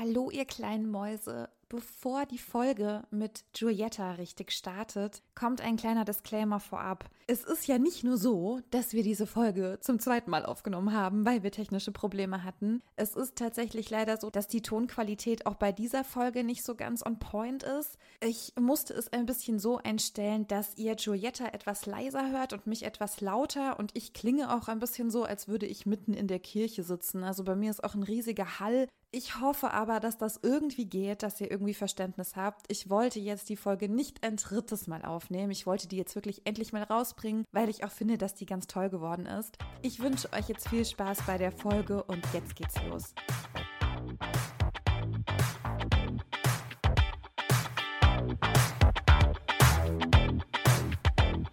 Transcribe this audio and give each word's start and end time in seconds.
Hallo, 0.00 0.30
ihr 0.30 0.46
kleinen 0.46 0.90
Mäuse. 0.90 1.50
Bevor 1.70 2.26
die 2.26 2.38
Folge 2.38 3.04
mit 3.12 3.44
Giulietta 3.52 4.14
richtig 4.14 4.50
startet, 4.50 5.22
kommt 5.36 5.60
ein 5.60 5.76
kleiner 5.76 6.04
Disclaimer 6.04 6.58
vorab. 6.58 7.08
Es 7.28 7.44
ist 7.44 7.68
ja 7.68 7.78
nicht 7.78 8.02
nur 8.02 8.16
so, 8.16 8.58
dass 8.72 8.92
wir 8.92 9.04
diese 9.04 9.24
Folge 9.24 9.78
zum 9.80 10.00
zweiten 10.00 10.32
Mal 10.32 10.44
aufgenommen 10.44 10.92
haben, 10.92 11.24
weil 11.24 11.44
wir 11.44 11.52
technische 11.52 11.92
Probleme 11.92 12.42
hatten. 12.42 12.82
Es 12.96 13.14
ist 13.14 13.36
tatsächlich 13.36 13.88
leider 13.88 14.16
so, 14.16 14.30
dass 14.30 14.48
die 14.48 14.62
Tonqualität 14.62 15.46
auch 15.46 15.54
bei 15.54 15.70
dieser 15.70 16.02
Folge 16.02 16.42
nicht 16.42 16.64
so 16.64 16.74
ganz 16.74 17.06
on 17.06 17.20
point 17.20 17.62
ist. 17.62 17.98
Ich 18.20 18.52
musste 18.58 18.92
es 18.94 19.12
ein 19.12 19.26
bisschen 19.26 19.60
so 19.60 19.78
einstellen, 19.78 20.48
dass 20.48 20.76
ihr 20.76 20.96
Giulietta 20.96 21.46
etwas 21.52 21.86
leiser 21.86 22.32
hört 22.32 22.52
und 22.52 22.66
mich 22.66 22.82
etwas 22.82 23.20
lauter 23.20 23.78
und 23.78 23.92
ich 23.94 24.12
klinge 24.12 24.52
auch 24.52 24.66
ein 24.66 24.80
bisschen 24.80 25.08
so, 25.08 25.22
als 25.22 25.46
würde 25.46 25.66
ich 25.66 25.86
mitten 25.86 26.14
in 26.14 26.26
der 26.26 26.40
Kirche 26.40 26.82
sitzen. 26.82 27.22
Also 27.22 27.44
bei 27.44 27.54
mir 27.54 27.70
ist 27.70 27.84
auch 27.84 27.94
ein 27.94 28.02
riesiger 28.02 28.58
Hall. 28.58 28.88
Ich 29.12 29.40
hoffe 29.40 29.72
aber, 29.72 29.98
dass 29.98 30.18
das 30.18 30.38
irgendwie 30.42 30.86
geht, 30.86 31.24
dass 31.24 31.40
ihr 31.40 31.50
irgendwie 31.50 31.59
Verständnis 31.74 32.36
habt. 32.36 32.64
Ich 32.68 32.90
wollte 32.90 33.20
jetzt 33.20 33.48
die 33.48 33.56
Folge 33.56 33.88
nicht 33.88 34.24
ein 34.24 34.36
drittes 34.36 34.86
Mal 34.86 35.02
aufnehmen. 35.02 35.50
Ich 35.50 35.66
wollte 35.66 35.88
die 35.88 35.96
jetzt 35.96 36.14
wirklich 36.14 36.42
endlich 36.46 36.72
mal 36.72 36.82
rausbringen, 36.82 37.44
weil 37.52 37.68
ich 37.68 37.84
auch 37.84 37.90
finde, 37.90 38.18
dass 38.18 38.34
die 38.34 38.46
ganz 38.46 38.66
toll 38.66 38.90
geworden 38.90 39.26
ist. 39.26 39.58
Ich 39.82 40.00
wünsche 40.00 40.32
euch 40.32 40.48
jetzt 40.48 40.68
viel 40.68 40.84
Spaß 40.84 41.22
bei 41.26 41.38
der 41.38 41.52
Folge 41.52 42.02
und 42.04 42.22
jetzt 42.32 42.56
geht's 42.56 42.74
los. 42.88 43.14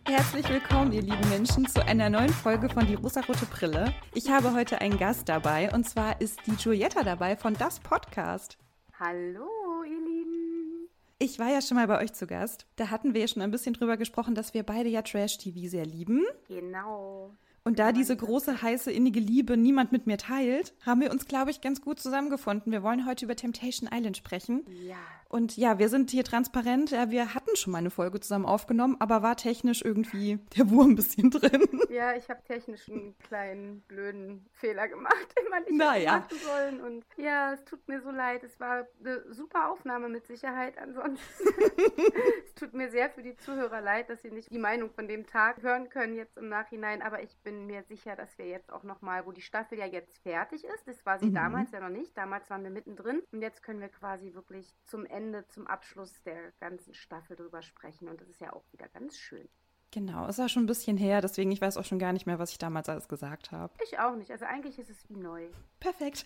Herzlich 0.06 0.48
willkommen, 0.50 0.94
ihr 0.94 1.02
lieben 1.02 1.30
Menschen, 1.30 1.68
zu 1.68 1.86
einer 1.86 2.10
neuen 2.10 2.30
Folge 2.30 2.70
von 2.70 2.88
Die 2.88 2.96
rosarote 2.96 3.46
Brille. 3.46 3.94
Ich 4.14 4.30
habe 4.30 4.54
heute 4.54 4.80
einen 4.80 4.98
Gast 4.98 5.28
dabei 5.28 5.72
und 5.74 5.88
zwar 5.88 6.22
ist 6.22 6.40
die 6.48 6.56
Giulietta 6.56 7.04
dabei 7.04 7.36
von 7.36 7.54
Das 7.54 7.80
Podcast. 7.80 8.58
Hallo, 9.00 9.48
ihr 9.84 10.00
Lieben. 10.00 10.90
Ich 11.20 11.40
war 11.40 11.50
ja 11.50 11.62
schon 11.62 11.78
mal 11.78 11.88
bei 11.88 12.00
euch 12.02 12.14
zu 12.14 12.28
Gast. 12.28 12.68
Da 12.76 12.90
hatten 12.90 13.14
wir 13.14 13.22
ja 13.22 13.28
schon 13.28 13.42
ein 13.42 13.52
bisschen 13.52 13.74
drüber 13.74 13.98
gesprochen, 13.98 14.36
dass 14.36 14.54
wir 14.54 14.64
beide 14.64 14.90
ja 14.90 15.02
Trash-TV 15.02 15.68
sehr 15.68 15.86
lieben. 15.86 16.24
Genau. 16.48 17.32
Und 17.64 17.80
da 17.80 17.92
diese 17.92 18.16
große, 18.16 18.62
heiße, 18.62 18.92
innige 18.92 19.20
Liebe 19.20 19.58
niemand 19.58 19.92
mit 19.92 20.08
mir 20.08 20.18
teilt, 20.18 20.74
haben 20.86 21.02
wir 21.02 21.12
uns, 21.12 21.26
glaube 21.26 21.52
ich, 21.52 21.60
ganz 21.60 21.82
gut 21.82 22.00
zusammengefunden. 22.00 22.72
Wir 22.72 22.82
wollen 22.82 23.06
heute 23.06 23.26
über 23.26 23.36
Temptation 23.36 23.90
Island 23.92 24.16
sprechen. 24.16 24.64
Ja. 24.86 24.96
Und 25.30 25.58
ja, 25.58 25.78
wir 25.78 25.90
sind 25.90 26.10
hier 26.12 26.24
transparent. 26.24 26.92
Wir 26.92 27.34
hatten 27.34 27.56
schon 27.56 27.72
mal 27.72 27.80
eine 27.80 27.90
Folge 27.90 28.20
zusammen 28.20 28.46
aufgenommen, 28.46 28.96
aber 29.00 29.22
war 29.24 29.36
technisch 29.36 29.82
irgendwie 29.84 30.38
der 30.58 30.70
Wurm 30.70 30.92
ein 30.92 30.96
bisschen 30.96 31.30
drin. 31.32 31.64
Ja, 31.90 32.14
ich 32.16 32.30
habe 32.30 32.42
technisch 32.44 32.90
einen 32.90 33.18
kleinen, 33.20 33.82
blöden 33.82 34.46
Fehler 34.54 34.88
gemacht, 34.88 35.28
den 35.38 35.50
man 35.50 35.64
nicht 35.64 35.74
Naja. 35.76 36.20
machen 36.20 36.38
sollen. 36.44 36.82
Und 36.82 37.06
ja, 37.18 37.54
es 37.54 37.64
tut 37.66 37.86
mir 37.88 38.02
so 38.02 38.12
leid. 38.12 38.44
Es 38.44 38.60
war 38.60 38.88
eine 39.00 39.34
super 39.34 39.70
Aufnahme 39.72 40.08
mit 40.10 40.26
Sicherheit. 40.28 40.78
Ansonsten, 40.78 41.20
es 42.46 42.54
tut 42.56 42.74
mir 42.74 42.90
sehr 42.90 43.10
für 43.10 43.22
die 43.24 43.36
Zuhörer 43.36 43.82
leid, 43.82 44.10
dass 44.10 44.22
sie 44.22 44.32
nicht 44.32 44.52
die 44.52 44.58
Meinung 44.60 44.90
von 44.92 45.08
dem 45.08 45.26
Tag 45.26 45.62
hören 45.62 45.90
können 45.90 46.16
jetzt 46.16 46.38
im 46.38 46.50
Nachhinein. 46.50 47.02
Aber 47.02 47.22
ich 47.22 47.38
bin 47.44 47.66
mir 47.66 47.84
sicher, 47.84 48.16
dass 48.16 48.38
wir 48.38 48.48
jetzt 48.48 48.72
auch 48.72 48.84
nochmal, 48.84 49.26
wo 49.26 49.32
die 49.32 49.42
Staffel 49.42 49.78
ja 49.78 49.86
jetzt 49.86 50.18
fertig 50.20 50.64
ist, 50.64 50.88
das 50.88 51.06
war 51.06 51.20
sie 51.20 51.28
Mhm. 51.28 51.34
damals 51.34 51.72
ja 51.72 51.80
noch 51.82 51.90
nicht. 51.90 52.18
Damals 52.18 52.50
waren 52.50 52.64
wir 52.64 52.72
mittendrin. 52.72 53.22
Und 53.32 53.42
jetzt 53.42 53.62
können 53.64 53.82
wir 53.82 53.90
quasi 53.90 54.34
wirklich 54.34 54.74
zum 54.86 55.06
Ende, 55.06 55.17
zum 55.50 55.68
Abschluss 55.68 56.22
der 56.24 56.52
ganzen 56.60 56.94
Staffel 56.94 57.36
drüber 57.36 57.62
sprechen. 57.62 58.08
Und 58.08 58.22
das 58.22 58.30
ist 58.30 58.42
ja 58.42 58.54
auch 58.54 58.64
wieder 58.72 58.88
ganz 58.90 59.18
schön. 59.18 59.50
Genau, 59.92 60.28
ist 60.28 60.38
ja 60.38 60.50
schon 60.50 60.64
ein 60.64 60.68
bisschen 60.68 60.98
her, 60.98 61.22
deswegen 61.22 61.52
ich 61.52 61.62
weiß 61.62 61.78
auch 61.78 61.86
schon 61.86 62.00
gar 62.00 62.12
nicht 62.12 62.26
mehr, 62.26 62.40
was 62.40 62.52
ich 62.52 62.58
damals 62.58 62.90
alles 62.90 63.08
gesagt 63.08 63.52
habe. 63.52 63.74
Ich 63.84 63.98
auch 64.00 64.16
nicht. 64.16 64.30
Also 64.32 64.46
eigentlich 64.46 64.78
ist 64.78 64.90
es 64.90 64.98
wie 65.10 65.16
neu. 65.16 65.48
Perfekt. 65.80 66.26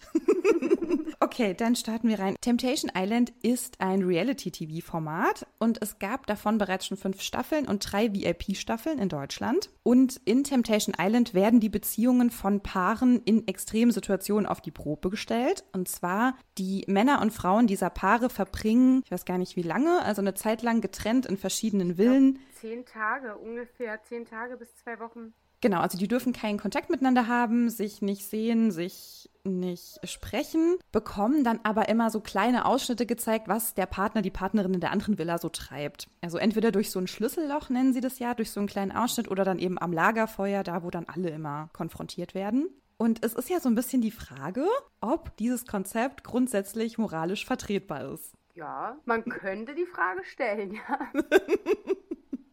okay, 1.20 1.54
dann 1.54 1.76
starten 1.76 2.10
wir 2.10 2.20
rein. 2.20 2.36
Temptation 2.42 2.92
Island 2.96 3.32
ist 3.44 3.80
ein 3.80 4.02
Reality-TV-Format 4.02 5.46
und 5.60 5.82
es 5.82 6.00
gab 6.00 6.26
davon 6.26 6.58
bereits 6.58 6.88
schon 6.88 6.98
fünf 6.98 7.22
Staffeln 7.22 7.68
und 7.68 7.92
drei 7.92 8.12
VIP-Staffeln 8.14 8.98
in 8.98 9.10
Deutschland. 9.10 9.70
Und 9.84 10.20
in 10.26 10.44
Temptation 10.44 10.96
Island 11.00 11.34
werden 11.34 11.60
die 11.60 11.70
Beziehungen 11.70 12.32
von 12.32 12.62
Paaren 12.62 13.22
in 13.26 13.48
extremen 13.48 13.92
Situationen 13.92 14.48
auf 14.48 14.62
die 14.62 14.72
Probe 14.72 15.10
gestellt. 15.10 15.66
Und 15.72 15.88
zwar 15.88 16.36
die 16.58 16.84
Männer 16.88 17.22
und 17.22 17.32
Frauen 17.32 17.68
dieser 17.68 17.90
Paare 17.92 18.30
verbringen, 18.30 19.02
ich 19.06 19.12
weiß 19.12 19.26
gar 19.26 19.38
nicht 19.38 19.56
wie 19.56 19.62
lange, 19.62 20.02
also 20.04 20.22
eine 20.22 20.34
Zeit 20.34 20.64
lang 20.64 20.82
getrennt 20.82 21.26
in 21.28 21.38
verschiedenen 21.38 21.96
Villen. 21.98 22.40
Zehn 22.62 22.86
Tage, 22.86 23.38
ungefähr 23.38 24.04
zehn 24.04 24.24
Tage 24.24 24.56
bis 24.56 24.76
zwei 24.76 25.00
Wochen. 25.00 25.34
Genau, 25.62 25.80
also 25.80 25.98
die 25.98 26.08
dürfen 26.08 26.32
keinen 26.32 26.60
Kontakt 26.60 26.92
miteinander 26.92 27.28
haben, 27.28 27.70
sich 27.70 28.04
nicht 28.04 28.24
sehen, 28.24 28.70
sich 28.70 29.32
nicht 29.44 30.00
sprechen, 30.08 30.78
bekommen 30.92 31.44
dann 31.44 31.60
aber 31.64 31.90
immer 31.90 32.12
so 32.12 32.20
kleine 32.20 32.66
Ausschnitte 32.66 33.08
gezeigt, 33.08 33.48
was 33.48 33.74
der 33.74 33.88
Partner, 33.88 34.22
die 34.22 34.30
Partnerin 34.30 34.76
in 34.76 34.80
der 34.80 34.92
anderen 34.92 35.18
Villa 35.18 35.40
so 35.40 35.50
treibt. 35.50 36.08
Also 36.22 36.38
entweder 36.38 36.72
durch 36.72 36.92
so 36.92 37.00
ein 37.00 37.08
Schlüsselloch, 37.08 37.72
nennen 37.72 37.94
sie 37.94 38.02
das 38.02 38.20
ja, 38.20 38.36
durch 38.36 38.52
so 38.52 38.60
einen 38.60 38.70
kleinen 38.70 38.92
Ausschnitt 38.92 39.30
oder 39.32 39.44
dann 39.44 39.58
eben 39.58 39.80
am 39.80 39.92
Lagerfeuer, 39.92 40.62
da 40.62 40.84
wo 40.84 40.92
dann 40.92 41.06
alle 41.06 41.30
immer 41.30 41.70
konfrontiert 41.74 42.36
werden. 42.36 42.70
Und 42.98 43.26
es 43.26 43.34
ist 43.34 43.50
ja 43.50 43.60
so 43.60 43.70
ein 43.70 43.76
bisschen 43.76 44.04
die 44.04 44.12
Frage, 44.12 44.68
ob 45.00 45.36
dieses 45.38 45.66
Konzept 45.66 46.24
grundsätzlich 46.24 47.00
moralisch 47.00 47.44
vertretbar 47.44 48.14
ist. 48.14 48.36
Ja, 48.54 49.00
man 49.06 49.26
könnte 49.26 49.74
die 49.74 49.88
Frage 49.88 50.24
stellen, 50.26 50.74
ja. 50.74 51.00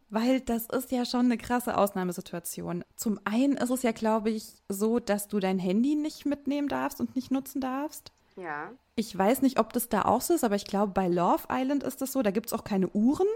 Weil 0.09 0.41
das 0.41 0.65
ist 0.65 0.91
ja 0.91 1.05
schon 1.05 1.25
eine 1.25 1.37
krasse 1.37 1.77
Ausnahmesituation. 1.77 2.83
Zum 2.95 3.19
einen 3.25 3.57
ist 3.57 3.69
es 3.69 3.83
ja, 3.83 3.91
glaube 3.91 4.31
ich, 4.31 4.55
so, 4.67 4.99
dass 4.99 5.27
du 5.27 5.39
dein 5.39 5.59
Handy 5.59 5.95
nicht 5.95 6.25
mitnehmen 6.25 6.67
darfst 6.67 6.99
und 6.99 7.15
nicht 7.15 7.29
nutzen 7.31 7.61
darfst. 7.61 8.11
Ja. 8.35 8.71
Ich 8.95 9.15
weiß 9.15 9.41
nicht, 9.43 9.59
ob 9.59 9.71
das 9.73 9.87
da 9.89 10.03
auch 10.03 10.21
so 10.21 10.33
ist, 10.33 10.43
aber 10.43 10.55
ich 10.55 10.65
glaube, 10.65 10.93
bei 10.93 11.07
Love 11.07 11.43
Island 11.51 11.83
ist 11.83 12.01
das 12.01 12.11
so. 12.11 12.21
Da 12.23 12.31
gibt 12.31 12.47
es 12.47 12.53
auch 12.53 12.63
keine 12.63 12.89
Uhren. 12.89 13.27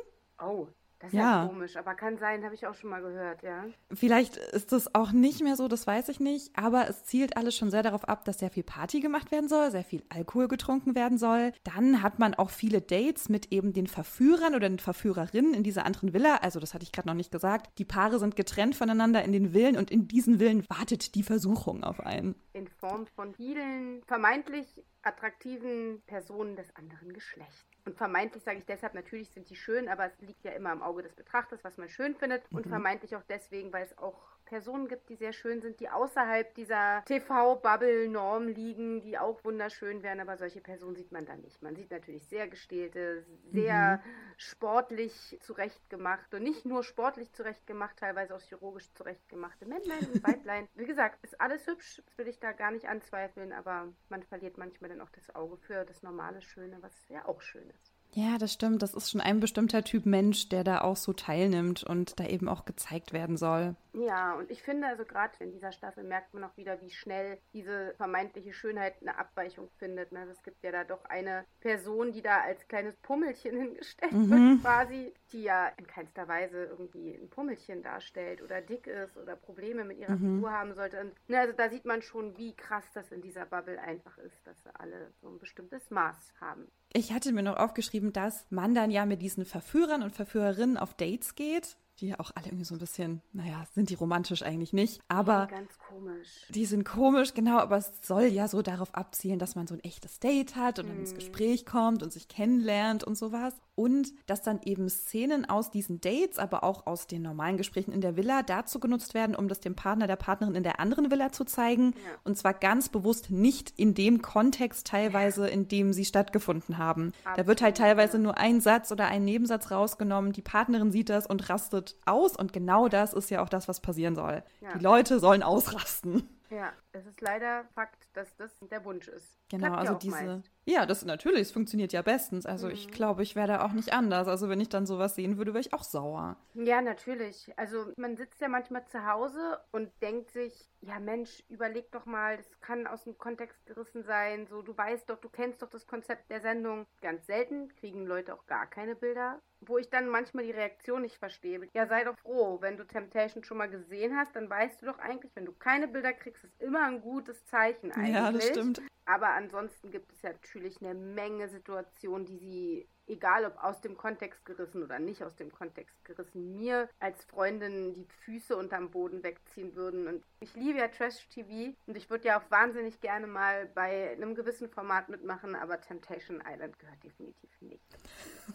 Oh, 0.42 0.68
das 1.04 1.12
ist 1.12 1.18
Ja. 1.20 1.44
ja, 1.44 1.48
komisch, 1.50 1.76
aber 1.76 1.96
kann 1.96 2.18
sein, 2.18 2.46
habe 2.46 2.56
ich 2.56 2.66
auch 2.66 2.76
schon 2.76 2.90
mal 2.90 3.02
gehört, 3.02 3.44
ja. 3.44 3.66
Vielleicht 3.94 4.38
ist 4.38 4.72
das 4.72 4.96
auch 4.96 5.12
nicht 5.12 5.44
mehr 5.44 5.58
so, 5.58 5.68
das 5.68 5.86
weiß 5.86 6.08
ich 6.08 6.22
nicht. 6.22 6.58
Aber 6.58 6.88
es 6.88 7.04
zielt 7.04 7.36
alles 7.36 7.58
schon 7.58 7.70
sehr 7.72 7.84
darauf 7.84 8.08
ab, 8.08 8.24
dass 8.24 8.40
sehr 8.40 8.50
viel 8.50 8.64
Party 8.64 9.02
gemacht 9.02 9.30
werden 9.30 9.50
soll, 9.50 9.70
sehr 9.70 9.84
viel 9.84 10.02
Alkohol 10.08 10.48
getrunken 10.48 10.96
werden 10.96 11.18
soll. 11.18 11.52
Dann 11.66 12.02
hat 12.02 12.20
man 12.20 12.36
auch 12.36 12.50
viele 12.50 12.80
Dates 12.80 13.28
mit 13.28 13.52
eben 13.52 13.74
den 13.74 13.88
Verführern 13.88 14.56
oder 14.56 14.70
den 14.70 14.80
Verführerinnen 14.80 15.54
in 15.54 15.64
dieser 15.64 15.86
anderen 15.86 16.14
Villa. 16.14 16.38
Also 16.38 16.62
das 16.62 16.74
hatte 16.74 16.84
ich 16.84 16.94
gerade 16.94 17.10
noch 17.10 17.16
nicht 17.16 17.32
gesagt. 17.32 17.78
Die 17.80 17.86
Paare 17.86 18.18
sind 18.18 18.38
getrennt 18.38 18.76
voneinander 18.76 19.26
in 19.26 19.34
den 19.34 19.52
Villen 19.52 19.76
und 19.76 19.92
in 19.92 20.08
diesen 20.08 20.40
Villen 20.40 20.64
wartet 20.70 21.16
die 21.16 21.24
Versuchung 21.24 21.84
auf 21.84 22.00
einen. 22.00 22.36
In 22.54 22.70
Form 22.70 23.08
von 23.08 23.34
vielen 23.34 24.04
vermeintlich 24.04 24.82
attraktiven 25.04 26.02
Personen 26.08 26.56
des 26.56 26.76
anderen 26.76 27.14
Geschlechts. 27.14 27.68
Und 27.86 27.98
vermeintlich 27.98 28.44
sage 28.44 28.58
ich 28.60 28.66
deshalb, 28.66 28.94
natürlich 28.94 29.30
sind 29.32 29.50
die 29.50 29.56
schön, 29.56 29.90
aber 29.90 30.06
es 30.06 30.20
liegt 30.22 30.44
ja 30.46 30.52
immer 30.52 30.72
im 30.72 30.82
Auge 30.82 31.04
des 31.04 31.14
Betrachters, 31.14 31.64
was 31.64 31.78
man 31.78 31.90
schön 31.90 32.16
findet. 32.16 32.44
Und 32.52 32.68
vermeintlich 32.68 33.16
auch 33.16 33.24
deswegen, 33.24 33.74
weil 33.74 33.84
es 33.84 33.98
auch 33.98 34.18
Personen 34.46 34.88
gibt, 34.88 35.10
die 35.10 35.16
sehr 35.16 35.34
schön 35.34 35.62
sind, 35.62 35.80
die 35.80 35.90
außerhalb 35.90 36.54
dieser 36.56 37.04
TV-Bubble-Norm 37.06 38.48
liegen, 38.48 39.02
die 39.02 39.18
auch 39.18 39.44
wunderschön 39.44 40.04
wären, 40.04 40.20
aber 40.20 40.38
solche 40.38 40.62
Personen 40.62 40.96
sieht 40.96 41.12
man 41.12 41.26
da 41.26 41.36
nicht. 41.36 41.62
Man 41.62 41.76
sieht 41.76 41.92
natürlich 41.92 42.26
sehr 42.28 42.48
gestählte, 42.48 43.26
sehr 43.52 44.02
sportlich 44.38 45.38
zurechtgemacht 45.42 46.34
und 46.34 46.44
nicht 46.44 46.66
nur 46.66 46.84
sportlich 46.84 47.32
zurechtgemacht, 47.34 47.98
teilweise 47.98 48.36
auch 48.36 48.42
chirurgisch 48.42 48.92
zurechtgemachte 48.94 49.66
Männlein 49.66 50.06
und 50.14 50.24
Weiblein. 50.24 50.68
Wie 50.76 50.86
gesagt, 50.86 51.24
ist 51.24 51.40
alles 51.40 51.66
hübsch, 51.68 52.02
das 52.06 52.18
will 52.18 52.28
ich 52.28 52.40
da 52.40 52.52
gar 52.52 52.72
nicht 52.72 52.88
anzweifeln, 52.88 53.54
aber 53.54 53.94
man 54.10 54.24
verliert 54.24 54.58
manchmal 54.58 54.90
dann 54.90 55.02
auch 55.02 55.10
das 55.10 55.34
Auge 55.36 55.58
für 55.58 55.86
das 55.86 56.04
normale 56.04 56.42
Schöne, 56.42 56.78
was 56.82 57.08
ja 57.10 57.26
auch 57.26 57.42
schön 57.42 57.70
ist. 57.70 57.93
Ja, 58.16 58.38
das 58.38 58.54
stimmt. 58.54 58.82
Das 58.82 58.94
ist 58.94 59.10
schon 59.10 59.22
ein 59.22 59.40
bestimmter 59.40 59.84
Typ 59.84 60.06
Mensch, 60.06 60.50
der 60.50 60.64
da 60.64 60.82
auch 60.82 60.98
so 60.98 61.14
teilnimmt 61.14 61.84
und 61.84 62.20
da 62.20 62.26
eben 62.26 62.48
auch 62.48 62.66
gezeigt 62.66 63.12
werden 63.12 63.38
soll. 63.38 63.76
Ja, 63.94 64.34
und 64.34 64.50
ich 64.50 64.62
finde 64.64 64.88
also 64.88 65.06
gerade 65.06 65.34
in 65.40 65.52
dieser 65.52 65.72
Staffel 65.72 66.04
merkt 66.04 66.34
man 66.34 66.44
auch 66.44 66.58
wieder, 66.58 66.82
wie 66.82 66.90
schnell 66.90 67.38
diese 67.54 67.94
vermeintliche 67.98 68.54
Schönheit 68.54 68.96
eine 69.02 69.18
Abweichung 69.20 69.70
findet. 69.78 70.12
Ne? 70.12 70.28
Es 70.32 70.42
gibt 70.42 70.64
ja 70.64 70.72
da 70.72 70.84
doch 70.84 71.06
eine 71.06 71.46
Person, 71.60 72.12
die 72.12 72.22
da 72.22 72.42
als 72.42 72.68
kleines 72.68 72.96
Pummelchen 72.98 73.56
hingestellt 73.58 74.12
wird 74.14 74.62
quasi, 74.62 75.14
die 75.32 75.44
ja 75.44 75.68
in 75.78 75.86
keinster 75.86 76.28
Weise 76.28 76.66
irgendwie 76.66 77.16
ein 77.16 77.30
Pummelchen 77.30 77.84
darstellt 77.84 78.42
oder 78.42 78.62
dick 78.62 78.88
ist 78.88 79.16
oder 79.18 79.36
Probleme 79.36 79.84
mit 79.84 80.00
ihrer 80.00 80.18
Figur 80.18 80.52
haben 80.52 80.74
sollte. 80.74 81.00
Und 81.00 81.14
ne, 81.28 81.40
also 81.40 81.54
da 81.54 81.70
sieht 81.70 81.86
man 81.86 82.02
schon, 82.02 82.36
wie 82.38 82.56
krass 82.56 82.86
das 82.94 83.12
in 83.12 83.22
dieser 83.22 83.46
Bubble 83.46 83.80
einfach 83.80 84.18
ist, 84.20 84.46
dass 84.48 84.62
sie 84.64 84.76
alle 84.76 85.12
so 85.22 85.30
ein 85.30 85.38
bestimmtes 85.38 85.92
Maß 85.92 86.34
haben. 86.42 86.68
Ich 86.96 87.12
hatte 87.12 87.34
mir 87.34 87.42
noch 87.42 87.58
aufgeschrieben, 87.58 88.14
dass 88.14 88.46
man 88.52 88.76
dann 88.76 88.92
ja 88.92 89.06
mit 89.06 89.22
diesen 89.22 89.46
Verführern 89.46 90.04
und 90.04 90.16
Verführerinnen 90.16 90.78
auf 90.78 90.94
Dates 90.94 91.34
geht. 91.36 91.78
Die 92.00 92.08
ja 92.08 92.20
auch 92.20 92.32
alle 92.34 92.48
irgendwie 92.48 92.66
so 92.66 92.74
ein 92.74 92.80
bisschen, 92.80 93.22
naja, 93.34 93.66
sind 93.76 93.92
die 93.92 93.94
romantisch 93.94 94.42
eigentlich 94.42 94.74
nicht. 94.74 95.00
Aber 95.10 95.46
Ganz 95.46 95.78
komisch. 95.78 96.28
die 96.50 96.66
sind 96.66 96.86
komisch, 96.86 97.36
genau, 97.36 97.60
aber 97.60 97.78
es 97.78 97.92
soll 98.02 98.24
ja 98.24 98.48
so 98.48 98.64
darauf 98.64 98.96
abzielen, 98.96 99.38
dass 99.38 99.54
man 99.54 99.68
so 99.68 99.76
ein 99.76 99.84
echtes 99.84 100.20
Date 100.20 100.56
hat 100.56 100.80
und 100.80 100.90
dann 100.90 100.98
ins 101.00 101.14
Gespräch 101.14 101.68
kommt 101.68 102.02
und 102.02 102.12
sich 102.12 102.28
kennenlernt 102.28 103.04
und 103.04 103.16
sowas. 103.16 103.54
Und 103.76 104.14
dass 104.28 104.42
dann 104.42 104.60
eben 104.64 104.90
Szenen 104.90 105.50
aus 105.50 105.72
diesen 105.72 106.00
Dates, 106.00 106.38
aber 106.38 106.64
auch 106.64 106.86
aus 106.86 107.08
den 107.08 107.24
normalen 107.24 107.58
Gesprächen 107.58 107.92
in 107.92 108.02
der 108.02 108.16
Villa 108.16 108.44
dazu 108.44 108.80
genutzt 108.80 109.14
werden, 109.14 109.36
um 109.36 109.48
das 109.48 109.60
dem 109.60 109.76
Partner, 109.76 110.08
der 110.08 110.16
Partnerin 110.16 110.56
in 110.56 110.64
der 110.64 110.80
anderen 110.80 111.10
Villa 111.10 111.32
zu 111.32 111.44
zeigen. 111.44 111.94
Ja. 111.96 112.12
Und 112.24 112.38
zwar 112.38 112.54
ganz 112.54 112.90
bewusst 112.90 113.32
nicht 113.32 113.74
in 113.78 113.94
dem 113.94 114.22
Kontext 114.22 114.88
teilweise, 114.88 115.48
in 115.48 115.68
dem 115.68 115.94
sie 115.94 116.06
stattgefunden 116.06 116.78
haben. 116.78 117.14
Absolut. 117.24 117.40
Da 117.40 117.48
wird 117.48 117.62
halt 117.62 117.78
teilweise 117.78 118.20
nur 118.20 118.38
ein 118.38 118.62
Satz 118.62 118.92
oder 118.92 119.08
ein 119.08 119.26
Nebensatz 119.26 119.72
rausgenommen. 119.72 120.34
Die 120.34 120.42
Partnerin 120.42 120.92
sieht 120.92 121.10
das 121.10 121.26
und 121.26 121.50
rastet 121.50 121.96
aus. 122.06 122.36
Und 122.36 122.54
genau 122.54 122.88
das 122.88 123.14
ist 123.14 123.32
ja 123.32 123.42
auch 123.42 123.50
das, 123.50 123.68
was 123.68 123.80
passieren 123.80 124.16
soll. 124.16 124.44
Ja. 124.62 124.74
Die 124.78 124.84
Leute 124.84 125.20
sollen 125.20 125.44
ausrasten. 125.44 126.30
Ja, 126.50 126.72
es 126.94 127.06
ist 127.06 127.22
leider 127.22 127.66
Fakt, 127.74 128.08
dass 128.14 128.36
das 128.38 128.52
der 128.72 128.86
Wunsch 128.86 129.08
ist. 129.08 129.40
Genau, 129.50 129.68
Klappt 129.68 129.80
also 129.80 129.94
diese. 129.96 130.26
Meist. 130.26 130.52
Ja, 130.66 130.86
das 130.86 131.04
natürlich, 131.04 131.42
es 131.42 131.52
funktioniert 131.52 131.92
ja 131.92 132.02
bestens. 132.02 132.46
Also 132.46 132.68
mhm. 132.68 132.74
ich 132.74 132.90
glaube, 132.90 133.24
ich 133.24 133.36
wäre 133.36 133.48
da 133.48 133.66
auch 133.66 133.74
nicht 133.74 133.92
anders. 133.92 134.28
Also 134.28 134.48
wenn 134.48 134.62
ich 134.62 134.70
dann 134.70 134.86
sowas 134.86 135.16
sehen 135.16 135.38
würde, 135.38 135.54
wäre 135.54 135.62
ich 135.62 135.74
auch 135.74 135.84
sauer. 135.84 136.38
Ja, 136.54 136.82
natürlich. 136.82 137.52
Also 137.58 137.92
man 137.98 138.16
sitzt 138.16 138.40
ja 138.40 138.48
manchmal 138.48 138.86
zu 138.86 139.06
Hause 139.06 139.60
und 139.72 139.92
denkt 140.02 140.32
sich, 140.32 140.70
ja 140.82 141.00
Mensch, 141.00 141.44
überleg 141.50 141.92
doch 141.92 142.06
mal, 142.06 142.38
das 142.38 142.62
kann 142.62 142.88
aus 142.88 143.04
dem 143.04 143.18
Kontext 143.18 143.66
gerissen 143.66 144.04
sein. 144.04 144.48
So, 144.48 144.62
du 144.62 144.78
weißt 144.78 145.10
doch, 145.10 145.20
du 145.20 145.30
kennst 145.30 145.62
doch 145.62 145.70
das 145.70 145.86
Konzept 145.86 146.30
der 146.30 146.40
Sendung. 146.40 146.86
Ganz 147.02 147.26
selten 147.26 147.68
kriegen 147.76 148.06
Leute 148.06 148.34
auch 148.34 148.46
gar 148.46 148.66
keine 148.68 148.96
Bilder, 148.96 149.42
wo 149.60 149.78
ich 149.78 149.90
dann 149.90 150.08
manchmal 150.08 150.46
die 150.46 150.52
Reaktion 150.52 151.02
nicht 151.02 151.18
verstehe. 151.18 151.68
Ja, 151.74 151.88
sei 151.88 152.06
doch 152.06 152.18
froh, 152.20 152.62
wenn 152.62 152.78
du 152.78 152.86
Temptation 152.86 153.44
schon 153.44 153.58
mal 153.58 153.70
gesehen 153.70 154.16
hast, 154.16 154.36
dann 154.36 154.50
weißt 154.50 154.82
du 154.82 154.86
doch 154.86 155.00
eigentlich, 155.00 155.32
wenn 155.36 155.46
du 155.46 155.52
keine 155.52 155.90
Bilder 155.90 156.14
kriegst, 156.14 156.44
ist 156.44 156.62
immer 156.62 156.83
ein 156.88 157.02
gutes 157.02 157.46
Zeichen 157.46 157.92
eigentlich. 157.92 158.16
Ja, 158.16 158.32
das 158.32 158.48
stimmt. 158.48 158.82
Aber 159.06 159.30
ansonsten 159.30 159.92
gibt 159.92 160.14
es 160.14 160.22
ja 160.22 160.32
natürlich 160.32 160.82
eine 160.82 160.94
Menge 160.94 161.50
Situationen, 161.50 162.26
die 162.26 162.38
sie, 162.38 162.88
egal 163.06 163.44
ob 163.44 163.62
aus 163.62 163.82
dem 163.82 163.98
Kontext 163.98 164.46
gerissen 164.46 164.82
oder 164.82 164.98
nicht 164.98 165.24
aus 165.24 165.36
dem 165.36 165.52
Kontext 165.52 166.06
gerissen, 166.06 166.54
mir 166.54 166.88
als 167.00 167.26
Freundin 167.26 167.94
die 167.94 168.08
Füße 168.24 168.56
unterm 168.56 168.92
Boden 168.92 169.22
wegziehen 169.22 169.76
würden. 169.76 170.08
Und 170.08 170.24
ich 170.40 170.56
liebe 170.56 170.80
ja 170.80 170.88
Trash-TV 170.88 171.76
und 171.86 171.98
ich 171.98 172.10
würde 172.10 172.30
ja 172.30 172.40
auch 172.40 172.50
wahnsinnig 172.50 173.02
gerne 173.02 173.28
mal 173.28 173.66
bei 173.66 174.12
einem 174.12 174.36
gewissen 174.36 174.70
Format 174.70 175.10
mitmachen, 175.10 175.54
aber 175.56 175.82
Temptation 175.82 176.42
Island 176.48 176.80
gehört 176.80 177.04
definitiv 177.04 177.62
nicht. 177.62 177.84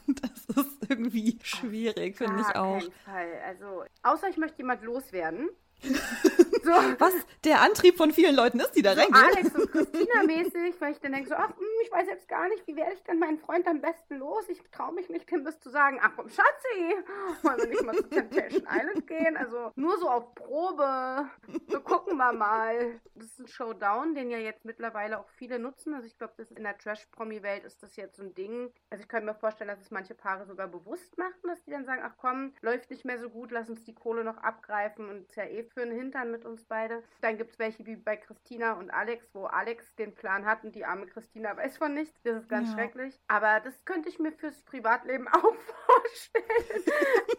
Das 0.48 0.64
ist 0.66 0.90
irgendwie 0.90 1.38
schwierig, 1.42 2.16
finde 2.16 2.40
ich 2.40 2.56
auch. 2.56 2.76
Auf 2.76 2.80
keinen 2.80 2.92
Fall. 3.04 3.40
Also, 3.44 3.84
außer 4.02 4.28
ich 4.28 4.38
möchte 4.38 4.58
jemand 4.58 4.82
loswerden. 4.82 5.50
So. 5.82 6.74
Was 6.98 7.14
der 7.44 7.62
Antrieb 7.62 7.96
von 7.96 8.12
vielen 8.12 8.34
Leuten 8.34 8.60
ist, 8.60 8.72
die 8.72 8.82
da 8.82 8.94
so 8.94 9.00
reingehen. 9.00 9.24
Alex 9.24 9.54
und 9.54 9.70
Christina 9.70 10.22
mäßig, 10.24 10.80
weil 10.80 10.92
ich 10.92 11.00
dann 11.00 11.12
denke 11.12 11.28
so, 11.28 11.34
ach, 11.34 11.48
hm, 11.48 11.66
ich 11.82 11.90
weiß 11.90 12.06
jetzt 12.08 12.28
gar 12.28 12.48
nicht, 12.48 12.66
wie 12.66 12.76
werde 12.76 12.92
ich 12.94 13.02
denn 13.04 13.18
meinen 13.18 13.38
Freund 13.38 13.66
am 13.66 13.80
besten 13.80 14.16
los? 14.16 14.44
Ich 14.48 14.62
traue 14.70 14.92
mich 14.92 15.08
nicht, 15.08 15.30
ihm 15.30 15.44
das 15.44 15.60
zu 15.60 15.70
sagen. 15.70 15.98
Ach 16.02 16.10
komm, 16.16 16.28
Schatzi, 16.28 16.94
wollen 17.42 17.58
wir 17.58 17.66
nicht 17.68 17.84
mal 17.84 17.96
zu 17.96 18.08
Temptation 18.08 18.66
Island 18.70 19.06
gehen? 19.06 19.36
Also 19.36 19.72
nur 19.76 19.98
so 19.98 20.10
auf 20.10 20.34
Probe. 20.34 21.28
So 21.68 21.80
gucken 21.80 22.16
wir 22.16 22.32
mal. 22.32 23.00
Das 23.14 23.26
ist 23.26 23.40
ein 23.40 23.48
Showdown, 23.48 24.14
den 24.14 24.30
ja 24.30 24.38
jetzt 24.38 24.64
mittlerweile 24.64 25.18
auch 25.18 25.28
viele 25.30 25.58
nutzen. 25.58 25.94
Also 25.94 26.06
ich 26.06 26.18
glaube, 26.18 26.34
das 26.36 26.50
in 26.50 26.64
der 26.64 26.76
Trash-Promi-Welt 26.76 27.64
ist 27.64 27.82
das 27.82 27.96
jetzt 27.96 28.16
so 28.16 28.22
ein 28.22 28.34
Ding. 28.34 28.70
Also 28.90 29.02
ich 29.02 29.08
könnte 29.08 29.26
mir 29.26 29.34
vorstellen, 29.34 29.68
dass 29.68 29.80
es 29.80 29.90
manche 29.90 30.14
Paare 30.14 30.46
sogar 30.46 30.68
bewusst 30.68 31.16
machen, 31.16 31.42
dass 31.44 31.62
die 31.64 31.70
dann 31.70 31.84
sagen, 31.84 32.02
ach 32.04 32.14
komm, 32.18 32.52
läuft 32.60 32.90
nicht 32.90 33.04
mehr 33.04 33.18
so 33.18 33.30
gut, 33.30 33.50
lass 33.50 33.70
uns 33.70 33.84
die 33.84 33.94
Kohle 33.94 34.24
noch 34.24 34.38
abgreifen 34.38 35.08
und 35.08 35.28
es 35.28 35.36
ja 35.36 35.44
eh 35.44 35.67
für 35.72 35.84
den 35.84 35.92
Hintern 35.92 36.30
mit 36.30 36.44
uns 36.44 36.64
beide. 36.64 37.02
Dann 37.20 37.36
gibt 37.36 37.52
es 37.52 37.58
welche 37.58 37.86
wie 37.86 37.96
bei 37.96 38.16
Christina 38.16 38.72
und 38.74 38.90
Alex, 38.90 39.28
wo 39.32 39.46
Alex 39.46 39.94
den 39.96 40.14
Plan 40.14 40.44
hat 40.44 40.64
und 40.64 40.74
die 40.74 40.84
arme 40.84 41.06
Christina 41.06 41.56
weiß 41.56 41.76
von 41.78 41.94
nichts. 41.94 42.20
Das 42.22 42.36
ist 42.42 42.48
ganz 42.48 42.68
ja. 42.68 42.74
schrecklich. 42.74 43.18
Aber 43.28 43.60
das 43.60 43.84
könnte 43.84 44.08
ich 44.08 44.18
mir 44.18 44.32
fürs 44.32 44.62
Privatleben 44.64 45.28
auch 45.32 45.54
vorstellen. 45.54 46.84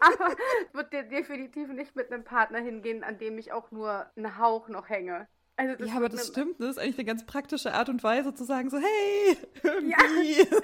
Aber 0.00 0.36
wird 0.72 0.92
dir 0.92 1.02
definitiv 1.04 1.68
nicht 1.68 1.96
mit 1.96 2.12
einem 2.12 2.24
Partner 2.24 2.60
hingehen, 2.60 3.04
an 3.04 3.18
dem 3.18 3.38
ich 3.38 3.52
auch 3.52 3.70
nur 3.70 4.10
einen 4.16 4.38
Hauch 4.38 4.68
noch 4.68 4.88
hänge. 4.88 5.28
Also 5.60 5.84
ja, 5.84 5.96
aber 5.96 6.08
das 6.08 6.28
stimmt. 6.28 6.58
Das 6.58 6.70
ist 6.70 6.78
eigentlich 6.78 6.96
eine 6.96 7.04
ganz 7.04 7.26
praktische 7.26 7.74
Art 7.74 7.90
und 7.90 8.02
Weise 8.02 8.32
zu 8.32 8.44
sagen, 8.44 8.70
so, 8.70 8.78
hey, 8.78 9.36
irgendwie. 9.62 10.40
Ja. 10.40 10.60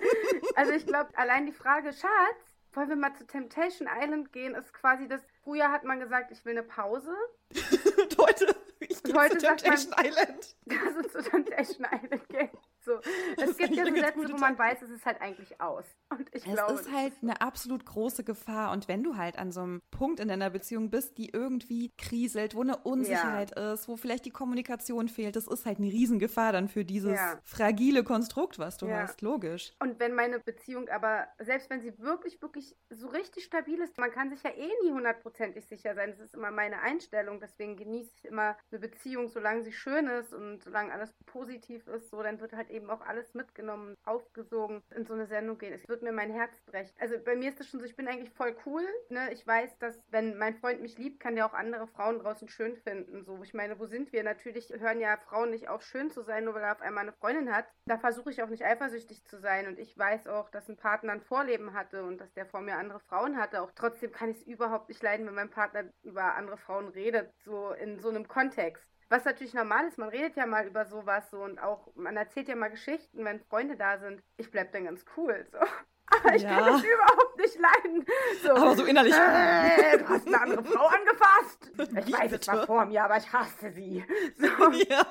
Also 0.55 0.73
ich 0.73 0.87
glaube, 0.87 1.11
allein 1.19 1.45
die 1.45 1.53
Frage, 1.53 1.93
Schatz, 1.93 2.56
wollen 2.77 2.89
wir 2.89 2.97
mal 2.97 3.15
zu 3.15 3.27
Temptation 3.27 3.89
Island 4.01 4.33
gehen, 4.33 4.55
ist 4.55 4.73
quasi 4.75 5.09
das, 5.09 5.23
früher 5.43 5.73
hat 5.73 5.85
man 5.85 5.99
gesagt, 5.99 6.31
ich 6.31 6.45
will 6.45 6.53
eine 6.53 6.63
Pause. 6.63 7.15
und 7.51 8.19
heute, 8.19 8.55
ich 8.81 9.03
gehe 9.03 9.15
zu 9.15 9.39
Temptation 9.39 9.95
man, 9.97 10.07
Island. 10.07 10.57
Lass 10.67 10.97
uns 10.97 11.13
zu 11.13 11.23
Temptation 11.23 11.87
Island 11.91 12.29
gehen. 12.29 12.51
So. 12.87 13.01
Es 13.37 13.57
gibt 13.57 13.75
ja 13.75 13.85
so 13.85 13.95
Sätze, 13.95 14.33
wo 14.33 14.39
man 14.39 14.57
weiß, 14.57 14.81
es 14.83 14.91
ist 14.91 15.05
halt 15.05 15.21
eigentlich 15.21 15.61
aus. 15.61 15.85
Und 16.09 16.29
ich 16.33 16.47
es 16.47 16.55
glaube, 16.55 16.75
ist 16.75 16.93
halt 16.93 17.13
eine 17.21 17.41
absolut 17.41 17.85
große 17.85 18.23
Gefahr. 18.23 18.71
Und 18.71 18.87
wenn 18.87 19.03
du 19.03 19.17
halt 19.17 19.39
an 19.39 19.51
so 19.51 19.63
einem 19.63 19.83
Punkt 19.91 20.21
in 20.21 20.29
deiner 20.29 20.51
Beziehung 20.51 20.89
bist, 20.89 21.19
die 21.19 21.31
irgendwie 21.31 21.93
kriselt, 21.99 22.55
wo 22.55 22.63
eine 22.63 22.77
Unsicherheit 22.77 23.53
ja. 23.57 23.73
ist, 23.73 23.89
wo 23.89 23.97
vielleicht 23.97 24.25
die 24.25 24.31
Kommunikation 24.31 25.09
fehlt, 25.09 25.35
das 25.35 25.49
ist 25.49 25.67
halt 25.67 25.79
eine 25.79 25.89
Riesengefahr 25.89 26.53
dann 26.53 26.69
für 26.69 26.85
dieses 26.85 27.15
ja. 27.15 27.39
fragile 27.43 28.05
Konstrukt, 28.05 28.59
was 28.59 28.79
du 28.79 28.87
ja. 28.87 29.03
hast. 29.03 29.21
Logisch. 29.21 29.73
Und 29.81 29.99
wenn 29.99 30.15
meine 30.15 30.39
Beziehung 30.39 30.89
aber, 30.89 31.27
selbst 31.41 31.69
wenn 31.69 31.81
sie 31.81 31.99
wirklich, 31.99 32.41
wirklich 32.41 32.77
so 32.91 33.09
richtig 33.09 33.45
stabil 33.45 33.81
ist, 33.81 33.99
man 33.99 34.13
kann 34.13 34.31
sich 34.31 34.43
ja 34.45 34.51
eh 34.51 34.71
nie 34.85 34.93
hundertprozentig 34.93 35.67
sicher 35.67 35.95
sein. 35.97 36.13
Das 36.13 36.21
ist 36.21 36.35
immer 36.35 36.53
meine 36.53 36.81
Einstellung. 36.81 37.41
Deswegen 37.41 37.77
genieße 37.77 38.13
ich 38.17 38.25
immer 38.27 38.57
eine 38.71 38.79
Beziehung, 38.79 39.29
solange 39.29 39.65
sie 39.65 39.73
schön 39.73 40.07
ist 40.07 40.33
und 40.33 40.63
solange 40.63 40.93
alles 40.93 41.13
positiv 41.27 41.87
ist. 41.89 42.11
So, 42.11 42.23
dann 42.23 42.41
wird 42.41 42.53
halt 42.53 42.71
eben 42.77 42.91
auch 42.91 43.01
alles 43.01 43.35
mitgenommen, 43.35 43.97
aufgesogen 44.05 44.83
in 44.95 45.05
so 45.05 45.15
eine 45.15 45.27
Sendung 45.27 45.59
gehen. 45.59 45.73
Es 45.73 45.89
wird 45.89 46.03
mir 46.03 46.13
mein 46.13 46.31
Herz 46.31 46.61
brechen. 46.63 46.95
Also 47.01 47.17
bei 47.19 47.35
mir 47.35 47.49
ist 47.49 47.59
das 47.59 47.69
schon 47.69 47.81
so, 47.81 47.87
ich 47.87 47.97
bin 47.97 48.09
eigentlich 48.09 48.31
voll 48.31 48.57
cool. 48.67 48.87
Ne? 49.09 49.33
Ich 49.33 49.47
weiß, 49.47 49.79
dass 49.79 50.01
wenn 50.11 50.39
mein 50.39 50.55
Freund 50.55 50.81
mich 50.81 50.99
liebt, 50.99 51.21
kann 51.21 51.35
der 51.35 51.47
auch 51.47 51.55
andere 51.55 51.87
Frauen 51.87 52.19
draußen 52.19 52.49
schön 52.49 52.77
finden. 52.77 53.25
So, 53.25 53.43
ich 53.43 53.55
meine, 53.55 53.79
wo 53.79 53.87
sind 53.87 54.13
wir? 54.13 54.23
Natürlich 54.23 54.71
hören 54.71 55.01
ja 55.01 55.17
Frauen 55.17 55.51
nicht 55.51 55.69
auf, 55.69 55.83
schön 55.83 56.11
zu 56.11 56.23
sein, 56.23 56.45
nur 56.45 56.55
weil 56.55 56.63
er 56.63 56.73
auf 56.73 56.81
einmal 56.81 57.03
eine 57.03 57.13
Freundin 57.13 57.53
hat. 57.53 57.67
Da 57.87 57.99
versuche 57.99 58.31
ich 58.31 58.43
auch 58.43 58.49
nicht 58.49 58.65
eifersüchtig 58.65 59.25
zu 59.25 59.39
sein. 59.39 59.67
Und 59.67 59.79
ich 59.79 59.97
weiß 59.97 60.27
auch, 60.29 60.51
dass 60.51 60.69
ein 60.69 60.77
Partner 60.77 61.13
ein 61.13 61.23
Vorleben 61.23 61.73
hatte 61.73 62.05
und 62.05 62.21
dass 62.21 62.33
der 62.35 62.47
vor 62.47 62.61
mir 62.61 62.77
andere 62.77 63.01
Frauen 63.01 63.37
hatte. 63.37 63.63
Auch 63.63 63.73
trotzdem 63.75 64.13
kann 64.13 64.31
ich 64.31 64.39
es 64.39 64.47
überhaupt 64.47 64.89
nicht 64.89 65.03
leiden, 65.03 65.27
wenn 65.27 65.35
mein 65.35 65.51
Partner 65.51 65.85
über 66.03 66.35
andere 66.35 66.59
Frauen 66.59 66.89
redet, 66.89 67.33
so 67.45 67.71
in 67.73 67.99
so 67.99 68.09
einem 68.09 68.29
Kontext. 68.29 68.96
Was 69.09 69.25
natürlich 69.25 69.55
normal 69.55 69.87
ist, 69.87 69.99
man 69.99 70.09
redet 70.09 70.37
ja 70.37 70.47
mal 70.47 70.67
über 70.67 70.85
sowas 70.85 71.31
so 71.31 71.43
und 71.43 71.61
auch, 71.61 71.89
man 71.95 72.17
erzählt 72.17 72.49
ja 72.49 72.57
mal 72.57 72.71
Geschichten, 72.71 73.25
wenn 73.25 73.41
Freunde 73.41 73.77
da 73.77 73.99
sind. 73.99 74.23
Ich 74.37 74.51
bleib 74.51 74.73
dann 74.73 74.85
ganz 74.85 75.05
cool, 75.17 75.47
so. 75.53 75.59
Aber 76.09 76.37
ich 76.37 76.43
ja. 76.43 76.51
kann 76.51 76.67
das 76.67 76.85
überhaupt 76.85 77.37
nicht 77.37 77.59
leiden. 77.59 78.07
So, 78.41 78.51
aber 78.51 78.77
so 78.77 78.85
innerlich. 78.85 79.13
Äh, 79.13 79.99
du 79.99 80.09
hast 80.09 80.27
eine 80.29 80.41
andere 80.41 80.63
Frau 80.63 80.87
angefasst. 80.87 81.73
Ich 81.79 82.07
Wie 82.07 82.13
weiß, 82.13 82.33
es 82.33 82.47
war 82.47 82.65
vor 82.65 82.87
mir, 82.87 83.05
aber 83.05 83.17
ich 83.17 83.33
hasse 83.33 83.73
sie. 83.73 84.05
So. 84.37 84.47
Ja. 84.89 85.05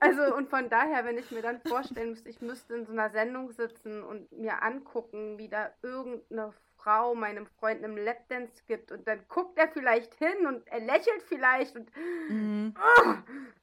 Also, 0.00 0.34
und 0.34 0.48
von 0.48 0.70
daher, 0.70 1.04
wenn 1.04 1.18
ich 1.18 1.30
mir 1.30 1.42
dann 1.42 1.60
vorstellen 1.60 2.10
müsste, 2.10 2.30
ich 2.30 2.40
müsste 2.40 2.74
in 2.76 2.86
so 2.86 2.92
einer 2.92 3.10
Sendung 3.10 3.50
sitzen 3.50 4.02
und 4.02 4.32
mir 4.32 4.62
angucken, 4.62 5.36
wie 5.36 5.48
da 5.50 5.70
irgendeine 5.82 6.54
Frau 6.78 7.14
meinem 7.14 7.46
Freund 7.46 7.84
einen 7.84 7.96
Lapdance 7.96 8.62
gibt 8.66 8.92
und 8.92 9.06
dann 9.06 9.20
guckt 9.28 9.58
er 9.58 9.68
vielleicht 9.68 10.14
hin 10.14 10.46
und 10.46 10.66
er 10.68 10.80
lächelt 10.80 11.22
vielleicht 11.26 11.76
und 11.76 11.90
mhm. 12.28 12.74
oh, 12.76 13.14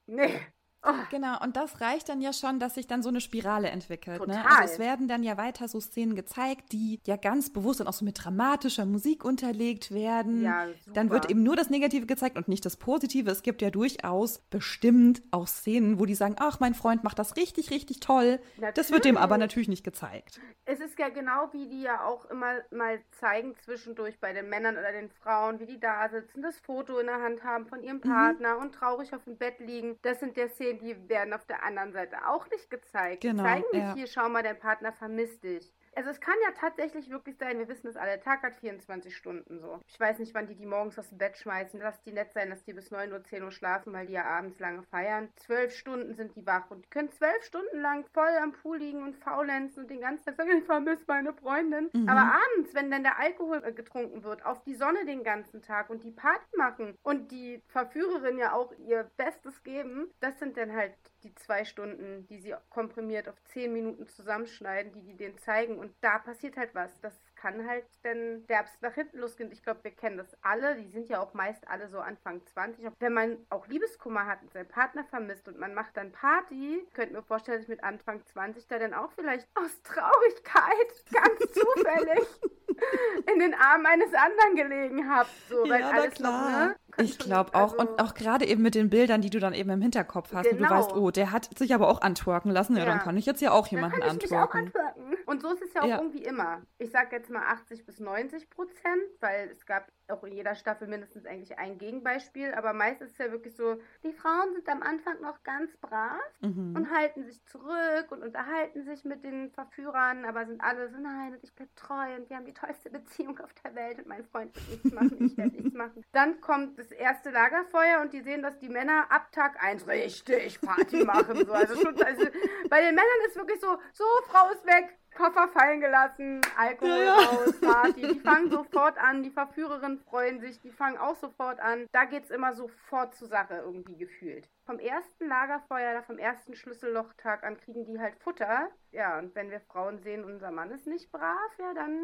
nee, 0.06 0.40
Oh. 0.86 0.92
Genau, 1.10 1.42
und 1.42 1.56
das 1.56 1.80
reicht 1.80 2.08
dann 2.08 2.20
ja 2.20 2.32
schon, 2.32 2.60
dass 2.60 2.74
sich 2.74 2.86
dann 2.86 3.02
so 3.02 3.08
eine 3.08 3.20
Spirale 3.20 3.68
entwickelt. 3.68 4.26
Ne? 4.26 4.44
Also 4.46 4.74
es 4.74 4.78
werden 4.78 5.08
dann 5.08 5.22
ja 5.22 5.36
weiter 5.36 5.66
so 5.68 5.80
Szenen 5.80 6.14
gezeigt, 6.14 6.72
die 6.72 7.00
ja 7.06 7.16
ganz 7.16 7.50
bewusst 7.52 7.80
und 7.80 7.88
auch 7.88 7.92
so 7.92 8.04
mit 8.04 8.22
dramatischer 8.22 8.86
Musik 8.86 9.24
unterlegt 9.24 9.92
werden. 9.92 10.42
Ja, 10.42 10.66
dann 10.92 11.10
wird 11.10 11.28
eben 11.30 11.42
nur 11.42 11.56
das 11.56 11.70
Negative 11.70 12.06
gezeigt 12.06 12.36
und 12.36 12.48
nicht 12.48 12.64
das 12.64 12.76
Positive. 12.76 13.30
Es 13.30 13.42
gibt 13.42 13.62
ja 13.62 13.70
durchaus 13.70 14.38
bestimmt 14.38 15.22
auch 15.30 15.48
Szenen, 15.48 15.98
wo 15.98 16.06
die 16.06 16.14
sagen, 16.14 16.36
ach, 16.38 16.60
mein 16.60 16.74
Freund 16.74 17.02
macht 17.02 17.18
das 17.18 17.36
richtig, 17.36 17.70
richtig 17.70 18.00
toll. 18.00 18.38
Natürlich. 18.56 18.74
Das 18.74 18.90
wird 18.92 19.04
dem 19.04 19.16
aber 19.16 19.38
natürlich 19.38 19.68
nicht 19.68 19.84
gezeigt. 19.84 20.40
Es 20.64 20.80
ist 20.80 20.98
ja 20.98 21.08
genau, 21.08 21.48
wie 21.52 21.68
die 21.68 21.82
ja 21.82 22.04
auch 22.04 22.24
immer 22.26 22.54
mal 22.70 23.00
zeigen 23.20 23.54
zwischendurch 23.64 24.18
bei 24.20 24.32
den 24.32 24.48
Männern 24.48 24.76
oder 24.76 24.92
den 24.92 25.10
Frauen, 25.10 25.60
wie 25.60 25.66
die 25.66 25.80
da 25.80 26.08
sitzen, 26.08 26.42
das 26.42 26.58
Foto 26.58 26.98
in 26.98 27.06
der 27.06 27.22
Hand 27.22 27.42
haben 27.42 27.66
von 27.66 27.82
ihrem 27.82 27.96
mhm. 27.96 28.02
Partner 28.02 28.56
mhm. 28.56 28.62
und 28.62 28.74
traurig 28.74 29.14
auf 29.14 29.24
dem 29.24 29.36
Bett 29.36 29.58
liegen. 29.58 29.98
Das 30.02 30.20
sind 30.20 30.36
der 30.36 30.48
Szenen, 30.48 30.75
die 30.78 31.08
werden 31.08 31.32
auf 31.32 31.44
der 31.46 31.62
anderen 31.62 31.92
Seite 31.92 32.28
auch 32.28 32.48
nicht 32.50 32.70
gezeigt. 32.70 33.22
Genau, 33.22 33.42
die 33.42 33.48
zeigen 33.48 33.66
nicht 33.72 33.82
ja. 33.82 33.94
hier, 33.94 34.06
schau 34.06 34.28
mal, 34.28 34.42
dein 34.42 34.58
Partner 34.58 34.92
vermisst 34.92 35.44
dich 35.44 35.72
also 35.96 36.10
es 36.10 36.20
kann 36.20 36.34
ja 36.44 36.52
tatsächlich 36.52 37.10
wirklich 37.10 37.36
sein, 37.38 37.58
wir 37.58 37.68
wissen 37.68 37.88
es 37.88 37.96
alle, 37.96 38.10
der 38.12 38.20
Tag 38.20 38.42
hat 38.42 38.54
24 38.56 39.16
Stunden 39.16 39.58
so. 39.60 39.80
Ich 39.86 39.98
weiß 39.98 40.18
nicht, 40.18 40.34
wann 40.34 40.46
die 40.46 40.54
die 40.54 40.66
morgens 40.66 40.98
aus 40.98 41.08
dem 41.08 41.18
Bett 41.18 41.38
schmeißen. 41.38 41.80
Lass 41.80 42.00
die 42.02 42.12
nett 42.12 42.32
sein, 42.34 42.50
dass 42.50 42.62
die 42.64 42.74
bis 42.74 42.90
9 42.90 43.12
Uhr, 43.12 43.24
10 43.24 43.42
Uhr 43.42 43.50
schlafen, 43.50 43.92
weil 43.94 44.06
die 44.06 44.12
ja 44.12 44.24
abends 44.24 44.58
lange 44.58 44.82
feiern. 44.82 45.30
Zwölf 45.36 45.74
Stunden 45.74 46.14
sind 46.14 46.36
die 46.36 46.46
wach 46.46 46.70
und 46.70 46.84
die 46.84 46.90
können 46.90 47.10
zwölf 47.10 47.42
Stunden 47.42 47.80
lang 47.80 48.04
voll 48.12 48.36
am 48.42 48.52
Pool 48.52 48.76
liegen 48.78 49.02
und 49.02 49.16
faulenzen 49.16 49.84
und 49.84 49.90
den 49.90 50.00
ganzen 50.02 50.24
Tag 50.24 50.36
sagen, 50.36 50.50
ich 50.58 50.64
vermisse 50.64 51.04
meine 51.08 51.32
Freundin. 51.32 51.90
Mhm. 51.94 52.08
Aber 52.08 52.20
abends, 52.20 52.74
wenn 52.74 52.90
dann 52.90 53.02
der 53.02 53.18
Alkohol 53.18 53.62
äh, 53.64 53.72
getrunken 53.72 54.22
wird, 54.22 54.44
auf 54.44 54.62
die 54.64 54.74
Sonne 54.74 55.06
den 55.06 55.24
ganzen 55.24 55.62
Tag 55.62 55.88
und 55.88 56.04
die 56.04 56.12
Party 56.12 56.56
machen 56.56 56.98
und 57.02 57.30
die 57.30 57.62
Verführerin 57.68 58.36
ja 58.38 58.52
auch 58.52 58.72
ihr 58.86 59.10
Bestes 59.16 59.62
geben, 59.62 60.10
das 60.20 60.38
sind 60.38 60.58
dann 60.58 60.74
halt 60.74 60.94
die 61.22 61.34
zwei 61.34 61.64
Stunden, 61.64 62.26
die 62.26 62.38
sie 62.38 62.54
komprimiert 62.70 63.28
auf 63.28 63.42
zehn 63.44 63.72
Minuten 63.72 64.06
zusammenschneiden, 64.06 64.92
die 64.92 65.02
die 65.02 65.16
denen 65.16 65.38
zeigen. 65.38 65.78
Und 65.78 65.94
da 66.00 66.18
passiert 66.18 66.56
halt 66.56 66.74
was. 66.74 67.00
Das 67.00 67.20
kann 67.46 67.66
halt 67.66 67.84
dann 68.02 68.44
derbst 68.48 68.82
nach 68.82 68.94
hinten 68.94 69.18
losgehen. 69.18 69.52
Ich 69.52 69.62
glaube, 69.62 69.84
wir 69.84 69.92
kennen 69.92 70.16
das 70.18 70.36
alle. 70.42 70.74
Die 70.76 70.88
sind 70.88 71.08
ja 71.08 71.20
auch 71.20 71.32
meist 71.32 71.68
alle 71.68 71.88
so 71.88 72.00
Anfang 72.00 72.44
20. 72.44 72.88
Wenn 72.98 73.12
man 73.12 73.36
auch 73.50 73.68
Liebeskummer 73.68 74.26
hat 74.26 74.42
und 74.42 74.52
seinen 74.52 74.66
Partner 74.66 75.04
vermisst 75.04 75.46
und 75.46 75.56
man 75.58 75.72
macht 75.72 75.96
dann 75.96 76.10
Party, 76.10 76.84
könnte 76.92 77.14
mir 77.14 77.22
vorstellen, 77.22 77.58
dass 77.58 77.62
ich 77.64 77.68
mit 77.68 77.84
Anfang 77.84 78.24
20 78.24 78.66
da 78.66 78.80
dann 78.80 78.94
auch 78.94 79.12
vielleicht 79.12 79.46
aus 79.54 79.80
Traurigkeit 79.82 81.04
ganz 81.12 81.52
zufällig 81.52 82.26
in 83.32 83.38
den 83.38 83.54
Arm 83.54 83.86
eines 83.86 84.12
anderen 84.12 84.56
gelegen 84.56 85.08
habe. 85.08 85.28
So, 85.48 85.68
weil 85.68 85.80
ja, 85.82 85.90
alles 85.90 86.14
klar. 86.14 86.50
noch, 86.50 86.66
ne? 86.68 86.76
Ich 86.98 87.18
glaube 87.18 87.54
auch. 87.54 87.78
Also, 87.78 87.92
und 87.92 88.00
auch 88.00 88.14
gerade 88.14 88.44
eben 88.46 88.62
mit 88.62 88.74
den 88.74 88.90
Bildern, 88.90 89.20
die 89.20 89.30
du 89.30 89.38
dann 89.38 89.54
eben 89.54 89.70
im 89.70 89.82
Hinterkopf 89.82 90.32
hast. 90.32 90.46
Und 90.46 90.58
du 90.58 90.64
Genau. 90.64 90.70
weißt, 90.70 90.92
oh, 90.94 91.10
der 91.10 91.30
hat 91.30 91.56
sich 91.56 91.74
aber 91.74 91.88
auch 91.88 92.00
antworken 92.00 92.50
lassen. 92.50 92.76
Ja, 92.76 92.84
dann 92.86 92.98
Ja. 92.98 93.02
kann 93.04 93.16
ich 93.16 93.26
jetzt 93.26 93.40
ja 93.40 93.52
auch 93.52 93.68
dann 93.68 93.78
jemanden 93.78 94.00
kann 94.00 94.16
ich 94.16 94.22
mich 94.22 94.32
auch 94.32 94.52
antworten. 94.52 95.15
Und 95.26 95.42
so 95.42 95.52
ist 95.52 95.60
es 95.62 95.74
ja 95.74 95.82
auch 95.82 95.86
Ja. 95.86 95.96
irgendwie 95.98 96.24
immer. 96.24 96.62
Ich 96.78 96.90
sage 96.90 97.16
jetzt 97.16 97.30
mal 97.30 97.42
80 97.42 97.84
bis 97.84 97.98
90 98.00 98.48
Prozent, 98.48 99.02
weil 99.20 99.50
es 99.50 99.66
gab 99.66 99.88
auch 100.08 100.22
in 100.22 100.32
jeder 100.32 100.54
Staffel 100.54 100.86
mindestens 100.86 101.26
eigentlich 101.26 101.58
ein 101.58 101.78
Gegenbeispiel. 101.78 102.54
Aber 102.54 102.72
meist 102.72 103.00
ist 103.02 103.10
es 103.12 103.18
ja 103.18 103.32
wirklich 103.32 103.56
so, 103.56 103.76
die 104.04 104.12
Frauen 104.12 104.52
sind 104.54 104.68
am 104.68 104.82
Anfang 104.82 105.20
noch 105.20 105.42
ganz 105.42 105.76
brav 105.78 106.20
Mhm. 106.40 106.76
und 106.76 106.90
halten 106.96 107.24
sich 107.24 107.44
zurück 107.46 108.06
und 108.10 108.22
unterhalten 108.22 108.84
sich 108.84 109.04
mit 109.04 109.24
den 109.24 109.50
Verführern, 109.50 110.24
aber 110.24 110.46
sind 110.46 110.60
alle 110.62 110.88
so, 110.88 110.96
nein, 110.98 111.34
und 111.34 111.42
ich 111.42 111.52
bleib 111.54 111.74
treu 111.74 112.14
und 112.16 112.30
wir 112.30 112.36
haben 112.36 112.44
die 112.46 112.54
tollste 112.54 112.88
Beziehung 112.90 113.38
auf 113.40 113.52
der 113.64 113.74
Welt 113.74 113.98
und 113.98 114.06
mein 114.06 114.24
Freund 114.24 114.54
wird 114.54 114.68
nichts 114.68 114.92
machen, 114.92 115.26
ich 115.26 115.36
werde 115.36 115.56
nichts 115.56 115.74
machen. 115.74 116.04
Dann 116.12 116.40
kommt 116.40 116.78
das 116.78 116.92
erste 116.92 117.30
Lagerfeuer 117.30 118.00
und 118.00 118.12
die 118.12 118.20
sehen, 118.20 118.42
dass 118.42 118.58
die 118.58 118.68
Männer 118.68 119.10
ab 119.10 119.32
Tag 119.32 119.60
1 119.60 119.88
richtig 119.88 120.60
Party 120.60 121.04
machen. 121.04 121.44
So. 121.44 121.52
Also 121.52 121.74
schon, 121.74 122.00
also 122.00 122.26
bei 122.70 122.80
den 122.80 122.94
Männern 122.94 123.26
ist 123.26 123.34
wirklich 123.36 123.60
so, 123.60 123.76
so, 123.92 124.04
Frau 124.28 124.50
ist 124.52 124.64
weg, 124.66 124.96
Koffer 125.16 125.48
fallen 125.48 125.80
gelassen, 125.80 126.40
Alkohol 126.56 127.04
Ja, 127.04 127.14
raus, 127.14 127.60
Party. 127.60 128.02
Die 128.02 128.20
fangen 128.24 128.50
sofort 128.50 128.98
an, 128.98 129.22
die 129.22 129.30
Verführerinnen 129.30 129.98
freuen 129.98 130.40
sich, 130.40 130.60
die 130.60 130.70
fangen 130.70 130.98
auch 130.98 131.16
sofort 131.16 131.58
an. 131.60 131.86
Da 131.92 132.04
geht's 132.04 132.30
immer 132.30 132.52
sofort 132.52 133.14
zur 133.14 133.28
Sache 133.28 133.54
irgendwie 133.64 133.96
gefühlt. 133.96 134.48
Vom 134.64 134.78
ersten 134.78 135.26
Lagerfeuer, 135.28 135.92
oder 135.92 136.02
vom 136.02 136.18
ersten 136.18 136.54
Schlüssellochtag 136.54 137.44
an 137.44 137.56
kriegen 137.56 137.84
die 137.84 137.98
halt 137.98 138.16
Futter. 138.16 138.68
Ja, 138.92 139.18
und 139.18 139.34
wenn 139.34 139.50
wir 139.50 139.60
Frauen 139.60 139.98
sehen, 139.98 140.24
unser 140.24 140.50
Mann 140.50 140.70
ist 140.70 140.86
nicht 140.86 141.10
brav, 141.10 141.50
ja, 141.58 141.74
dann. 141.74 141.98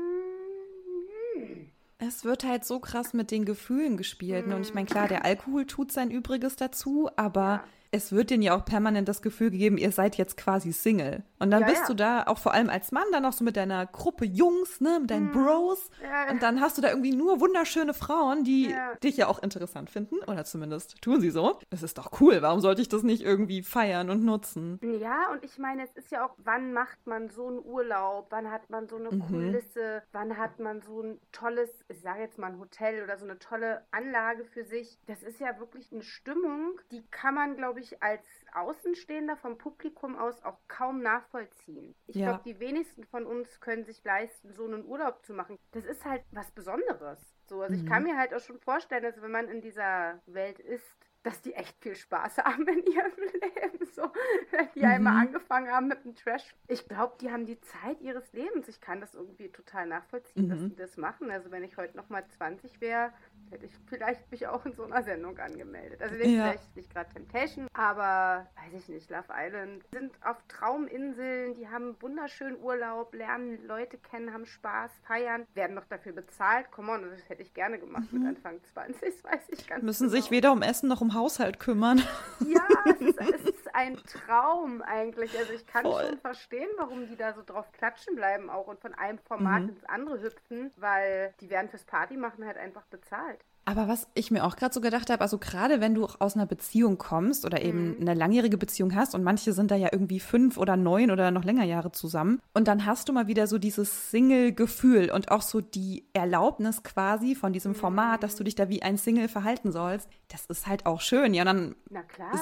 Hm. 1.35 1.71
Es 1.99 2.25
wird 2.25 2.45
halt 2.45 2.65
so 2.65 2.81
krass 2.81 3.15
mit 3.15 3.31
den 3.31 3.45
Gefühlen 3.45 3.97
gespielt. 3.97 4.47
ne? 4.49 4.57
Und 4.57 4.63
ich 4.63 4.75
meine, 4.75 4.87
klar, 4.87 5.07
der 5.07 5.25
Alkohol 5.25 5.67
tut 5.67 5.93
sein 5.93 6.11
Übriges 6.11 6.57
dazu, 6.57 7.09
aber 7.17 7.41
Ja. 7.43 7.65
Es 7.93 8.11
wird 8.11 8.31
denen 8.31 8.43
ja 8.43 8.57
auch 8.57 8.65
permanent 8.65 9.07
das 9.09 9.23
Gefühl 9.23 9.51
gegeben, 9.51 9.77
ihr 9.77 9.93
seid 9.93 10.17
jetzt 10.17 10.37
quasi 10.37 10.73
Single. 10.73 11.23
Und 11.39 11.51
dann 11.51 11.61
Ja, 11.61 11.67
bist 11.67 11.83
ja. 11.83 11.87
du 11.89 11.95
da 11.95 12.23
auch 12.27 12.39
vor 12.39 12.55
allem 12.55 12.71
als 12.71 12.91
Mann 12.91 13.05
dann 13.13 13.23
noch 13.23 13.33
so 13.35 13.45
mit 13.45 13.57
deiner 13.57 13.85
Gruppe 13.87 14.25
Jungs, 14.25 14.81
ne, 14.81 14.99
mit 15.01 15.11
deinen 15.11 15.31
Bros. 15.31 15.91
Mhm. 16.01 16.05
Ja. 16.05 16.31
Und 16.31 16.43
dann 16.43 16.61
hast 16.61 16.79
du 16.79 16.83
da 16.83 16.89
irgendwie 16.89 17.15
nur 17.15 17.41
wunderschöne 17.41 17.93
Frauen, 17.95 18.45
die 18.45 18.75
dich 19.03 19.19
ja 19.19 19.27
auch 19.29 19.43
interessant 19.43 19.91
finden. 19.91 20.17
Oder 20.27 20.45
zumindest 20.45 21.03
tun 21.03 21.21
sie 21.21 21.31
so. 21.31 21.59
Das 21.71 21.83
ist 21.83 21.99
doch 21.99 22.21
cool. 22.21 22.41
Warum 22.41 22.61
sollte 22.61 22.81
ich 22.81 22.89
das 22.89 23.03
nicht 23.03 23.23
irgendwie 23.23 23.63
feiern 23.63 24.09
und 24.09 24.25
nutzen? 24.25 24.81
Ja, 25.01 25.31
und 25.31 25.45
ich 25.45 25.59
meine, 25.59 25.83
es 25.85 25.93
ist 25.93 26.11
ja 26.11 26.25
auch, 26.27 26.35
wann 26.39 26.73
macht 26.73 27.07
man 27.07 27.29
so 27.29 27.47
einen 27.47 27.59
Urlaub? 27.63 28.29
Wann 28.31 28.51
hat 28.51 28.71
man 28.71 28.89
so 28.89 28.97
eine 28.97 29.11
Kulisse? 29.11 30.03
Wann 30.13 30.39
hat 30.39 30.59
man 30.61 30.81
so 30.81 31.03
ein 31.03 31.21
tolles, 31.33 31.69
ich 31.89 32.01
sage 32.01 32.21
jetzt 32.23 32.39
mal 32.39 32.47
ein 32.47 32.59
Hotel 32.59 33.03
oder 33.05 33.19
so 33.19 33.25
eine 33.27 33.39
tolle 33.39 33.83
Anlage 33.91 34.45
für 34.45 34.65
sich? 34.65 34.99
Das 35.07 35.23
ist 35.23 35.41
ja 35.41 35.59
wirklich 35.59 35.93
eine 35.93 36.03
Stimmung, 36.03 36.81
die 36.91 37.03
kann 37.11 37.35
man, 37.35 37.57
glaube 37.57 37.81
ich, 37.81 37.82
als 38.01 38.25
Außenstehender 38.53 39.37
vom 39.37 39.59
Publikum 39.59 40.17
aus 40.17 40.43
auch 40.45 40.59
kaum 40.69 41.03
nachvollziehen. 41.03 41.95
Ich 42.07 42.17
Ja. 42.17 42.31
glaube, 42.33 42.45
die 42.45 42.61
wenigsten 42.61 43.05
von 43.05 43.27
uns 43.27 43.61
können 43.61 43.85
sich 43.85 44.03
leisten, 44.05 44.53
so 44.53 44.65
einen 44.65 44.85
Urlaub 44.87 45.25
zu 45.25 45.35
machen. 45.35 45.59
Das 45.73 45.85
ist 45.85 46.05
halt 46.05 46.23
was 46.31 46.51
Besonderes. 46.53 47.21
So, 47.47 47.63
also 47.63 47.75
ich 47.75 47.85
kann 47.87 48.05
mir 48.05 48.17
halt 48.17 48.33
auch 48.35 48.41
schon 48.41 48.59
vorstellen, 48.61 49.03
dass 49.03 49.21
wenn 49.21 49.31
man 49.31 49.49
in 49.49 49.61
dieser 49.61 50.21
Welt 50.27 50.59
ist, 50.61 51.12
dass 51.23 51.41
die 51.41 51.55
echt 51.55 51.77
viel 51.81 51.95
Spaß 51.95 52.39
haben 52.45 52.67
in 52.69 52.85
ihrem 52.85 53.13
Leben. 53.19 53.87
So, 53.95 54.03
wenn 54.51 54.69
die 54.75 54.85
einmal 54.85 55.21
angefangen 55.27 55.71
haben 55.71 55.89
mit 55.89 56.05
dem 56.05 56.15
Trash. 56.15 56.55
Ich 56.67 56.89
glaube, 56.89 57.15
die 57.21 57.31
haben 57.31 57.47
die 57.47 57.61
Zeit 57.61 58.01
ihres 58.01 58.33
Lebens. 58.33 58.69
Ich 58.69 58.81
kann 58.81 59.01
das 59.01 59.15
irgendwie 59.15 59.49
total 59.51 59.87
nachvollziehen, 59.87 60.49
dass 60.49 60.59
die 60.61 60.77
das 60.77 60.97
machen. 60.97 61.31
Also 61.31 61.51
wenn 61.51 61.63
ich 61.63 61.77
heute 61.77 61.97
nochmal 61.97 62.27
20 62.37 62.81
wäre, 62.81 63.13
hätte 63.51 63.67
ich 63.67 63.73
vielleicht 63.87 64.31
mich 64.31 64.47
auch 64.47 64.65
in 64.65 64.73
so 64.73 64.85
einer 64.85 65.03
Sendung 65.03 65.39
angemeldet. 65.39 66.01
Also 66.03 66.15
Ja. 66.17 66.23
vielleicht 66.53 66.77
nicht 66.77 66.91
gerade 66.93 67.13
Temptation, 67.13 67.69
aber 67.75 68.47
weiß 68.57 68.73
ich 68.81 68.89
nicht, 68.89 69.11
Love 69.11 69.27
Island. 69.31 69.85
Sind 69.93 70.13
auf 70.25 70.39
Trauminseln, 70.49 71.55
die 71.55 71.69
haben 71.69 71.97
wunderschönen 72.01 72.59
Urlaub, 72.61 73.15
lernen 73.15 73.65
Leute 73.67 73.99
kennen, 73.99 74.33
haben 74.33 74.47
Spaß, 74.47 74.91
feiern, 75.07 75.47
werden 75.55 75.75
noch 75.75 75.85
dafür 75.85 76.13
bezahlt. 76.13 76.71
Come 76.71 76.93
on, 76.93 77.11
das 77.11 77.29
hätte 77.29 77.43
ich 77.43 77.53
gerne 77.55 77.79
gemacht 77.79 78.11
mit 78.13 78.27
Anfang 78.27 78.61
20, 78.73 79.01
das 79.01 79.25
weiß 79.25 79.49
ich 79.51 79.67
ganz 79.69 79.83
Mhm. 79.83 79.87
Müssen 79.87 80.09
genau. 80.09 80.21
sich 80.21 80.31
weder 80.31 80.53
um 80.53 80.63
Essen 80.63 80.89
noch 80.89 81.01
um 81.03 81.12
Haushalt 81.15 81.59
kümmern. 81.61 82.03
Ja, 82.41 82.61
es 82.87 83.01
ist, 83.01 83.19
es 83.35 83.43
ist 83.45 83.75
ein 83.75 83.97
Traum 83.99 84.83
eigentlich. 84.83 85.37
Also 85.39 85.53
ich 85.53 85.67
kann 85.67 85.85
Voll. 85.85 86.07
schon 86.07 86.19
verstehen, 86.19 86.69
warum 86.77 87.07
die 87.07 87.17
da 87.17 87.33
so 87.35 87.43
drauf 87.45 87.71
klatschen 87.73 88.15
bleiben 88.17 88.51
auch 88.51 88.67
und 88.67 88.81
von 88.81 88.95
einem 88.95 89.19
Format 89.19 89.63
Mhm. 89.63 89.69
ins 89.71 89.85
andere 89.85 90.21
hüpfen, 90.23 90.71
weil 90.77 91.35
die 91.41 91.51
werden 91.51 91.69
fürs 91.69 91.85
Party 91.85 92.17
machen 92.17 92.45
halt 92.47 92.57
einfach 92.57 92.85
bezahlt. 92.87 93.45
Aber 93.65 93.87
was 93.87 94.09
ich 94.15 94.31
mir 94.33 94.45
auch 94.45 94.57
gerade 94.57 94.75
so 94.75 94.81
gedacht 94.81 95.09
habe, 95.09 95.21
also 95.21 95.39
gerade 95.39 95.81
wenn 95.81 95.95
du 95.95 96.07
aus 96.19 96.35
einer 96.35 96.47
Beziehung 96.47 96.99
kommst 96.99 97.45
oder 97.45 97.63
eben 97.63 97.91
Mhm. 97.91 97.97
eine 98.01 98.15
langjährige 98.15 98.59
Beziehung 98.59 98.95
hast 98.97 99.15
und 99.15 99.23
manche 99.23 99.53
sind 99.53 99.71
da 99.71 99.77
ja 99.77 99.89
irgendwie 99.93 100.19
fünf 100.19 100.57
oder 100.59 100.77
neun 100.77 101.11
oder 101.13 101.31
noch 101.31 101.45
länger 101.45 101.63
Jahre 101.65 101.93
zusammen 101.93 102.41
und 102.55 102.67
dann 102.67 102.87
hast 102.87 103.09
du 103.09 103.13
mal 103.13 103.29
wieder 103.29 103.47
so 103.47 103.59
dieses 103.59 104.11
Single-Gefühl 104.11 105.11
und 105.11 105.31
auch 105.31 105.43
so 105.43 105.61
die 105.61 106.05
Erlaubnis 106.13 106.83
quasi 106.83 107.35
von 107.37 107.53
diesem 107.53 107.75
Format, 107.75 108.23
dass 108.25 108.35
du 108.37 108.43
dich 108.45 108.55
da 108.57 108.69
wie 108.69 108.83
ein 108.83 108.97
Single 108.97 109.29
verhalten 109.29 109.71
sollst, 109.71 110.09
das 110.29 110.47
ist 110.47 110.67
halt 110.67 110.87
auch 110.87 111.01
schön. 111.01 111.33
Ja, 111.35 111.43
und 111.43 111.47
dann 111.47 111.75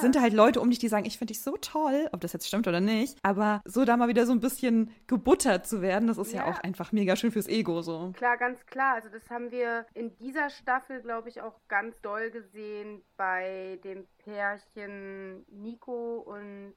sind 0.01 0.19
halt 0.19 0.33
Leute 0.33 0.59
um 0.61 0.69
dich, 0.69 0.79
die 0.79 0.87
sagen, 0.87 1.05
ich 1.05 1.17
finde 1.17 1.33
dich 1.33 1.41
so 1.41 1.55
toll, 1.61 2.07
ob 2.13 2.21
das 2.21 2.33
jetzt 2.33 2.47
stimmt 2.47 2.67
oder 2.67 2.79
nicht, 2.81 3.17
aber 3.21 3.61
so 3.65 3.85
da 3.85 3.95
mal 3.97 4.07
wieder 4.07 4.25
so 4.25 4.31
ein 4.31 4.39
bisschen 4.39 4.89
gebuttert 5.07 5.67
zu 5.67 5.81
werden, 5.81 6.07
das 6.07 6.17
ist 6.17 6.31
ja, 6.33 6.47
Ja. 6.47 6.51
auch 6.51 6.59
einfach 6.63 6.91
mega 6.91 7.15
schön 7.15 7.31
fürs 7.31 7.47
Ego 7.47 7.81
so. 7.83 8.11
Klar, 8.17 8.37
ganz 8.37 8.65
klar. 8.65 8.95
Also 8.95 9.09
das 9.09 9.29
haben 9.29 9.51
wir 9.51 9.85
in 9.93 10.15
dieser 10.17 10.49
Staffel, 10.49 11.01
glaube 11.01 11.10
ich, 11.29 11.41
auch 11.41 11.59
ganz 11.67 11.99
doll 12.01 12.31
gesehen 12.31 13.03
bei 13.17 13.79
dem 13.83 14.07
Pärchen 14.19 15.45
Nico 15.49 16.19
und 16.19 16.75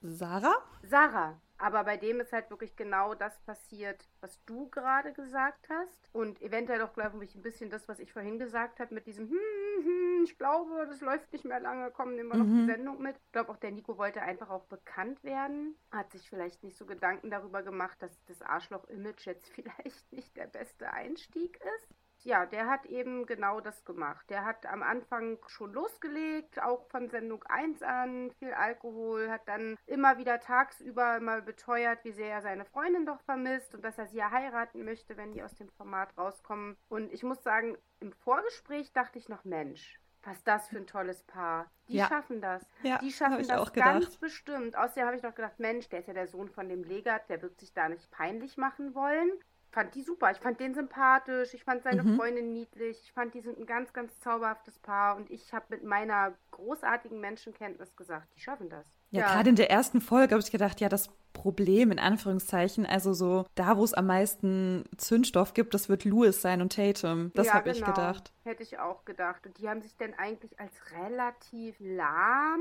Sarah? 0.00 0.62
Sarah. 0.82 1.40
Aber 1.58 1.84
bei 1.84 1.96
dem 1.96 2.20
ist 2.20 2.32
halt 2.32 2.50
wirklich 2.50 2.76
genau 2.76 3.14
das 3.14 3.38
passiert, 3.40 4.06
was 4.20 4.44
du 4.44 4.68
gerade 4.68 5.12
gesagt 5.14 5.68
hast. 5.70 6.10
Und 6.12 6.42
eventuell 6.42 6.82
auch, 6.82 6.92
glaube 6.92 7.24
ich, 7.24 7.34
ein 7.34 7.42
bisschen 7.42 7.70
das, 7.70 7.88
was 7.88 7.98
ich 7.98 8.12
vorhin 8.12 8.38
gesagt 8.38 8.78
habe, 8.78 8.94
mit 8.94 9.06
diesem, 9.06 9.30
hm, 9.30 9.84
hm, 9.84 10.24
ich 10.24 10.36
glaube, 10.36 10.86
das 10.86 11.00
läuft 11.00 11.32
nicht 11.32 11.46
mehr 11.46 11.60
lange, 11.60 11.90
komm, 11.90 12.14
nehmen 12.14 12.28
wir 12.28 12.36
noch 12.36 12.44
die 12.44 12.66
Sendung 12.66 13.00
mit. 13.00 13.16
Ich 13.16 13.32
glaube 13.32 13.50
auch, 13.50 13.56
der 13.56 13.70
Nico 13.70 13.96
wollte 13.96 14.20
einfach 14.20 14.50
auch 14.50 14.66
bekannt 14.66 15.24
werden. 15.24 15.76
Hat 15.90 16.12
sich 16.12 16.28
vielleicht 16.28 16.62
nicht 16.62 16.76
so 16.76 16.84
Gedanken 16.84 17.30
darüber 17.30 17.62
gemacht, 17.62 17.96
dass 18.02 18.22
das 18.24 18.42
Arschloch-Image 18.42 19.24
jetzt 19.24 19.48
vielleicht 19.54 20.12
nicht 20.12 20.36
der 20.36 20.46
beste 20.48 20.92
Einstieg 20.92 21.58
ist. 21.78 21.88
Ja, 22.24 22.46
der 22.46 22.66
hat 22.66 22.86
eben 22.86 23.26
genau 23.26 23.60
das 23.60 23.84
gemacht. 23.84 24.28
Der 24.30 24.44
hat 24.44 24.66
am 24.66 24.82
Anfang 24.82 25.38
schon 25.46 25.72
losgelegt, 25.72 26.60
auch 26.60 26.86
von 26.88 27.08
Sendung 27.08 27.42
1 27.44 27.82
an, 27.82 28.32
viel 28.38 28.52
Alkohol, 28.52 29.30
hat 29.30 29.46
dann 29.46 29.76
immer 29.86 30.18
wieder 30.18 30.40
tagsüber 30.40 31.20
mal 31.20 31.42
beteuert, 31.42 32.04
wie 32.04 32.12
sehr 32.12 32.30
er 32.30 32.42
seine 32.42 32.64
Freundin 32.64 33.06
doch 33.06 33.20
vermisst 33.20 33.74
und 33.74 33.84
dass 33.84 33.98
er 33.98 34.06
sie 34.06 34.18
ja 34.18 34.30
heiraten 34.30 34.84
möchte, 34.84 35.16
wenn 35.16 35.32
die 35.32 35.42
aus 35.42 35.54
dem 35.54 35.68
Format 35.70 36.16
rauskommen. 36.18 36.76
Und 36.88 37.12
ich 37.12 37.22
muss 37.22 37.42
sagen, 37.42 37.76
im 38.00 38.12
Vorgespräch 38.12 38.92
dachte 38.92 39.18
ich 39.18 39.28
noch, 39.28 39.44
Mensch, 39.44 40.00
was 40.22 40.42
das 40.42 40.68
für 40.68 40.78
ein 40.78 40.86
tolles 40.86 41.22
Paar. 41.22 41.70
Die 41.88 41.98
Ja. 41.98 42.08
schaffen 42.08 42.40
das. 42.40 42.66
Ja, 42.82 42.98
die 42.98 43.12
schaffen 43.12 43.46
das 43.46 43.72
ganz 43.72 44.16
bestimmt. 44.16 44.76
Außerdem 44.76 45.06
habe 45.06 45.16
ich 45.16 45.22
noch 45.22 45.34
gedacht, 45.34 45.58
Mensch, 45.60 45.88
der 45.88 46.00
ist 46.00 46.08
ja 46.08 46.14
der 46.14 46.26
Sohn 46.26 46.50
von 46.50 46.68
dem 46.68 46.82
Legat, 46.82 47.28
der 47.28 47.40
wird 47.42 47.58
sich 47.60 47.72
da 47.72 47.88
nicht 47.88 48.10
peinlich 48.10 48.56
machen 48.56 48.94
wollen. 48.94 49.30
Fand 49.76 49.94
die 49.94 50.00
super. 50.00 50.30
Ich 50.30 50.38
fand 50.38 50.58
den 50.58 50.72
sympathisch. 50.72 51.52
Ich 51.52 51.62
fand 51.62 51.82
seine 51.82 52.02
Mhm. 52.02 52.16
Freundin 52.16 52.50
niedlich. 52.54 52.98
Ich 53.04 53.12
fand, 53.12 53.34
die 53.34 53.42
sind 53.42 53.58
ein 53.58 53.66
ganz, 53.66 53.92
ganz 53.92 54.18
zauberhaftes 54.20 54.78
Paar. 54.78 55.16
Und 55.16 55.30
ich 55.30 55.52
habe 55.52 55.66
mit 55.68 55.84
meiner 55.84 56.32
großartigen 56.50 57.20
Menschenkenntnis 57.20 57.94
gesagt, 57.94 58.26
die 58.34 58.40
schaffen 58.40 58.70
das. 58.70 58.86
Ja, 59.10 59.26
gerade 59.34 59.50
in 59.50 59.56
der 59.56 59.70
ersten 59.70 60.00
Folge 60.00 60.34
habe 60.34 60.42
ich 60.42 60.50
gedacht, 60.50 60.80
ja, 60.80 60.88
das 60.88 61.10
Problem 61.36 61.90
in 61.90 61.98
Anführungszeichen. 61.98 62.86
Also 62.86 63.12
so 63.12 63.46
da, 63.54 63.76
wo 63.76 63.84
es 63.84 63.94
am 63.94 64.06
meisten 64.06 64.84
Zündstoff 64.96 65.54
gibt, 65.54 65.74
das 65.74 65.88
wird 65.88 66.04
Lewis 66.04 66.42
sein 66.42 66.62
und 66.62 66.74
Tatum. 66.74 67.30
Das 67.34 67.48
ja, 67.48 67.54
habe 67.54 67.72
genau. 67.72 67.78
ich 67.78 67.84
gedacht. 67.84 68.32
Hätte 68.42 68.62
ich 68.62 68.78
auch 68.78 69.04
gedacht. 69.04 69.46
Und 69.46 69.58
die 69.58 69.68
haben 69.68 69.82
sich 69.82 69.96
denn 69.96 70.14
eigentlich 70.14 70.58
als 70.58 70.72
relativ 70.92 71.76
lahm 71.78 72.60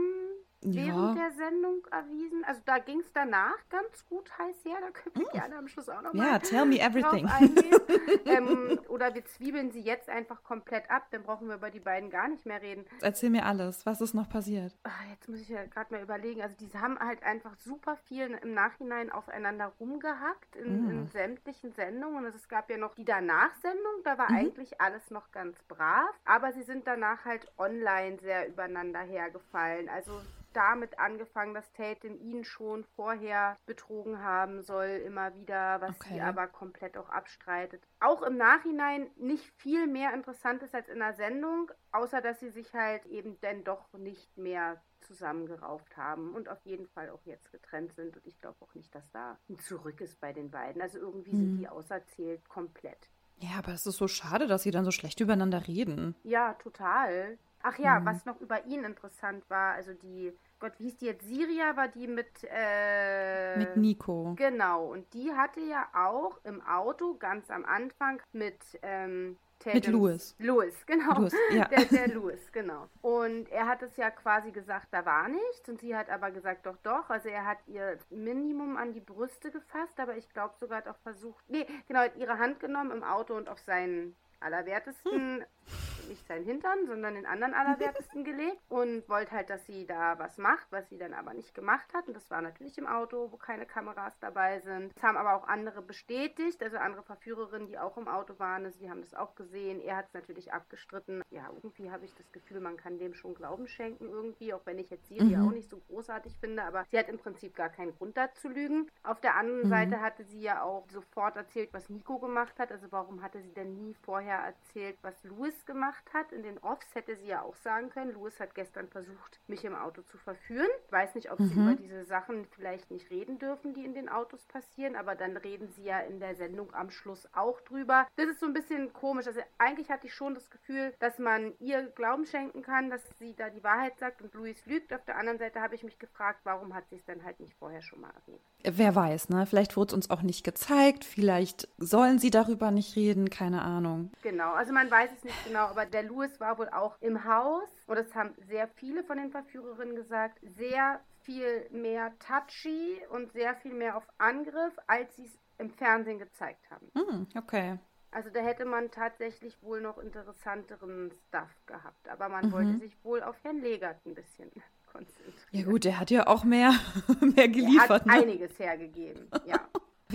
während 0.61 1.17
ja. 1.17 1.23
der 1.23 1.31
Sendung 1.31 1.85
erwiesen. 1.91 2.43
Also 2.45 2.61
da 2.65 2.79
ging 2.79 2.99
es 2.99 3.11
danach 3.13 3.57
ganz 3.69 4.05
gut 4.07 4.29
heiß 4.37 4.55
her. 4.65 4.77
Da 4.81 4.89
können 4.91 5.15
wir 5.15 5.27
mm. 5.27 5.33
gerne 5.33 5.57
am 5.57 5.67
Schluss 5.67 5.89
auch 5.89 6.01
noch 6.01 6.13
mal 6.13 6.25
Ja, 6.25 6.39
tell 6.39 6.65
me 6.65 6.79
everything. 6.79 7.29
ähm, 8.25 8.79
oder 8.89 9.13
wir 9.13 9.25
zwiebeln 9.25 9.71
sie 9.71 9.81
jetzt 9.81 10.09
einfach 10.09 10.43
komplett 10.43 10.89
ab, 10.89 11.07
dann 11.11 11.23
brauchen 11.23 11.47
wir 11.47 11.55
über 11.55 11.69
die 11.69 11.79
beiden 11.79 12.09
gar 12.09 12.27
nicht 12.27 12.45
mehr 12.45 12.61
reden. 12.61 12.85
Erzähl 13.01 13.29
mir 13.29 13.45
alles. 13.45 13.85
Was 13.85 14.01
ist 14.01 14.13
noch 14.13 14.27
passiert? 14.27 14.75
Ach, 14.83 15.03
jetzt 15.11 15.29
muss 15.29 15.39
ich 15.39 15.49
ja 15.49 15.63
gerade 15.65 15.93
mal 15.93 16.01
überlegen. 16.01 16.41
Also 16.41 16.55
die 16.57 16.71
haben 16.77 16.97
halt 16.99 17.23
einfach 17.23 17.55
super 17.57 17.95
viel 17.97 18.37
im 18.41 18.53
Nachhinein 18.53 18.64
aufeinander 19.11 19.71
rumgehackt 19.79 20.55
in, 20.55 20.85
mm. 20.85 20.89
in 20.89 21.07
sämtlichen 21.07 21.71
Sendungen. 21.73 22.25
Also 22.25 22.37
es 22.37 22.47
gab 22.47 22.69
ja 22.69 22.77
noch 22.77 22.95
die 22.95 23.05
Danach-Sendung, 23.05 24.03
da 24.03 24.17
war 24.17 24.31
mhm. 24.31 24.37
eigentlich 24.37 24.81
alles 24.81 25.11
noch 25.11 25.31
ganz 25.31 25.61
brav. 25.63 26.09
Aber 26.25 26.51
sie 26.53 26.63
sind 26.63 26.87
danach 26.87 27.25
halt 27.25 27.51
online 27.57 28.17
sehr 28.19 28.47
übereinander 28.47 29.01
hergefallen. 29.01 29.89
Also 29.89 30.21
damit 30.55 30.97
angefangen, 30.99 31.53
dass 31.53 31.71
Tatum 31.73 32.17
ihn 32.19 32.45
schon 32.45 32.85
vorher 32.95 33.57
betrogen 33.65 34.23
haben 34.23 34.61
soll, 34.61 35.01
immer 35.05 35.35
wieder, 35.35 35.81
was 35.81 35.95
okay. 35.97 36.13
sie 36.13 36.21
aber 36.21 36.47
komplett 36.47 36.97
auch 36.97 37.09
abstreitet. 37.09 37.83
Auch 37.99 38.21
im 38.21 38.37
Nachhinein 38.37 39.09
nicht 39.17 39.51
viel 39.57 39.87
mehr 39.87 40.13
interessant 40.13 40.63
ist 40.63 40.73
als 40.73 40.87
in 40.87 40.99
der 40.99 41.13
Sendung, 41.13 41.71
außer 41.91 42.21
dass 42.21 42.39
sie 42.39 42.49
sich 42.49 42.73
halt 42.73 43.05
eben 43.05 43.39
denn 43.41 43.63
doch 43.63 43.91
nicht 43.93 44.37
mehr 44.37 44.81
zusammengerauft 45.05 45.97
haben 45.97 46.33
und 46.33 46.49
auf 46.49 46.63
jeden 46.65 46.87
Fall 46.87 47.09
auch 47.09 47.23
jetzt 47.25 47.51
getrennt 47.51 47.93
sind. 47.93 48.15
Und 48.15 48.25
ich 48.25 48.39
glaube 48.39 48.57
auch 48.61 48.73
nicht, 48.75 48.93
dass 48.93 49.09
da 49.11 49.37
ein 49.49 49.59
Zurück 49.59 50.01
ist 50.01 50.19
bei 50.19 50.33
den 50.33 50.51
beiden. 50.51 50.81
Also 50.81 50.99
irgendwie 50.99 51.33
mhm. 51.33 51.37
sind 51.37 51.57
die 51.57 51.67
auserzählt 51.67 52.47
komplett. 52.49 53.09
Ja, 53.37 53.57
aber 53.59 53.73
es 53.73 53.85
ist 53.85 53.97
so 53.97 54.07
schade, 54.07 54.47
dass 54.47 54.63
sie 54.63 54.71
dann 54.71 54.85
so 54.85 54.91
schlecht 54.91 55.19
übereinander 55.19 55.67
reden. 55.67 56.15
Ja, 56.23 56.53
total. 56.53 57.37
Ach 57.61 57.77
ja, 57.79 57.99
mhm. 57.99 58.05
was 58.05 58.25
noch 58.25 58.39
über 58.41 58.65
ihn 58.65 58.83
interessant 58.83 59.49
war, 59.49 59.73
also 59.73 59.91
die, 59.93 60.31
Gott, 60.59 60.73
wie 60.77 60.83
hieß 60.83 60.97
die 60.97 61.05
jetzt? 61.05 61.27
Siria 61.27 61.75
war 61.75 61.87
die 61.87 62.07
mit. 62.07 62.27
Äh, 62.43 63.57
mit 63.57 63.75
Nico. 63.75 64.35
Genau, 64.35 64.91
und 64.91 65.11
die 65.13 65.33
hatte 65.33 65.61
ja 65.61 65.87
auch 65.93 66.39
im 66.43 66.61
Auto 66.61 67.15
ganz 67.15 67.49
am 67.49 67.65
Anfang 67.65 68.21
mit. 68.31 68.59
Ähm, 68.83 69.37
mit 69.73 69.87
Louis. 69.87 70.35
Louis, 70.39 70.85
genau. 70.85 71.19
Louis, 71.19 71.33
ja. 71.51 71.65
Der, 71.65 71.85
der 71.85 72.07
Louis, 72.13 72.51
genau. 72.51 72.87
Und 73.01 73.49
er 73.49 73.67
hat 73.67 73.81
es 73.81 73.95
ja 73.97 74.11
quasi 74.11 74.51
gesagt, 74.51 74.87
da 74.91 75.05
war 75.05 75.27
nichts. 75.27 75.67
Und 75.67 75.79
sie 75.79 75.95
hat 75.95 76.09
aber 76.09 76.31
gesagt, 76.31 76.65
doch, 76.65 76.77
doch. 76.83 77.09
Also 77.09 77.29
er 77.29 77.45
hat 77.45 77.57
ihr 77.67 77.97
Minimum 78.09 78.77
an 78.77 78.93
die 78.93 78.99
Brüste 78.99 79.51
gefasst, 79.51 79.99
aber 79.99 80.17
ich 80.17 80.29
glaube 80.29 80.55
sogar 80.59 80.79
hat 80.79 80.87
auch 80.87 80.97
versucht. 80.97 81.43
Nee, 81.49 81.65
genau, 81.87 82.01
hat 82.01 82.15
ihre 82.17 82.37
Hand 82.37 82.59
genommen 82.59 82.91
im 82.91 83.03
Auto 83.03 83.35
und 83.35 83.49
auf 83.49 83.59
seinen 83.59 84.15
allerwertesten 84.39 85.39
hm 85.39 85.45
nicht 86.07 86.25
seinen 86.27 86.45
Hintern, 86.45 86.85
sondern 86.85 87.15
den 87.15 87.25
anderen 87.25 87.53
Allerwertesten 87.53 88.23
gelegt 88.23 88.61
und 88.69 89.07
wollte 89.09 89.31
halt, 89.31 89.49
dass 89.49 89.65
sie 89.65 89.85
da 89.85 90.17
was 90.19 90.37
macht, 90.37 90.67
was 90.71 90.87
sie 90.89 90.97
dann 90.97 91.13
aber 91.13 91.33
nicht 91.33 91.53
gemacht 91.53 91.93
hat. 91.93 92.07
Und 92.07 92.15
das 92.15 92.29
war 92.29 92.41
natürlich 92.41 92.77
im 92.77 92.87
Auto, 92.87 93.31
wo 93.31 93.37
keine 93.37 93.65
Kameras 93.65 94.17
dabei 94.19 94.59
sind. 94.59 94.93
Das 94.95 95.03
haben 95.03 95.17
aber 95.17 95.35
auch 95.35 95.47
andere 95.47 95.81
bestätigt, 95.81 96.61
also 96.63 96.77
andere 96.77 97.03
Verführerinnen, 97.03 97.67
die 97.67 97.77
auch 97.77 97.97
im 97.97 98.07
Auto 98.07 98.37
waren, 98.39 98.65
also 98.65 98.79
die 98.79 98.89
haben 98.89 99.01
das 99.01 99.13
auch 99.13 99.35
gesehen. 99.35 99.81
Er 99.81 99.97
hat 99.97 100.07
es 100.07 100.13
natürlich 100.13 100.53
abgestritten. 100.53 101.21
Ja, 101.29 101.49
irgendwie 101.53 101.91
habe 101.91 102.05
ich 102.05 102.13
das 102.15 102.31
Gefühl, 102.31 102.59
man 102.59 102.77
kann 102.77 102.97
dem 102.97 103.13
schon 103.13 103.35
Glauben 103.35 103.67
schenken 103.67 104.09
irgendwie, 104.09 104.53
auch 104.53 104.65
wenn 104.65 104.79
ich 104.79 104.89
jetzt 104.89 105.07
Siri 105.07 105.35
mhm. 105.35 105.47
auch 105.47 105.51
nicht 105.51 105.69
so 105.69 105.77
großartig 105.89 106.37
finde, 106.39 106.63
aber 106.63 106.85
sie 106.89 106.97
hat 106.97 107.09
im 107.09 107.17
Prinzip 107.17 107.55
gar 107.55 107.69
keinen 107.69 107.95
Grund 107.95 108.17
da 108.17 108.31
zu 108.33 108.47
lügen. 108.47 108.89
Auf 109.03 109.19
der 109.21 109.35
anderen 109.35 109.63
mhm. 109.63 109.69
Seite 109.69 110.01
hatte 110.01 110.23
sie 110.23 110.41
ja 110.41 110.63
auch 110.63 110.87
sofort 110.89 111.35
erzählt, 111.35 111.69
was 111.73 111.89
Nico 111.89 112.19
gemacht 112.19 112.59
hat. 112.59 112.71
Also 112.71 112.91
warum 112.91 113.21
hatte 113.21 113.41
sie 113.41 113.53
denn 113.53 113.73
nie 113.75 113.93
vorher 113.93 114.24
erzählt, 114.33 114.97
was 115.01 115.23
Louis 115.23 115.65
gemacht 115.65 115.75
gemacht 115.75 116.13
hat. 116.13 116.31
In 116.31 116.43
den 116.43 116.57
Offs 116.59 116.87
hätte 116.93 117.15
sie 117.15 117.27
ja 117.27 117.41
auch 117.41 117.55
sagen 117.57 117.89
können, 117.89 118.13
Louis 118.13 118.39
hat 118.39 118.55
gestern 118.55 118.87
versucht, 118.87 119.39
mich 119.47 119.63
im 119.65 119.75
Auto 119.75 120.01
zu 120.03 120.17
verführen. 120.17 120.69
Ich 120.85 120.91
weiß 120.91 121.15
nicht, 121.15 121.31
ob 121.31 121.39
mhm. 121.39 121.47
sie 121.47 121.53
über 121.53 121.75
diese 121.75 122.05
Sachen 122.05 122.45
vielleicht 122.51 122.91
nicht 122.91 123.09
reden 123.09 123.39
dürfen, 123.39 123.73
die 123.73 123.85
in 123.85 123.93
den 123.93 124.09
Autos 124.09 124.45
passieren, 124.45 124.95
aber 124.95 125.15
dann 125.15 125.37
reden 125.37 125.69
sie 125.75 125.83
ja 125.83 125.99
in 125.99 126.19
der 126.19 126.35
Sendung 126.35 126.73
am 126.73 126.89
Schluss 126.89 127.27
auch 127.33 127.59
drüber. 127.61 128.07
Das 128.15 128.27
ist 128.27 128.39
so 128.39 128.45
ein 128.45 128.53
bisschen 128.53 128.93
komisch. 128.93 129.27
Also 129.27 129.41
eigentlich 129.57 129.89
hatte 129.89 130.07
ich 130.07 130.13
schon 130.13 130.33
das 130.33 130.49
Gefühl, 130.49 130.93
dass 130.99 131.19
man 131.19 131.53
ihr 131.59 131.83
Glauben 131.95 132.25
schenken 132.25 132.61
kann, 132.61 132.89
dass 132.89 133.01
sie 133.19 133.35
da 133.35 133.49
die 133.49 133.63
Wahrheit 133.63 133.97
sagt 133.99 134.21
und 134.21 134.33
Louis 134.33 134.65
lügt. 134.65 134.93
Auf 134.93 135.05
der 135.05 135.17
anderen 135.17 135.39
Seite 135.39 135.61
habe 135.61 135.75
ich 135.75 135.83
mich 135.83 135.99
gefragt, 135.99 136.39
warum 136.43 136.73
hat 136.73 136.87
sie 136.89 136.95
es 136.95 137.05
dann 137.05 137.23
halt 137.23 137.39
nicht 137.39 137.53
vorher 137.55 137.81
schon 137.81 138.01
mal 138.01 138.11
erwähnt. 138.25 138.41
Wer 138.63 138.95
weiß, 138.95 139.29
ne? 139.29 139.45
Vielleicht 139.45 139.77
wurde 139.77 139.89
es 139.89 139.93
uns 139.93 140.09
auch 140.09 140.21
nicht 140.21 140.43
gezeigt, 140.43 141.03
vielleicht 141.03 141.67
sollen 141.77 142.17
sie 142.17 142.31
darüber 142.31 142.71
nicht 142.71 142.95
reden, 142.95 143.29
keine 143.29 143.61
Ahnung. 143.61 144.11
Genau, 144.21 144.53
also 144.53 144.73
man 144.73 144.89
weiß 144.89 145.11
es 145.17 145.23
nicht 145.23 145.45
genau, 145.45 145.67
aber 145.67 145.85
der 145.85 146.03
Louis 146.03 146.39
war 146.39 146.57
wohl 146.57 146.69
auch 146.69 146.99
im 147.01 147.25
Haus 147.25 147.69
und 147.87 147.95
das 147.95 148.13
haben 148.15 148.33
sehr 148.47 148.67
viele 148.67 149.03
von 149.03 149.17
den 149.17 149.29
Verführerinnen 149.29 149.95
gesagt, 149.95 150.39
sehr 150.41 150.99
viel 151.21 151.67
mehr 151.71 152.11
touchy 152.19 153.01
und 153.09 153.31
sehr 153.33 153.55
viel 153.55 153.73
mehr 153.73 153.97
auf 153.97 154.07
Angriff, 154.17 154.73
als 154.87 155.15
sie 155.15 155.25
es 155.25 155.39
im 155.57 155.69
Fernsehen 155.69 156.19
gezeigt 156.19 156.69
haben. 156.69 156.87
Mm, 156.93 157.37
okay. 157.37 157.79
Also 158.11 158.29
da 158.29 158.39
hätte 158.39 158.63
man 158.63 158.91
tatsächlich 158.91 159.61
wohl 159.61 159.81
noch 159.81 159.97
interessanteren 159.97 161.11
Stuff 161.27 161.49
gehabt, 161.65 162.07
aber 162.07 162.29
man 162.29 162.45
mhm. 162.45 162.51
wollte 162.53 162.77
sich 162.77 162.95
wohl 163.03 163.21
auf 163.21 163.35
Herrn 163.43 163.59
Legert 163.59 163.97
ein 164.05 164.15
bisschen 164.15 164.49
konzentrieren. 164.91 165.35
Ja 165.51 165.65
gut, 165.65 165.83
der 165.83 165.99
hat 165.99 166.11
ja 166.11 166.27
auch 166.27 166.43
mehr, 166.45 166.73
mehr 167.19 167.49
geliefert. 167.49 167.89
Er 167.89 167.95
hat 167.95 168.05
ne? 168.05 168.13
einiges 168.13 168.57
hergegeben, 168.57 169.27
ja. 169.45 169.59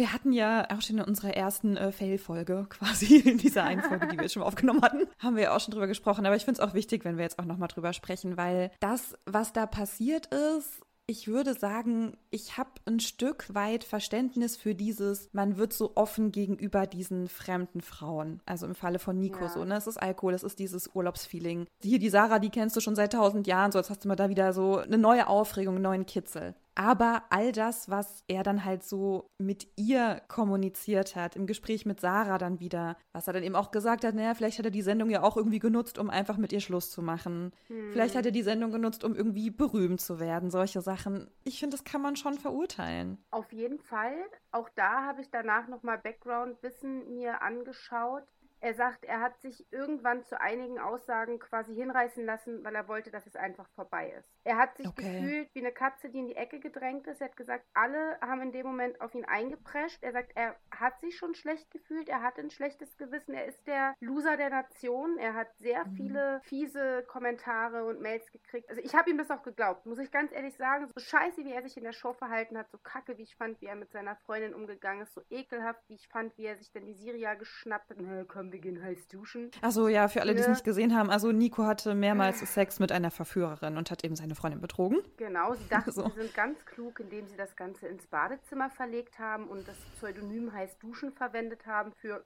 Wir 0.01 0.15
hatten 0.15 0.33
ja 0.33 0.67
auch 0.71 0.81
schon 0.81 0.97
in 0.97 1.05
unserer 1.05 1.37
ersten 1.37 1.77
äh, 1.77 1.93
Fail-Folge, 1.93 2.65
quasi 2.71 3.17
in 3.17 3.37
dieser 3.37 3.65
einen 3.65 3.83
Folge, 3.83 4.09
die 4.09 4.17
wir 4.17 4.23
jetzt 4.23 4.33
schon 4.33 4.41
mal 4.41 4.47
aufgenommen 4.47 4.81
hatten, 4.81 5.03
haben 5.19 5.37
wir 5.37 5.43
ja 5.43 5.55
auch 5.55 5.61
schon 5.61 5.73
drüber 5.73 5.89
gesprochen. 5.89 6.25
Aber 6.25 6.35
ich 6.37 6.47
finde 6.47 6.63
es 6.63 6.67
auch 6.67 6.73
wichtig, 6.73 7.05
wenn 7.05 7.19
wir 7.19 7.25
jetzt 7.25 7.39
auch 7.39 7.45
nochmal 7.45 7.69
drüber 7.69 7.93
sprechen, 7.93 8.39
weil 8.39 8.71
das, 8.81 9.15
was 9.27 9.53
da 9.53 9.67
passiert 9.67 10.29
ist, 10.33 10.81
ich 11.11 11.29
würde 11.29 11.53
sagen, 11.53 12.17
ich 12.31 12.57
habe 12.57 12.71
ein 12.87 13.01
Stück 13.01 13.53
weit 13.53 13.85
Verständnis 13.85 14.57
für 14.57 14.75
dieses, 14.75 15.29
man 15.33 15.59
wird 15.59 15.75
so 15.75 15.93
offen 15.97 16.33
gegenüber 16.33 16.87
diesen 16.87 17.29
fremden 17.29 17.83
Frauen. 17.83 18.41
Also 18.47 18.65
im 18.65 18.75
Falle 18.75 19.01
von 19.01 19.19
Nico 19.19 19.43
ja. 19.43 19.49
so, 19.49 19.67
ne? 19.67 19.77
Es 19.77 19.87
ist 19.87 19.99
Alkohol, 19.99 20.33
es 20.33 20.45
ist 20.45 20.61
dieses 20.61 20.95
Urlaubsfeeling. 20.95 21.67
Hier, 21.83 21.99
die 21.99 22.09
Sarah, 22.09 22.39
die 22.39 22.49
kennst 22.49 22.75
du 22.75 22.81
schon 22.81 22.97
seit 22.97 23.13
tausend 23.13 23.47
Jahren, 23.47 23.71
so 23.71 23.79
jetzt 23.79 23.91
hast 23.91 24.05
du 24.05 24.09
mal 24.09 24.17
da 24.17 24.31
wieder 24.31 24.55
so 24.55 24.79
eine 24.79 24.97
neue 24.97 25.27
Aufregung, 25.27 25.75
einen 25.75 25.83
neuen 25.83 26.07
Kitzel. 26.07 26.55
Aber 26.75 27.25
all 27.31 27.53
das, 27.53 27.91
was 27.91 28.25
er 28.29 28.43
dann 28.43 28.65
halt 28.65 28.85
so 28.85 29.29
mit 29.39 29.69
ihr 29.77 30.23
kommuniziert 30.29 31.17
hat, 31.17 31.37
im 31.37 31.47
Gespräch 31.47 31.85
mit 31.85 32.01
Sarah 32.01 32.39
dann 32.39 32.61
wieder, 32.61 32.97
was 33.13 33.27
er 33.27 33.33
dann 33.33 33.43
eben 33.43 33.57
auch 33.57 33.71
gesagt 33.71 34.05
hat, 34.05 34.15
naja, 34.15 34.35
vielleicht 34.35 34.59
hat 34.59 34.65
er 34.65 34.71
die 34.71 34.83
Sendung 34.83 35.11
ja 35.11 35.23
auch 35.23 35.37
irgendwie 35.37 35.59
genutzt, 35.59 35.99
um 35.99 36.11
einfach 36.11 36.37
mit 36.37 36.53
ihr 36.53 36.61
Schluss 36.61 36.91
zu 36.91 37.03
machen. 37.03 37.53
Hm. 37.67 37.93
Vielleicht 37.93 38.15
hat 38.15 38.27
er 38.27 38.33
die 38.33 38.43
Sendung 38.43 38.71
genutzt, 38.71 39.05
um 39.05 39.15
irgendwie 39.15 39.51
berühmt 39.51 40.01
zu 40.01 40.21
werden, 40.21 40.51
solche 40.51 40.81
Sachen. 40.81 41.31
Ich 41.45 41.59
finde, 41.59 41.77
das 41.77 41.85
kann 41.85 42.03
man 42.03 42.17
schon 42.17 42.39
verurteilen. 42.39 43.19
Auf 43.31 43.53
jeden 43.53 43.79
Fall. 43.79 44.15
Auch 44.53 44.69
da 44.71 45.05
habe 45.05 45.21
ich 45.21 45.31
danach 45.31 45.69
nochmal 45.69 45.99
Background-Wissen 45.99 47.15
mir 47.15 47.43
angeschaut. 47.43 48.25
Er 48.61 48.75
sagt, 48.75 49.05
er 49.05 49.21
hat 49.21 49.41
sich 49.41 49.67
irgendwann 49.73 50.23
zu 50.25 50.41
einigen 50.41 50.79
Aussagen 50.79 51.39
quasi 51.39 51.75
hinreißen 51.75 52.25
lassen, 52.25 52.63
weil 52.65 52.75
er 52.75 52.89
wollte, 52.89 53.11
dass 53.11 53.27
es 53.27 53.37
einfach 53.37 53.69
vorbei 53.71 54.11
ist. 54.19 54.31
Er 54.45 54.57
hat 54.57 54.77
sich 54.77 54.87
okay. 54.87 55.03
gefühlt 55.03 55.49
wie 55.55 55.61
eine 55.61 55.73
Katze, 55.73 56.11
die 56.11 56.19
in 56.19 56.27
die 56.27 56.37
Ecke 56.37 56.61
gedrängt 56.61 57.07
ist. 57.07 57.21
Er 57.21 57.29
hat 57.29 57.37
gesagt, 57.37 57.65
alle 57.75 58.19
haben 58.21 58.43
in 58.43 58.53
dem 58.53 58.67
Moment 58.67 59.01
auf 59.01 59.15
ihn 59.15 59.25
eingeprescht. 59.25 60.03
Er 60.03 60.13
sagt, 60.13 60.33
er 60.35 60.57
hat 60.71 61.01
sich 61.01 61.17
schon 61.17 61.35
schlecht 61.35 61.71
gefühlt, 61.71 62.09
er 62.09 62.23
hat 62.23 62.39
ein 62.39 62.51
schlechtes 62.51 62.97
Gewissen, 62.97 63.35
er 63.35 63.47
ist 63.47 63.67
der 63.67 63.95
Loser 64.01 64.37
der 64.37 64.51
Nation. 64.51 65.19
Er 65.19 65.35
hat 65.35 65.49
sehr 65.59 65.87
mhm. 65.87 65.95
viele 65.95 66.41
fiese 66.45 67.05
Kommentare 67.07 67.85
und 67.85 68.01
Mails 68.01 68.31
gekriegt. 68.31 68.69
Also 68.69 68.83
ich 68.83 68.95
habe 68.95 69.11
ihm 69.11 69.19
das 69.19 69.31
auch 69.31 69.43
geglaubt, 69.43 69.87
muss 69.87 69.99
ich 69.99 70.11
ganz 70.11 70.33
ehrlich 70.33 70.57
sagen. 70.57 70.87
So 70.95 71.01
scheiße, 71.01 71.45
wie 71.45 71.53
er 71.53 71.63
sich 71.63 71.77
in 71.77 71.85
der 71.85 71.93
Show 71.93 72.13
verhalten 72.13 72.59
hat, 72.59 72.71
so 72.71 72.79
kacke, 72.79 73.17
wie 73.17 73.23
ich 73.23 73.37
fand, 73.37 73.61
wie 73.61 73.67
er 73.67 73.77
mit 73.77 73.91
seiner 73.91 74.17
Freundin 74.17 74.55
umgegangen 74.55 75.03
ist, 75.03 75.15
so 75.15 75.23
ekelhaft, 75.31 75.83
wie 75.89 75.95
ich 75.95 76.09
fand, 76.09 76.37
wie 76.37 76.45
er 76.45 76.57
sich 76.57 76.71
denn 76.73 76.87
die 76.87 76.95
Siria 76.95 77.35
geschnappt 77.35 77.91
hat. 77.91 77.97
Na, 78.01 78.25
komm, 78.25 78.50
wir 78.53 78.59
gehen 78.61 78.83
heiß 78.83 79.09
duschen. 79.09 79.51
Also 79.63 79.89
ja, 79.89 80.09
für 80.09 80.21
alle, 80.21 80.35
die 80.35 80.41
es 80.41 80.49
nicht 80.49 80.65
gesehen 80.65 80.95
haben, 80.95 81.11
also 81.11 81.33
Nico 81.33 81.65
hatte 81.65 81.95
mehrmals 81.95 82.41
Sex 82.41 82.79
mit 82.79 82.93
einer 82.93 83.11
Verführerin 83.11 83.77
und 83.77 83.91
hat 83.91 84.05
eben 84.05 84.17
seine 84.17 84.35
Freundin 84.35 84.61
betrogen. 84.61 84.99
Genau, 85.17 85.55
sie 85.55 85.69
dachten, 85.71 85.93
so. 85.93 86.09
sie 86.09 86.21
sind 86.23 86.35
ganz 86.35 86.65
klug, 86.67 87.01
indem 87.01 87.27
sie 87.29 87.37
das 87.37 87.57
Ganze 87.57 87.87
ins 87.89 88.07
Badezimmer 88.07 88.71
verlegt 88.71 89.19
haben 89.19 89.47
und 89.47 89.67
das 89.67 89.77
Pseudonym 89.97 90.53
heiß 90.53 90.79
duschen 90.79 91.13
verwendet 91.13 91.67
haben 91.67 91.93
für 91.93 92.25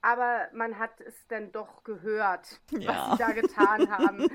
aber 0.00 0.48
man 0.52 0.78
hat 0.78 1.00
es 1.00 1.26
dann 1.28 1.52
doch 1.52 1.82
gehört, 1.84 2.60
ja. 2.70 2.88
was 2.88 3.12
sie 3.12 3.18
da 3.18 3.32
getan 3.32 3.90
haben. 3.98 4.28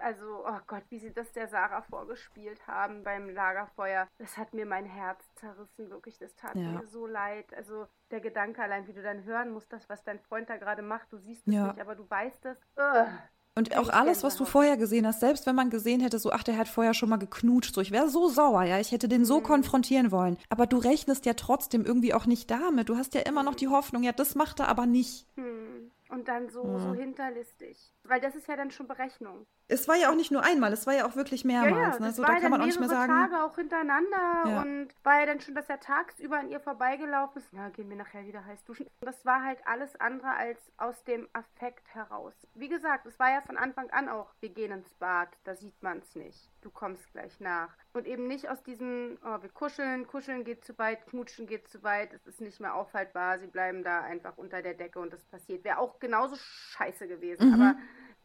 also, 0.00 0.44
oh 0.46 0.58
Gott, 0.66 0.84
wie 0.90 0.98
sie 0.98 1.12
das 1.12 1.32
der 1.32 1.48
Sarah 1.48 1.82
vorgespielt 1.82 2.66
haben 2.66 3.02
beim 3.02 3.28
Lagerfeuer. 3.28 4.08
Das 4.18 4.36
hat 4.36 4.54
mir 4.54 4.66
mein 4.66 4.86
Herz 4.86 5.22
zerrissen, 5.34 5.90
wirklich. 5.90 6.18
Das 6.18 6.34
tat 6.36 6.54
ja. 6.54 6.62
mir 6.62 6.86
so 6.86 7.06
leid. 7.06 7.52
Also, 7.54 7.86
der 8.10 8.20
Gedanke 8.20 8.62
allein, 8.62 8.86
wie 8.86 8.92
du 8.92 9.02
dann 9.02 9.24
hören 9.24 9.50
musst, 9.50 9.72
das, 9.72 9.88
was 9.88 10.04
dein 10.04 10.20
Freund 10.20 10.48
da 10.50 10.56
gerade 10.56 10.82
macht, 10.82 11.12
du 11.12 11.18
siehst 11.18 11.46
es 11.46 11.54
ja. 11.54 11.68
nicht, 11.68 11.80
aber 11.80 11.94
du 11.94 12.08
weißt 12.08 12.44
es. 12.46 12.58
Ugh. 12.76 13.08
Und 13.54 13.76
auch 13.76 13.90
alles, 13.90 14.22
was 14.22 14.36
du 14.36 14.46
vorher 14.46 14.78
gesehen 14.78 15.06
hast, 15.06 15.20
selbst 15.20 15.44
wenn 15.44 15.54
man 15.54 15.68
gesehen 15.68 16.00
hätte, 16.00 16.18
so, 16.18 16.32
ach, 16.32 16.42
der 16.42 16.56
hat 16.56 16.68
vorher 16.68 16.94
schon 16.94 17.10
mal 17.10 17.18
geknutscht, 17.18 17.74
so, 17.74 17.82
ich 17.82 17.90
wäre 17.90 18.08
so 18.08 18.28
sauer, 18.28 18.62
ja, 18.62 18.80
ich 18.80 18.92
hätte 18.92 19.08
den 19.08 19.26
so 19.26 19.40
mhm. 19.40 19.42
konfrontieren 19.42 20.10
wollen. 20.10 20.38
Aber 20.48 20.66
du 20.66 20.78
rechnest 20.78 21.26
ja 21.26 21.34
trotzdem 21.34 21.84
irgendwie 21.84 22.14
auch 22.14 22.24
nicht 22.24 22.50
damit. 22.50 22.88
Du 22.88 22.96
hast 22.96 23.14
ja 23.14 23.20
immer 23.20 23.42
noch 23.42 23.54
die 23.54 23.68
Hoffnung, 23.68 24.02
ja, 24.02 24.12
das 24.12 24.34
macht 24.34 24.60
er 24.60 24.68
aber 24.68 24.86
nicht. 24.86 25.26
Mhm. 25.36 25.90
Und 26.08 26.28
dann 26.28 26.48
so, 26.48 26.64
mhm. 26.64 26.78
so 26.80 26.94
hinterlistig. 26.94 27.92
Weil 28.04 28.20
das 28.20 28.34
ist 28.34 28.48
ja 28.48 28.56
dann 28.56 28.70
schon 28.70 28.86
Berechnung. 28.86 29.46
Es 29.68 29.88
war 29.88 29.96
ja 29.96 30.10
auch 30.10 30.14
nicht 30.14 30.30
nur 30.30 30.42
einmal, 30.42 30.72
es 30.72 30.86
war 30.86 30.94
ja 30.94 31.06
auch 31.06 31.16
wirklich 31.16 31.44
mehrmals. 31.44 31.98
Ja, 31.98 32.00
ja, 32.00 32.06
ne? 32.06 32.12
so, 32.12 32.22
da 32.22 32.38
kann 32.38 32.50
man 32.50 32.60
auch 32.60 32.66
nicht 32.66 32.78
mehr 32.78 32.88
sagen. 32.88 33.10
Tage 33.10 33.42
auch 33.42 33.54
hintereinander 33.56 34.42
ja. 34.46 34.62
und 34.62 34.88
war 35.02 35.20
ja 35.20 35.26
dann 35.26 35.40
schon, 35.40 35.54
dass 35.54 35.68
er 35.68 35.80
tagsüber 35.80 36.38
an 36.38 36.48
ihr 36.48 36.60
vorbeigelaufen 36.60 37.40
ist. 37.40 37.52
Ja, 37.52 37.68
gehen 37.70 37.88
wir 37.88 37.96
nachher 37.96 38.26
wieder 38.26 38.44
heiß 38.44 38.64
duschen. 38.64 38.86
Das 39.00 39.24
war 39.24 39.42
halt 39.42 39.66
alles 39.66 39.98
andere 40.00 40.34
als 40.34 40.60
aus 40.76 41.02
dem 41.04 41.28
Affekt 41.32 41.94
heraus. 41.94 42.34
Wie 42.54 42.68
gesagt, 42.68 43.06
es 43.06 43.18
war 43.18 43.30
ja 43.30 43.40
von 43.40 43.56
Anfang 43.56 43.90
an 43.90 44.08
auch, 44.08 44.34
wir 44.40 44.50
gehen 44.50 44.72
ins 44.72 44.92
Bad, 44.94 45.28
da 45.44 45.54
sieht 45.54 45.82
man 45.82 45.98
es 45.98 46.14
nicht. 46.16 46.50
Du 46.60 46.70
kommst 46.70 47.10
gleich 47.12 47.40
nach. 47.40 47.76
Und 47.92 48.06
eben 48.06 48.26
nicht 48.26 48.48
aus 48.48 48.62
diesem, 48.62 49.18
oh, 49.24 49.42
wir 49.42 49.50
kuscheln, 49.50 50.06
kuscheln 50.06 50.44
geht 50.44 50.64
zu 50.64 50.76
weit, 50.78 51.06
knutschen 51.06 51.46
geht 51.46 51.68
zu 51.68 51.82
weit, 51.82 52.12
es 52.12 52.26
ist 52.26 52.40
nicht 52.40 52.60
mehr 52.60 52.74
aufhaltbar, 52.74 53.38
sie 53.38 53.46
bleiben 53.46 53.82
da 53.82 54.00
einfach 54.00 54.36
unter 54.36 54.62
der 54.62 54.74
Decke 54.74 54.98
und 54.98 55.12
das 55.12 55.24
passiert. 55.24 55.64
Wäre 55.64 55.78
auch 55.78 55.98
genauso 55.98 56.36
scheiße 56.36 57.08
gewesen. 57.08 57.48
Mhm. 57.48 57.54
Aber 57.54 57.76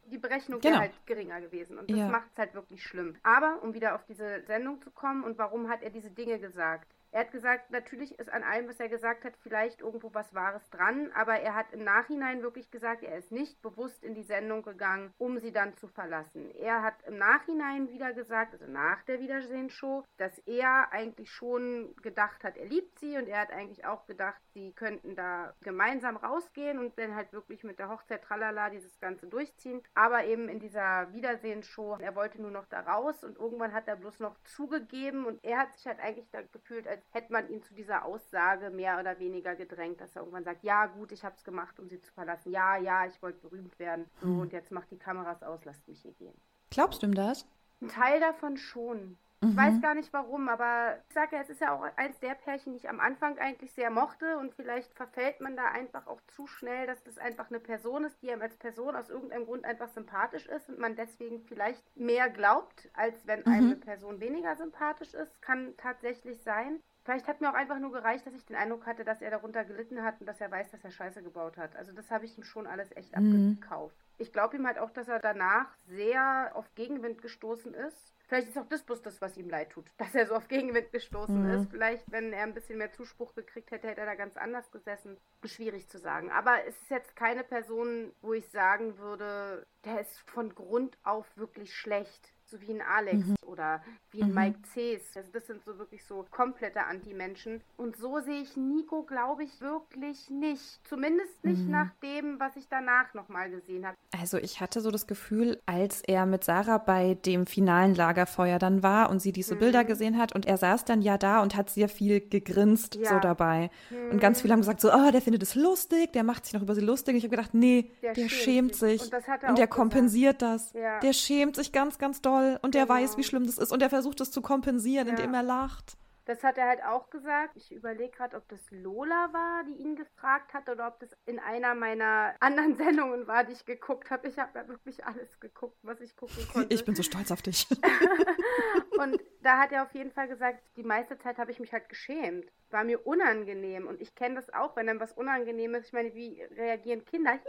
die 0.08 0.18
Berechnung 0.18 0.60
genau. 0.60 0.76
wäre 0.76 0.82
halt 0.84 1.06
geringer 1.06 1.42
gewesen. 1.42 1.78
Und 1.78 1.90
das 1.90 1.98
ja. 1.98 2.08
macht 2.08 2.32
es 2.32 2.38
halt 2.38 2.54
wirklich 2.54 2.84
schlimm. 2.84 3.16
Aber 3.24 3.62
um 3.62 3.74
wieder 3.74 3.96
auf 3.96 4.06
diese 4.06 4.44
Sendung 4.44 4.82
zu 4.82 4.92
kommen 4.92 5.24
und 5.24 5.38
warum 5.38 5.70
hat 5.70 5.84
er 5.84 5.90
diese 5.90 6.12
Dinge 6.12 6.40
gesagt? 6.40 6.88
Er 7.18 7.24
hat 7.24 7.32
gesagt, 7.32 7.72
natürlich 7.72 8.20
ist 8.20 8.32
an 8.32 8.44
allem, 8.44 8.70
was 8.70 8.80
er 8.80 8.90
gesagt 8.90 9.26
hat, 9.26 9.36
vielleicht 9.38 9.82
irgendwo 9.82 10.14
was 10.14 10.36
Wahres 10.36 10.70
dran, 10.70 11.12
aber 11.16 11.40
er 11.40 11.56
hat 11.56 11.74
im 11.74 11.84
Nachhinein 11.84 12.44
wirklich 12.44 12.70
gesagt, 12.70 13.02
er 13.02 13.18
ist 13.18 13.32
nicht 13.32 13.60
bewusst 13.64 14.04
in 14.04 14.14
die 14.14 14.22
Sendung 14.22 14.62
gegangen, 14.62 15.12
um 15.18 15.40
sie 15.40 15.52
dann 15.52 15.76
zu 15.78 15.88
verlassen. 15.88 16.54
Er 16.58 16.84
hat 16.84 16.94
im 17.08 17.18
Nachhinein 17.18 17.90
wieder 17.90 18.14
gesagt, 18.14 18.54
also 18.54 18.68
nach 18.68 19.02
der 19.06 19.20
Wiedersehensshow, 19.20 20.04
dass 20.18 20.38
er 20.46 20.92
eigentlich 20.92 21.32
schon 21.32 21.96
gedacht 22.04 22.44
hat, 22.44 22.56
er 22.56 22.68
liebt 22.68 23.00
sie 23.00 23.18
und 23.18 23.28
er 23.28 23.42
hat 23.42 23.52
eigentlich 23.52 23.84
auch 23.84 24.06
gedacht, 24.06 24.40
sie 24.54 24.74
könnten 24.74 25.16
da 25.16 25.56
gemeinsam 25.62 26.18
rausgehen 26.18 26.78
und 26.78 27.00
dann 27.00 27.16
halt 27.16 27.34
wirklich 27.34 27.64
mit 27.64 27.80
der 27.80 27.90
Hochzeit 27.90 28.22
tralala 28.22 28.70
dieses 28.70 29.00
Ganze 29.00 29.26
durchziehen. 29.26 29.82
Aber 29.96 30.26
eben 30.26 30.50
in 30.50 30.60
dieser 30.60 31.12
Wiedersehensshow, 31.14 31.98
er 32.00 32.14
wollte 32.14 32.40
nur 32.40 32.52
noch 32.52 32.68
da 32.68 32.82
raus 32.82 33.24
und 33.24 33.40
irgendwann 33.40 33.74
hat 33.74 33.88
er 33.88 33.96
bloß 33.96 34.20
noch 34.20 34.38
zugegeben 34.44 35.26
und 35.26 35.44
er 35.44 35.58
hat 35.58 35.74
sich 35.74 35.88
halt 35.88 36.00
eigentlich 36.00 36.30
da 36.30 36.44
gefühlt, 36.44 36.88
als 36.88 37.07
hätte 37.12 37.32
man 37.32 37.50
ihn 37.50 37.62
zu 37.64 37.74
dieser 37.74 38.06
Aussage 38.06 38.70
mehr 38.70 39.00
oder 39.00 39.20
weniger 39.20 39.56
gedrängt, 39.56 40.02
dass 40.02 40.16
er 40.16 40.22
irgendwann 40.22 40.44
sagt, 40.44 40.64
ja 40.64 40.86
gut, 40.88 41.12
ich 41.12 41.24
habe 41.24 41.36
es 41.36 41.44
gemacht, 41.44 41.80
um 41.80 41.90
sie 41.90 42.02
zu 42.02 42.12
verlassen. 42.14 42.52
Ja, 42.52 42.78
ja, 42.78 43.06
ich 43.06 43.22
wollte 43.22 43.40
berühmt 43.40 43.78
werden. 43.80 44.06
So, 44.22 44.28
mhm. 44.28 44.40
und 44.42 44.54
jetzt 44.54 44.72
macht 44.72 44.92
die 44.92 45.00
Kameras 45.00 45.44
aus, 45.44 45.66
lasst 45.66 45.88
mich 45.88 46.02
hier 46.02 46.14
gehen. 46.14 46.40
Glaubst 46.70 47.02
du 47.02 47.08
ihm 47.08 47.16
das? 47.16 47.48
Ein 47.82 47.90
Teil 47.90 48.20
davon 48.20 48.58
schon. 48.58 49.18
Ich 49.42 49.50
mhm. 49.50 49.56
weiß 49.58 49.82
gar 49.82 49.94
nicht 49.94 50.12
warum, 50.14 50.50
aber 50.50 50.98
ich 51.08 51.14
sage 51.14 51.36
ja, 51.36 51.44
es 51.44 51.50
ist 51.50 51.62
ja 51.62 51.72
auch 51.72 51.84
eins 51.96 52.20
der 52.20 52.34
Pärchen, 52.34 52.74
die 52.74 52.80
ich 52.80 52.90
am 52.90 53.00
Anfang 53.00 53.38
eigentlich 53.38 53.72
sehr 53.72 53.92
mochte 53.92 54.38
und 54.40 54.56
vielleicht 54.56 54.92
verfällt 54.96 55.42
man 55.42 55.56
da 55.56 55.66
einfach 55.66 56.08
auch 56.08 56.20
zu 56.26 56.48
schnell, 56.48 56.88
dass 56.88 57.04
das 57.04 57.20
einfach 57.20 57.52
eine 57.52 57.60
Person 57.60 58.04
ist, 58.04 58.20
die 58.24 58.32
einem 58.32 58.42
als 58.42 58.58
Person 58.58 58.96
aus 58.96 59.10
irgendeinem 59.10 59.46
Grund 59.46 59.64
einfach 59.64 59.90
sympathisch 59.90 60.48
ist 60.48 60.70
und 60.70 60.80
man 60.80 60.96
deswegen 60.96 61.42
vielleicht 61.42 61.84
mehr 61.96 62.32
glaubt, 62.32 62.90
als 62.94 63.28
wenn 63.28 63.42
mhm. 63.42 63.54
eine 63.54 63.76
Person 63.76 64.20
weniger 64.20 64.56
sympathisch 64.56 65.14
ist. 65.14 65.40
Kann 65.40 65.76
tatsächlich 65.78 66.42
sein. 66.42 66.80
Vielleicht 67.08 67.30
hat 67.30 67.40
mir 67.40 67.50
auch 67.50 67.54
einfach 67.54 67.80
nur 67.80 67.94
gereicht, 67.94 68.28
dass 68.28 68.34
ich 68.34 68.46
den 68.46 68.58
Eindruck 68.58 68.86
hatte, 68.86 69.06
dass 69.06 69.22
er 69.22 69.32
darunter 69.32 69.64
gelitten 69.64 70.04
hat 70.04 70.20
und 70.20 70.26
dass 70.26 70.42
er 70.42 70.52
weiß, 70.52 70.72
dass 70.72 70.84
er 70.84 70.92
Scheiße 70.92 71.24
gebaut 71.24 71.56
hat. 71.56 71.74
Also 71.78 71.94
das 71.94 72.12
habe 72.12 72.26
ich 72.26 72.38
ihm 72.38 72.44
schon 72.44 72.68
alles 72.68 72.94
echt 72.98 73.18
mhm. 73.18 73.56
abgekauft. 73.56 73.96
Ich 74.18 74.34
glaube 74.34 74.58
ihm 74.58 74.68
halt 74.68 74.78
auch, 74.78 74.92
dass 74.92 75.08
er 75.08 75.20
danach 75.20 75.74
sehr 75.88 76.52
auf 76.54 76.76
Gegenwind 76.76 77.22
gestoßen 77.22 77.74
ist. 77.74 78.14
Vielleicht 78.28 78.50
ist 78.50 78.58
auch 78.58 78.68
das 78.68 78.84
bloß 78.84 79.04
das, 79.04 79.22
was 79.22 79.38
ihm 79.38 79.50
leid 79.50 79.70
tut, 79.70 79.86
dass 79.98 80.14
er 80.16 80.26
so 80.26 80.36
auf 80.36 80.50
Gegenwind 80.50 80.92
gestoßen 80.92 81.44
mhm. 81.46 81.54
ist. 81.54 81.72
Vielleicht, 81.72 82.12
wenn 82.12 82.34
er 82.34 82.44
ein 82.44 82.54
bisschen 82.54 82.78
mehr 82.78 82.92
Zuspruch 82.92 83.34
gekriegt 83.36 83.72
hätte, 83.72 83.88
hätte 83.88 84.02
er 84.02 84.08
da 84.08 84.16
ganz 84.16 84.36
anders 84.36 84.70
gesessen. 84.72 85.16
Schwierig 85.46 85.88
zu 85.88 86.00
sagen. 86.00 86.30
Aber 86.30 86.66
es 86.66 86.76
ist 86.82 86.92
jetzt 86.92 87.16
keine 87.16 87.46
Person, 87.46 88.12
wo 88.20 88.34
ich 88.34 88.50
sagen 88.50 88.98
würde, 88.98 89.66
der 89.86 90.02
ist 90.02 90.20
von 90.30 90.54
Grund 90.54 90.98
auf 91.04 91.26
wirklich 91.38 91.74
schlecht 91.74 92.34
so 92.50 92.62
wie 92.62 92.72
ein 92.72 92.82
Alex 92.82 93.28
mhm. 93.28 93.36
oder 93.46 93.82
wie 94.12 94.24
ein 94.24 94.30
mhm. 94.30 94.36
Mike 94.36 94.60
Cees. 94.74 95.16
Also 95.16 95.30
das 95.32 95.48
sind 95.48 95.64
so 95.64 95.78
wirklich 95.78 96.04
so 96.06 96.26
komplette 96.32 96.84
Anti-Menschen. 96.86 97.62
Und 97.76 97.98
so 97.98 98.20
sehe 98.20 98.42
ich 98.42 98.56
Nico, 98.56 99.04
glaube 99.04 99.44
ich, 99.44 99.62
wirklich 99.62 100.30
nicht. 100.30 100.80
Zumindest 100.88 101.44
nicht 101.44 101.66
mhm. 101.66 101.72
nach 101.72 101.92
dem, 102.02 102.40
was 102.40 102.56
ich 102.56 102.68
danach 102.70 103.14
nochmal 103.14 103.50
gesehen 103.50 103.86
habe. 103.86 103.98
Also 104.20 104.38
ich 104.38 104.62
hatte 104.62 104.82
so 104.82 104.92
das 104.92 105.08
Gefühl, 105.08 105.62
als 105.66 106.02
er 106.02 106.26
mit 106.26 106.44
Sarah 106.44 106.78
bei 106.78 107.16
dem 107.16 107.46
finalen 107.46 107.96
Lagerfeuer 107.96 108.60
dann 108.60 108.84
war 108.84 109.10
und 109.10 109.22
sie 109.22 109.32
diese 109.32 109.56
mhm. 109.56 109.60
Bilder 109.60 109.84
gesehen 109.84 110.18
hat 110.18 110.34
und 110.34 110.46
er 110.46 110.58
saß 110.58 110.86
dann 110.86 111.02
ja 111.02 111.18
da 111.18 111.42
und 111.42 111.56
hat 111.56 111.70
sehr 111.70 111.90
viel 111.90 112.22
gegrinst 112.22 112.96
ja. 112.96 113.10
so 113.10 113.20
dabei. 113.20 113.70
Und 114.12 114.20
ganz 114.20 114.38
mhm. 114.38 114.42
viele 114.42 114.54
haben 114.54 114.62
gesagt 114.62 114.82
so, 114.82 114.92
oh, 114.94 115.12
der 115.12 115.22
findet 115.22 115.44
es 115.44 115.56
lustig, 115.56 116.14
der 116.14 116.24
macht 116.24 116.46
sich 116.46 116.54
noch 116.54 116.62
über 116.62 116.76
sie 116.76 116.82
lustig. 116.82 117.14
Und 117.14 117.18
ich 117.18 117.24
habe 117.24 117.36
gedacht, 117.36 117.54
nee, 117.54 117.92
der, 118.02 118.14
der 118.14 118.30
schämt, 118.30 118.76
schämt 118.76 118.76
sich. 118.76 119.02
Und, 119.02 119.50
und 119.50 119.58
der 119.58 119.68
kompensiert 119.68 120.40
gesagt. 120.40 120.72
das. 120.74 120.74
Ja. 120.74 121.00
Der 121.00 121.14
schämt 121.14 121.56
sich 121.56 121.72
ganz, 121.72 121.98
ganz 121.98 122.22
doll 122.22 122.37
toll 122.38 122.60
und 122.62 122.76
der 122.76 122.86
genau. 122.86 122.96
weiß, 122.96 123.18
wie 123.18 123.24
schlimm 123.24 123.46
das 123.46 123.58
ist 123.58 123.72
und 123.72 123.82
der 123.82 123.90
versucht 123.90 124.22
es 124.22 124.32
zu 124.32 124.42
kompensieren, 124.42 125.08
ja. 125.08 125.14
indem 125.14 125.34
er 125.34 125.44
lacht. 125.44 125.98
Das 126.26 126.44
hat 126.44 126.58
er 126.58 126.68
halt 126.68 126.84
auch 126.84 127.10
gesagt. 127.10 127.56
Ich 127.56 127.72
überlege 127.72 128.12
gerade, 128.12 128.36
ob 128.36 128.46
das 128.50 128.60
Lola 128.70 129.30
war, 129.32 129.64
die 129.64 129.82
ihn 129.82 129.96
gefragt 129.96 130.54
hat, 130.54 130.68
oder 130.68 130.88
ob 130.88 131.00
das 131.00 131.16
in 131.26 131.40
einer 131.40 131.74
meiner 131.74 132.36
anderen 132.42 132.76
Sendungen 132.78 133.28
war, 133.28 133.46
die 133.46 133.54
ich 133.54 133.66
geguckt 133.66 134.12
habe. 134.12 134.28
Ich 134.28 134.38
habe 134.38 134.52
ja 134.60 134.68
wirklich 134.68 135.06
alles 135.06 135.40
geguckt, 135.40 135.78
was 135.84 136.02
ich 136.02 136.18
gucken 136.18 136.46
konnte. 136.54 136.74
Ich 136.74 136.84
bin 136.84 136.96
so 136.96 137.04
stolz 137.04 137.32
auf 137.32 137.42
dich. 137.42 137.66
und 139.00 139.22
da 139.42 139.58
hat 139.58 139.72
er 139.72 139.84
auf 139.84 139.94
jeden 139.94 140.12
Fall 140.12 140.28
gesagt, 140.28 140.62
die 140.76 140.84
meiste 140.84 141.18
Zeit 141.18 141.38
habe 141.38 141.52
ich 141.52 141.62
mich 141.62 141.72
halt 141.72 141.88
geschämt. 141.88 142.52
War 142.72 142.84
mir 142.84 143.08
unangenehm. 143.08 143.88
Und 143.88 144.02
ich 144.02 144.14
kenne 144.14 144.36
das 144.36 144.54
auch, 144.54 144.76
wenn 144.76 144.88
dann 144.88 145.00
was 145.00 145.14
unangenehm 145.14 145.76
ist. 145.76 145.88
Ich 145.88 145.94
meine, 145.94 146.14
wie 146.14 146.42
reagieren 146.42 147.06
Kinder? 147.06 147.40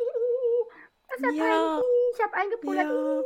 Das 1.09 1.31
ist 1.31 1.37
ja, 1.37 1.45
ja. 1.45 1.83
ich 2.15 2.23
habe 2.23 2.35
eingepullert. 2.35 2.87
Ja. 2.87 3.23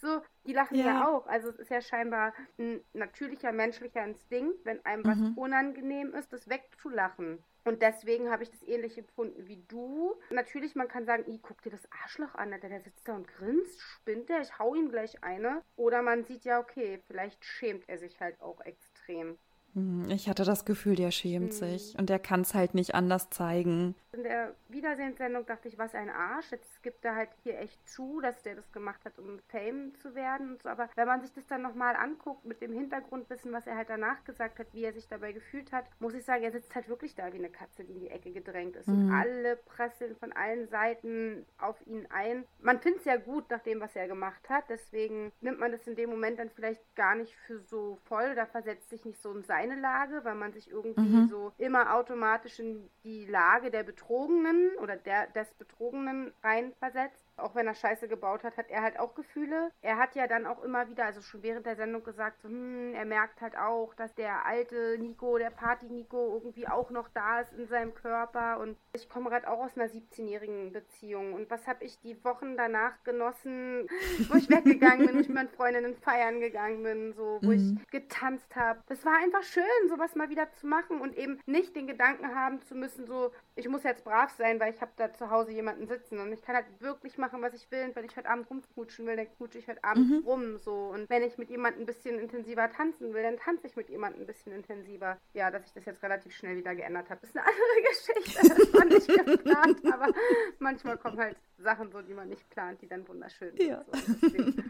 So, 0.00 0.22
die 0.46 0.52
lachen 0.52 0.76
ja. 0.76 0.86
ja. 0.86 1.08
auch. 1.08 1.26
Also 1.26 1.48
es 1.48 1.58
ist 1.58 1.70
ja 1.70 1.80
scheinbar 1.80 2.32
ein 2.58 2.80
natürlicher 2.92 3.52
menschlicher 3.52 4.04
Instinkt, 4.04 4.64
wenn 4.64 4.84
einem 4.84 5.02
mhm. 5.02 5.08
was 5.08 5.36
unangenehm 5.36 6.14
ist, 6.14 6.32
das 6.32 6.48
wegzulachen. 6.48 7.42
Und 7.64 7.82
deswegen 7.82 8.30
habe 8.30 8.44
ich 8.44 8.50
das 8.50 8.62
ähnlich 8.62 8.96
empfunden 8.96 9.46
wie 9.46 9.62
du. 9.68 10.14
Natürlich, 10.30 10.74
man 10.74 10.88
kann 10.88 11.04
sagen, 11.04 11.24
ich 11.26 11.42
guck 11.42 11.60
dir 11.62 11.70
das 11.70 11.86
Arschloch 12.02 12.34
an, 12.34 12.50
der, 12.50 12.60
der 12.60 12.80
sitzt 12.80 13.06
da 13.06 13.14
und 13.14 13.28
grinst, 13.28 13.80
spinnt 13.80 14.30
der, 14.30 14.40
ich 14.40 14.58
hau 14.58 14.74
ihm 14.74 14.90
gleich 14.90 15.22
eine. 15.22 15.62
Oder 15.76 16.00
man 16.00 16.24
sieht 16.24 16.44
ja, 16.44 16.60
okay, 16.60 17.02
vielleicht 17.06 17.44
schämt 17.44 17.86
er 17.88 17.98
sich 17.98 18.20
halt 18.20 18.40
auch 18.40 18.60
extrem. 18.62 19.36
Hm, 19.74 20.08
ich 20.08 20.28
hatte 20.28 20.44
das 20.44 20.64
Gefühl, 20.64 20.96
der 20.96 21.10
schämt 21.10 21.48
mhm. 21.48 21.52
sich 21.52 21.98
und 21.98 22.08
der 22.08 22.18
kann 22.18 22.40
es 22.40 22.54
halt 22.54 22.74
nicht 22.74 22.94
anders 22.94 23.28
zeigen. 23.28 23.94
In 24.12 24.22
der 24.22 24.54
Wiedersehenssendung 24.68 25.46
dachte 25.46 25.68
ich, 25.68 25.78
was 25.78 25.94
ein 25.94 26.10
Arsch. 26.10 26.50
Jetzt 26.50 26.82
gibt 26.82 27.04
er 27.04 27.14
halt 27.14 27.30
hier 27.42 27.58
echt 27.58 27.88
zu, 27.88 28.20
dass 28.20 28.42
der 28.42 28.56
das 28.56 28.72
gemacht 28.72 29.04
hat, 29.04 29.18
um 29.18 29.38
Fame 29.48 29.94
zu 29.96 30.14
werden 30.14 30.52
und 30.52 30.62
so. 30.62 30.68
Aber 30.68 30.88
wenn 30.96 31.06
man 31.06 31.20
sich 31.20 31.32
das 31.32 31.46
dann 31.46 31.62
nochmal 31.62 31.94
anguckt, 31.94 32.44
mit 32.44 32.60
dem 32.60 32.72
Hintergrundwissen, 32.72 33.52
was 33.52 33.66
er 33.66 33.76
halt 33.76 33.90
danach 33.90 34.24
gesagt 34.24 34.58
hat, 34.58 34.66
wie 34.72 34.84
er 34.84 34.92
sich 34.92 35.06
dabei 35.08 35.32
gefühlt 35.32 35.72
hat, 35.72 35.84
muss 36.00 36.14
ich 36.14 36.24
sagen, 36.24 36.42
er 36.42 36.52
sitzt 36.52 36.74
halt 36.74 36.88
wirklich 36.88 37.14
da 37.14 37.32
wie 37.32 37.38
eine 37.38 37.50
Katze, 37.50 37.84
die 37.84 37.92
in 37.92 38.00
die 38.00 38.10
Ecke 38.10 38.32
gedrängt 38.32 38.76
ist. 38.76 38.88
Mhm. 38.88 39.08
Und 39.08 39.12
alle 39.12 39.56
presseln 39.56 40.16
von 40.16 40.32
allen 40.32 40.68
Seiten 40.68 41.46
auf 41.58 41.86
ihn 41.86 42.06
ein. 42.10 42.46
Man 42.60 42.80
findet 42.80 43.00
es 43.00 43.06
ja 43.06 43.16
gut 43.16 43.50
nach 43.50 43.60
dem, 43.60 43.80
was 43.80 43.94
er 43.94 44.08
gemacht 44.08 44.48
hat. 44.48 44.64
Deswegen 44.70 45.32
nimmt 45.40 45.60
man 45.60 45.72
das 45.72 45.86
in 45.86 45.96
dem 45.96 46.10
Moment 46.10 46.38
dann 46.38 46.50
vielleicht 46.50 46.82
gar 46.96 47.14
nicht 47.14 47.34
für 47.46 47.60
so 47.60 47.98
voll 48.04 48.30
oder 48.32 48.46
versetzt 48.46 48.88
sich 48.88 49.04
nicht 49.04 49.22
so 49.22 49.32
in 49.32 49.42
sein 49.42 49.58
eine 49.58 49.80
Lage, 49.80 50.24
weil 50.24 50.34
man 50.34 50.52
sich 50.52 50.70
irgendwie 50.70 51.00
mhm. 51.00 51.28
so 51.28 51.52
immer 51.58 51.94
automatisch 51.94 52.58
in 52.58 52.88
die 53.04 53.26
Lage 53.26 53.70
der 53.70 53.82
Betrogenen 53.98 54.76
oder 54.80 54.96
der, 54.96 55.26
des 55.28 55.48
Betrogenen 55.54 56.32
reinversetzt 56.42 57.27
auch 57.38 57.54
wenn 57.54 57.66
er 57.66 57.74
Scheiße 57.74 58.08
gebaut 58.08 58.44
hat, 58.44 58.56
hat 58.56 58.70
er 58.70 58.82
halt 58.82 58.98
auch 58.98 59.14
Gefühle. 59.14 59.70
Er 59.82 59.98
hat 59.98 60.14
ja 60.14 60.26
dann 60.26 60.46
auch 60.46 60.62
immer 60.62 60.88
wieder, 60.88 61.04
also 61.04 61.20
schon 61.20 61.42
während 61.42 61.66
der 61.66 61.76
Sendung 61.76 62.04
gesagt, 62.04 62.40
so, 62.42 62.48
hm, 62.48 62.94
er 62.94 63.04
merkt 63.04 63.40
halt 63.40 63.56
auch, 63.56 63.94
dass 63.94 64.14
der 64.14 64.46
alte 64.46 64.96
Nico, 64.98 65.38
der 65.38 65.50
Party-Nico 65.50 66.34
irgendwie 66.34 66.68
auch 66.68 66.90
noch 66.90 67.08
da 67.08 67.40
ist 67.40 67.52
in 67.52 67.66
seinem 67.66 67.94
Körper. 67.94 68.58
Und 68.60 68.76
ich 68.92 69.08
komme 69.08 69.30
gerade 69.30 69.48
auch 69.48 69.64
aus 69.64 69.76
einer 69.76 69.88
17-jährigen 69.88 70.72
Beziehung. 70.72 71.34
Und 71.34 71.50
was 71.50 71.66
habe 71.66 71.84
ich 71.84 72.00
die 72.00 72.22
Wochen 72.24 72.56
danach 72.56 73.02
genossen, 73.04 73.88
wo 74.28 74.36
ich 74.36 74.48
weggegangen 74.50 75.06
bin, 75.06 75.16
wo 75.16 75.20
ich 75.20 75.28
mit 75.28 75.34
meinen 75.34 75.48
Freundinnen 75.48 75.94
feiern 75.94 76.40
gegangen 76.40 76.82
bin, 76.82 77.12
so, 77.12 77.38
wo 77.42 77.48
mhm. 77.48 77.78
ich 77.80 77.90
getanzt 77.90 78.54
habe. 78.56 78.80
Das 78.86 79.04
war 79.04 79.16
einfach 79.22 79.42
schön, 79.42 79.64
sowas 79.88 80.14
mal 80.14 80.28
wieder 80.28 80.50
zu 80.52 80.66
machen 80.66 81.00
und 81.00 81.16
eben 81.16 81.40
nicht 81.46 81.76
den 81.76 81.86
Gedanken 81.86 82.34
haben 82.34 82.60
zu 82.62 82.74
müssen, 82.74 83.06
so, 83.06 83.32
ich 83.54 83.68
muss 83.68 83.82
jetzt 83.82 84.04
brav 84.04 84.30
sein, 84.32 84.60
weil 84.60 84.72
ich 84.72 84.80
habe 84.80 84.92
da 84.96 85.12
zu 85.12 85.30
Hause 85.30 85.52
jemanden 85.52 85.86
sitzen. 85.86 86.18
Und 86.18 86.32
ich 86.32 86.42
kann 86.42 86.56
halt 86.56 86.66
wirklich 86.80 87.18
mal 87.18 87.27
machen, 87.28 87.42
was 87.42 87.54
ich 87.54 87.70
will. 87.70 87.84
Und 87.84 87.96
wenn 87.96 88.04
ich 88.04 88.16
heute 88.16 88.28
Abend 88.28 88.48
rumknutschen 88.50 89.06
will, 89.06 89.16
dann 89.16 89.28
knutsche 89.36 89.58
ich 89.58 89.68
heute 89.68 89.84
Abend 89.84 90.10
mhm. 90.10 90.22
rum. 90.26 90.58
So. 90.58 90.72
Und 90.88 91.08
wenn 91.10 91.22
ich 91.22 91.36
mit 91.38 91.50
jemandem 91.50 91.82
ein 91.82 91.86
bisschen 91.86 92.18
intensiver 92.18 92.70
tanzen 92.70 93.12
will, 93.12 93.22
dann 93.22 93.36
tanze 93.36 93.66
ich 93.66 93.76
mit 93.76 93.88
jemandem 93.90 94.22
ein 94.22 94.26
bisschen 94.26 94.52
intensiver. 94.52 95.18
Ja, 95.34 95.50
dass 95.50 95.66
ich 95.66 95.72
das 95.72 95.84
jetzt 95.84 96.02
relativ 96.02 96.34
schnell 96.34 96.56
wieder 96.56 96.74
geändert 96.74 97.10
habe, 97.10 97.20
ist 97.22 97.36
eine 97.36 97.46
andere 97.46 97.82
Geschichte. 97.88 98.74
war 98.74 98.84
nicht 98.84 99.08
geplant, 99.08 99.80
aber 99.92 100.12
manchmal 100.58 100.96
kommen 100.96 101.18
halt 101.18 101.36
Sachen 101.58 101.90
so, 101.90 102.00
die 102.02 102.14
man 102.14 102.28
nicht 102.28 102.48
plant, 102.50 102.80
die 102.80 102.88
dann 102.88 103.06
wunderschön 103.06 103.56
sind. 103.56 103.68
Ja. 103.68 103.84
So. 103.84 104.62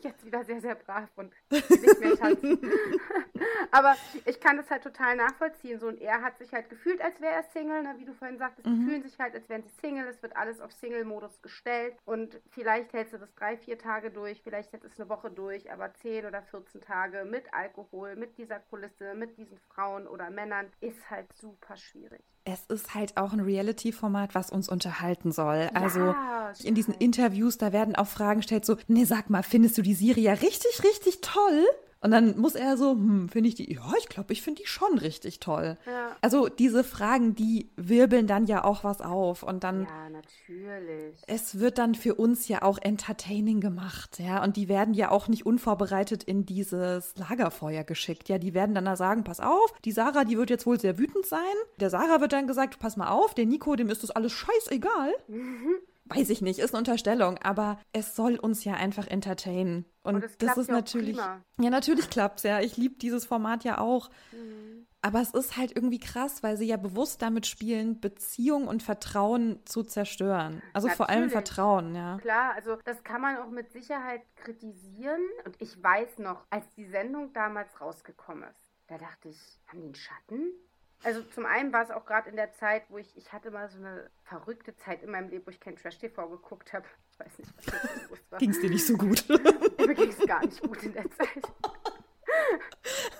Ich 0.00 0.04
jetzt 0.04 0.24
wieder 0.24 0.42
sehr, 0.44 0.62
sehr 0.62 0.76
brav 0.76 1.10
und 1.16 1.30
nicht 1.50 2.00
mehr 2.00 2.16
tanzen. 2.16 2.58
aber 3.70 3.94
ich 4.24 4.40
kann 4.40 4.56
das 4.56 4.70
halt 4.70 4.82
total 4.82 5.14
nachvollziehen. 5.14 5.78
So, 5.78 5.88
und 5.88 6.00
er 6.00 6.22
hat 6.22 6.38
sich 6.38 6.52
halt 6.54 6.70
gefühlt, 6.70 7.02
als 7.02 7.20
wäre 7.20 7.34
er 7.34 7.42
Single, 7.42 7.82
ne? 7.82 7.94
wie 7.98 8.06
du 8.06 8.14
vorhin 8.14 8.38
sagtest, 8.38 8.66
mhm. 8.66 8.80
die 8.80 8.86
fühlen 8.86 9.02
sich 9.02 9.18
halt, 9.18 9.34
als 9.34 9.46
wären 9.50 9.62
sie 9.62 9.68
Single. 9.80 10.06
Es 10.08 10.22
wird 10.22 10.36
alles 10.36 10.62
auf 10.62 10.72
Single-Modus 10.72 11.42
gestellt 11.42 11.98
und 12.06 12.40
vielleicht 12.48 12.94
hältst 12.94 13.12
du 13.12 13.18
das 13.18 13.34
drei, 13.34 13.58
vier 13.58 13.76
Tage 13.76 14.10
durch, 14.10 14.40
vielleicht 14.42 14.72
hältst 14.72 14.84
du 14.84 14.90
es 14.90 14.98
eine 14.98 15.10
Woche 15.10 15.30
durch, 15.30 15.70
aber 15.70 15.92
zehn 15.92 16.24
oder 16.24 16.40
14 16.42 16.80
Tage 16.80 17.26
mit 17.26 17.52
Alkohol, 17.52 18.16
mit 18.16 18.38
dieser 18.38 18.58
Kulisse, 18.58 19.14
mit 19.14 19.36
diesen 19.36 19.58
Frauen 19.58 20.06
oder 20.06 20.30
Männern 20.30 20.72
ist 20.80 21.10
halt 21.10 21.30
super 21.36 21.76
schwierig 21.76 22.22
es 22.44 22.64
ist 22.66 22.94
halt 22.94 23.16
auch 23.16 23.32
ein 23.32 23.40
Reality-Format, 23.40 24.34
was 24.34 24.50
uns 24.50 24.68
unterhalten 24.68 25.32
soll. 25.32 25.70
Also 25.74 26.00
ja, 26.00 26.52
in 26.62 26.74
diesen 26.74 26.94
Interviews, 26.94 27.58
da 27.58 27.72
werden 27.72 27.94
auch 27.96 28.06
Fragen 28.06 28.40
gestellt, 28.40 28.64
so, 28.64 28.76
nee, 28.88 29.04
sag 29.04 29.30
mal, 29.30 29.42
findest 29.42 29.78
du 29.78 29.82
die 29.82 29.94
Serie 29.94 30.24
ja 30.24 30.32
richtig, 30.32 30.82
richtig 30.82 31.20
toll? 31.20 31.66
Und 32.02 32.12
dann 32.12 32.38
muss 32.38 32.54
er 32.54 32.78
so, 32.78 32.92
hm, 32.92 33.28
finde 33.28 33.48
ich 33.48 33.54
die, 33.54 33.74
ja, 33.74 33.92
ich 33.98 34.08
glaube, 34.08 34.32
ich 34.32 34.40
finde 34.40 34.62
die 34.62 34.68
schon 34.68 34.98
richtig 34.98 35.38
toll. 35.38 35.76
Ja. 35.86 36.16
Also 36.22 36.48
diese 36.48 36.82
Fragen, 36.82 37.34
die 37.34 37.68
wirbeln 37.76 38.26
dann 38.26 38.46
ja 38.46 38.64
auch 38.64 38.84
was 38.84 39.02
auf 39.02 39.42
und 39.42 39.64
dann. 39.64 39.82
Ja, 39.82 40.08
natürlich. 40.08 41.14
Es 41.26 41.60
wird 41.60 41.76
dann 41.76 41.94
für 41.94 42.14
uns 42.14 42.48
ja 42.48 42.62
auch 42.62 42.78
entertaining 42.80 43.60
gemacht, 43.60 44.18
ja. 44.18 44.42
Und 44.42 44.56
die 44.56 44.68
werden 44.68 44.94
ja 44.94 45.10
auch 45.10 45.28
nicht 45.28 45.44
unvorbereitet 45.44 46.24
in 46.24 46.46
dieses 46.46 47.14
Lagerfeuer 47.16 47.84
geschickt. 47.84 48.30
Ja, 48.30 48.38
die 48.38 48.54
werden 48.54 48.74
dann 48.74 48.86
da 48.86 48.96
sagen, 48.96 49.22
pass 49.22 49.40
auf, 49.40 49.74
die 49.84 49.92
Sarah, 49.92 50.24
die 50.24 50.38
wird 50.38 50.48
jetzt 50.48 50.64
wohl 50.66 50.80
sehr 50.80 50.98
wütend 50.98 51.26
sein. 51.26 51.40
Der 51.80 51.90
Sarah 51.90 52.22
wird 52.22 52.32
dann 52.32 52.46
gesagt, 52.46 52.78
pass 52.78 52.96
mal 52.96 53.10
auf, 53.10 53.34
der 53.34 53.44
Nico, 53.44 53.76
dem 53.76 53.90
ist 53.90 54.02
das 54.02 54.10
alles 54.10 54.32
scheißegal. 54.32 55.12
Mhm 55.28 55.76
weiß 56.10 56.30
ich 56.30 56.42
nicht, 56.42 56.58
ist 56.58 56.74
eine 56.74 56.78
Unterstellung, 56.78 57.38
aber 57.38 57.78
es 57.92 58.16
soll 58.16 58.36
uns 58.36 58.64
ja 58.64 58.74
einfach 58.74 59.06
entertainen. 59.06 59.86
Und, 60.02 60.16
Und 60.16 60.42
das 60.42 60.56
ist 60.56 60.70
natürlich. 60.70 61.16
Ja, 61.16 61.42
natürlich 61.58 62.10
klappt's, 62.10 62.42
ja. 62.42 62.60
Ich 62.60 62.76
liebe 62.76 62.96
dieses 62.96 63.24
Format 63.24 63.64
ja 63.64 63.78
auch. 63.78 64.10
Mhm. 64.32 64.86
Aber 65.02 65.20
es 65.22 65.32
ist 65.32 65.56
halt 65.56 65.74
irgendwie 65.74 65.98
krass, 65.98 66.42
weil 66.42 66.58
sie 66.58 66.66
ja 66.66 66.76
bewusst 66.76 67.22
damit 67.22 67.46
spielen, 67.46 68.00
Beziehung 68.00 68.68
und 68.68 68.82
Vertrauen 68.82 69.60
zu 69.64 69.82
zerstören. 69.82 70.62
Also 70.74 70.88
Natürlich. 70.88 70.96
vor 70.96 71.08
allem 71.08 71.30
Vertrauen, 71.30 71.94
ja. 71.94 72.18
Klar, 72.18 72.52
also 72.54 72.76
das 72.84 73.02
kann 73.02 73.22
man 73.22 73.38
auch 73.38 73.48
mit 73.48 73.72
Sicherheit 73.72 74.22
kritisieren. 74.36 75.22
Und 75.46 75.56
ich 75.58 75.82
weiß 75.82 76.18
noch, 76.18 76.44
als 76.50 76.68
die 76.76 76.84
Sendung 76.84 77.32
damals 77.32 77.80
rausgekommen 77.80 78.44
ist, 78.50 78.74
da 78.88 78.98
dachte 78.98 79.28
ich, 79.28 79.38
haben 79.68 79.80
die 79.80 79.86
einen 79.86 79.94
Schatten? 79.94 80.52
Also 81.02 81.22
zum 81.22 81.46
einen 81.46 81.72
war 81.72 81.82
es 81.82 81.90
auch 81.90 82.04
gerade 82.04 82.28
in 82.28 82.36
der 82.36 82.52
Zeit, 82.52 82.82
wo 82.90 82.98
ich, 82.98 83.16
ich 83.16 83.32
hatte 83.32 83.50
mal 83.50 83.68
so 83.68 83.78
eine 83.78 84.10
verrückte 84.24 84.76
Zeit 84.76 85.02
in 85.02 85.10
meinem 85.10 85.30
Leben, 85.30 85.46
wo 85.46 85.50
ich 85.50 85.60
kein 85.60 85.76
Trash-TV 85.76 86.28
geguckt 86.28 86.72
habe. 86.72 86.84
Ich 87.12 87.20
weiß 87.20 87.38
nicht, 87.38 87.52
was 87.56 87.66
das 87.66 88.02
bewusst 88.02 88.32
war. 88.32 88.38
Ging 88.38 88.50
es 88.50 88.60
dir 88.60 88.70
nicht 88.70 88.86
so 88.86 88.96
gut? 88.96 89.24
Mir 89.78 89.94
ging 89.94 90.10
es 90.10 90.26
gar 90.26 90.44
nicht 90.44 90.60
gut 90.60 90.82
in 90.82 90.92
der 90.92 91.10
Zeit. 91.10 91.42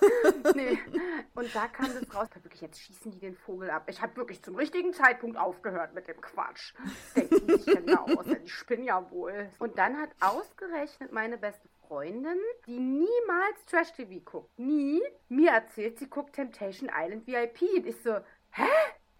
nee. 0.55 0.79
Und 1.33 1.55
da 1.55 1.67
kam 1.67 1.87
das 1.87 2.15
raus. 2.15 2.27
Wirklich, 2.41 2.61
jetzt 2.61 2.79
schießen 2.79 3.11
die 3.11 3.19
den 3.19 3.35
Vogel 3.35 3.69
ab. 3.69 3.83
Ich 3.87 4.01
habe 4.01 4.15
wirklich 4.15 4.43
zum 4.43 4.55
richtigen 4.55 4.93
Zeitpunkt 4.93 5.37
aufgehört 5.37 5.93
mit 5.93 6.07
dem 6.07 6.21
Quatsch. 6.21 6.73
Denken 7.15 7.47
sich 7.47 7.65
denn 7.65 7.87
da 7.87 7.97
aus? 7.97 8.25
Die 8.25 8.49
spinnen 8.49 8.83
ja 8.83 9.09
wohl. 9.11 9.49
Und 9.59 9.77
dann 9.77 9.97
hat 9.97 10.09
ausgerechnet 10.19 11.11
meine 11.11 11.37
beste 11.37 11.67
Freundin, 11.91 12.39
die 12.67 12.79
niemals 12.79 13.65
Trash-TV 13.69 14.21
guckt, 14.23 14.57
nie, 14.57 15.01
mir 15.27 15.51
erzählt, 15.51 15.99
sie 15.99 16.09
guckt 16.09 16.33
Temptation 16.33 16.89
Island 16.89 17.27
VIP. 17.27 17.63
Und 17.75 17.85
ich 17.85 18.01
so, 18.01 18.13
hä? 18.51 18.63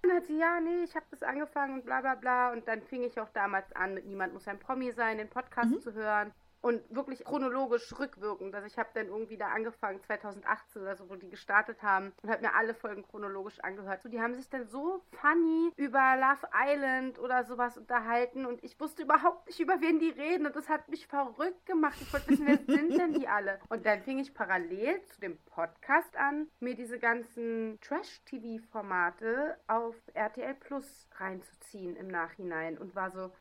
dann 0.02 0.14
hat 0.14 0.26
sie, 0.28 0.38
ja, 0.38 0.58
nee, 0.62 0.86
ich 0.86 0.96
habe 0.96 1.06
das 1.12 1.22
angefangen 1.22 1.74
und 1.74 1.86
bla 1.86 2.00
bla 2.00 2.16
bla. 2.16 2.54
Und 2.54 2.66
dann 2.70 2.82
fing 2.82 3.04
ich 3.04 3.20
auch 3.20 3.28
damals 3.34 3.70
an, 3.74 3.94
mit 3.94 4.06
Niemand 4.06 4.34
muss 4.34 4.48
ein 4.48 4.58
Promi 4.58 4.94
sein, 4.94 5.18
den 5.18 5.28
Podcast 5.28 5.72
mhm. 5.72 5.82
zu 5.82 5.94
hören 5.94 6.32
und 6.62 6.82
wirklich 6.90 7.24
chronologisch 7.24 7.94
rückwirkend. 8.00 8.54
Also 8.54 8.68
ich 8.68 8.78
habe 8.78 8.90
dann 8.94 9.08
irgendwie 9.08 9.38
da 9.38 9.48
angefangen, 9.48 10.02
2018 10.02 10.82
oder 10.82 10.96
so, 10.96 11.10
wo 11.10 11.16
die 11.16 11.30
gestartet 11.30 11.82
haben 11.82 12.14
und 12.22 12.30
habe 12.30 12.42
mir 12.42 12.54
alle 12.54 12.74
Folgen 12.74 13.04
chronologisch 13.04 13.60
angehört. 13.60 14.02
So, 14.02 14.10
die 14.10 14.22
haben 14.22 14.36
sich 14.36 14.50
dann 14.50 14.68
so 14.68 15.04
funny 15.12 15.72
über 15.76 16.16
Love 16.16 16.48
Island 16.54 17.20
oder 17.20 17.44
sowas 17.44 17.78
unterhalten 17.78 18.46
und 18.46 18.64
ich 18.64 18.80
wusste 18.80 19.04
überhaupt 19.04 19.48
nicht, 19.48 19.60
über 19.60 19.82
wen 19.82 20.00
die 20.00 20.10
reden 20.10 20.46
und 20.46 20.56
das 20.56 20.70
hat 20.70 20.88
mich 20.90 21.08
verrückt 21.08 21.66
gemacht. 21.66 21.98
Ich 22.02 22.14
wollte 22.14 22.30
wissen, 22.30 22.48
wer 22.48 22.58
sind 22.58 22.98
denn 22.98 23.14
die 23.14 23.28
alle? 23.28 23.60
Und 23.70 23.86
dann 23.86 24.02
fing 24.02 24.20
ich 24.20 24.34
parallel 24.34 25.02
zu 25.04 25.20
dem 25.22 25.38
Podcast 25.46 26.16
an, 26.18 26.48
mir 26.60 26.76
diese 26.76 27.00
ganzen 27.00 27.80
Trash-TV-Formate 27.82 29.58
auf 29.68 29.96
RTL 30.14 30.56
Plus 30.56 31.08
reinzuziehen 31.16 31.96
im 31.96 32.08
Nachhinein 32.08 32.78
und 32.78 32.96
war 32.96 33.12
so, 33.12 33.32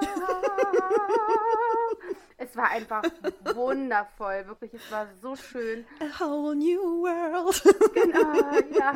es 2.38 2.56
war 2.56 2.70
einfach 2.70 3.02
wundervoll, 3.54 4.46
wirklich, 4.46 4.72
es 4.74 4.90
war 4.90 5.06
so 5.20 5.36
schön. 5.36 5.84
A 6.00 6.20
whole 6.20 6.56
new 6.56 7.02
world. 7.02 7.62
Genau, 7.94 8.34
ja. 8.78 8.94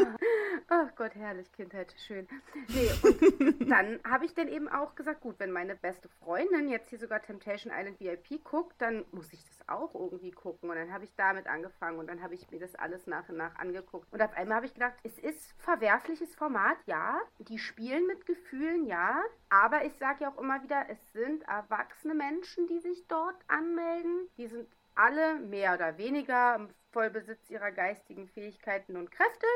Oh 0.71 0.87
Gott, 0.97 1.15
herrlich, 1.15 1.51
Kindheit, 1.53 1.95
schön. 2.07 2.29
Nee, 2.69 2.91
und 3.03 3.71
dann 3.71 4.01
habe 4.07 4.27
ich 4.27 4.35
dann 4.35 4.49
eben 4.49 4.69
auch 4.69 4.95
gesagt, 4.97 5.23
gut, 5.23 5.37
wenn 5.39 5.51
meine 5.51 5.75
beste 5.75 6.11
Freundin 6.11 6.69
jetzt 6.69 6.91
hier 6.91 6.99
sogar 6.99 7.23
Temptation 7.23 7.73
Island 7.75 7.99
VIP 7.99 8.45
guckt, 8.45 8.75
dann 8.79 9.07
muss 9.11 9.33
ich 9.33 9.43
das 9.47 9.67
auch 9.67 9.95
irgendwie 9.95 10.31
gucken. 10.31 10.69
Und 10.69 10.77
dann 10.77 10.93
habe 10.93 11.05
ich 11.05 11.15
damit 11.17 11.47
angefangen 11.47 11.99
und 11.99 12.07
dann 12.07 12.23
habe 12.23 12.35
ich 12.35 12.51
mir 12.51 12.61
das 12.61 12.75
alles 12.75 13.07
nach 13.07 13.27
und 13.31 13.39
nach 13.39 13.57
angeguckt. 13.57 14.13
Und 14.13 14.21
auf 14.21 14.35
einmal 14.35 14.57
habe 14.57 14.67
ich 14.67 14.75
gedacht, 14.75 14.93
es 15.05 15.19
ist 15.19 15.55
verwerfliches 15.57 16.35
Format, 16.35 16.77
ja. 16.85 17.19
Die 17.39 17.59
spielen 17.59 18.07
mit 18.07 18.27
Gefühlen, 18.27 18.85
ja. 18.85 19.23
Aber 19.49 19.87
ich 19.87 19.95
sage 19.95 20.25
ja 20.25 20.31
auch 20.31 20.39
immer 20.39 20.63
wieder, 20.63 20.85
es 20.91 21.13
sind 21.13 21.45
erwachsene 21.45 22.15
Menschen, 22.15 22.67
die 22.67 22.81
sich 22.81 23.07
dort 23.09 23.37
anmelden. 23.49 24.29
Die 24.37 24.49
sind 24.49 24.69
alle 24.99 25.37
mehr 25.37 25.75
oder 25.75 25.97
weniger 25.97 26.69
Vollbesitz 26.91 27.51
ihrer 27.51 27.71
geistigen 27.71 28.29
Fähigkeiten 28.29 28.97
und 28.97 29.11
Kräfte. 29.11 29.47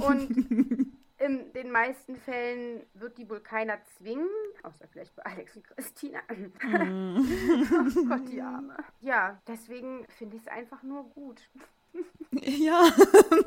Und 0.00 0.30
in 1.18 1.52
den 1.52 1.70
meisten 1.70 2.16
Fällen 2.16 2.82
wird 2.94 3.18
die 3.18 3.28
wohl 3.28 3.40
keiner 3.40 3.82
zwingen, 3.96 4.28
außer 4.62 4.86
vielleicht 4.88 5.14
bei 5.16 5.24
Alex 5.24 5.56
und 5.56 5.66
Christina. 5.66 6.20
Mm. 6.28 7.16
oh 7.96 8.08
Gott, 8.08 8.28
die 8.30 8.40
Arme. 8.40 8.76
Ja, 9.00 9.40
deswegen 9.46 10.06
finde 10.08 10.36
ich 10.36 10.42
es 10.42 10.48
einfach 10.48 10.82
nur 10.82 11.04
gut. 11.10 11.48
Ja. 12.42 12.90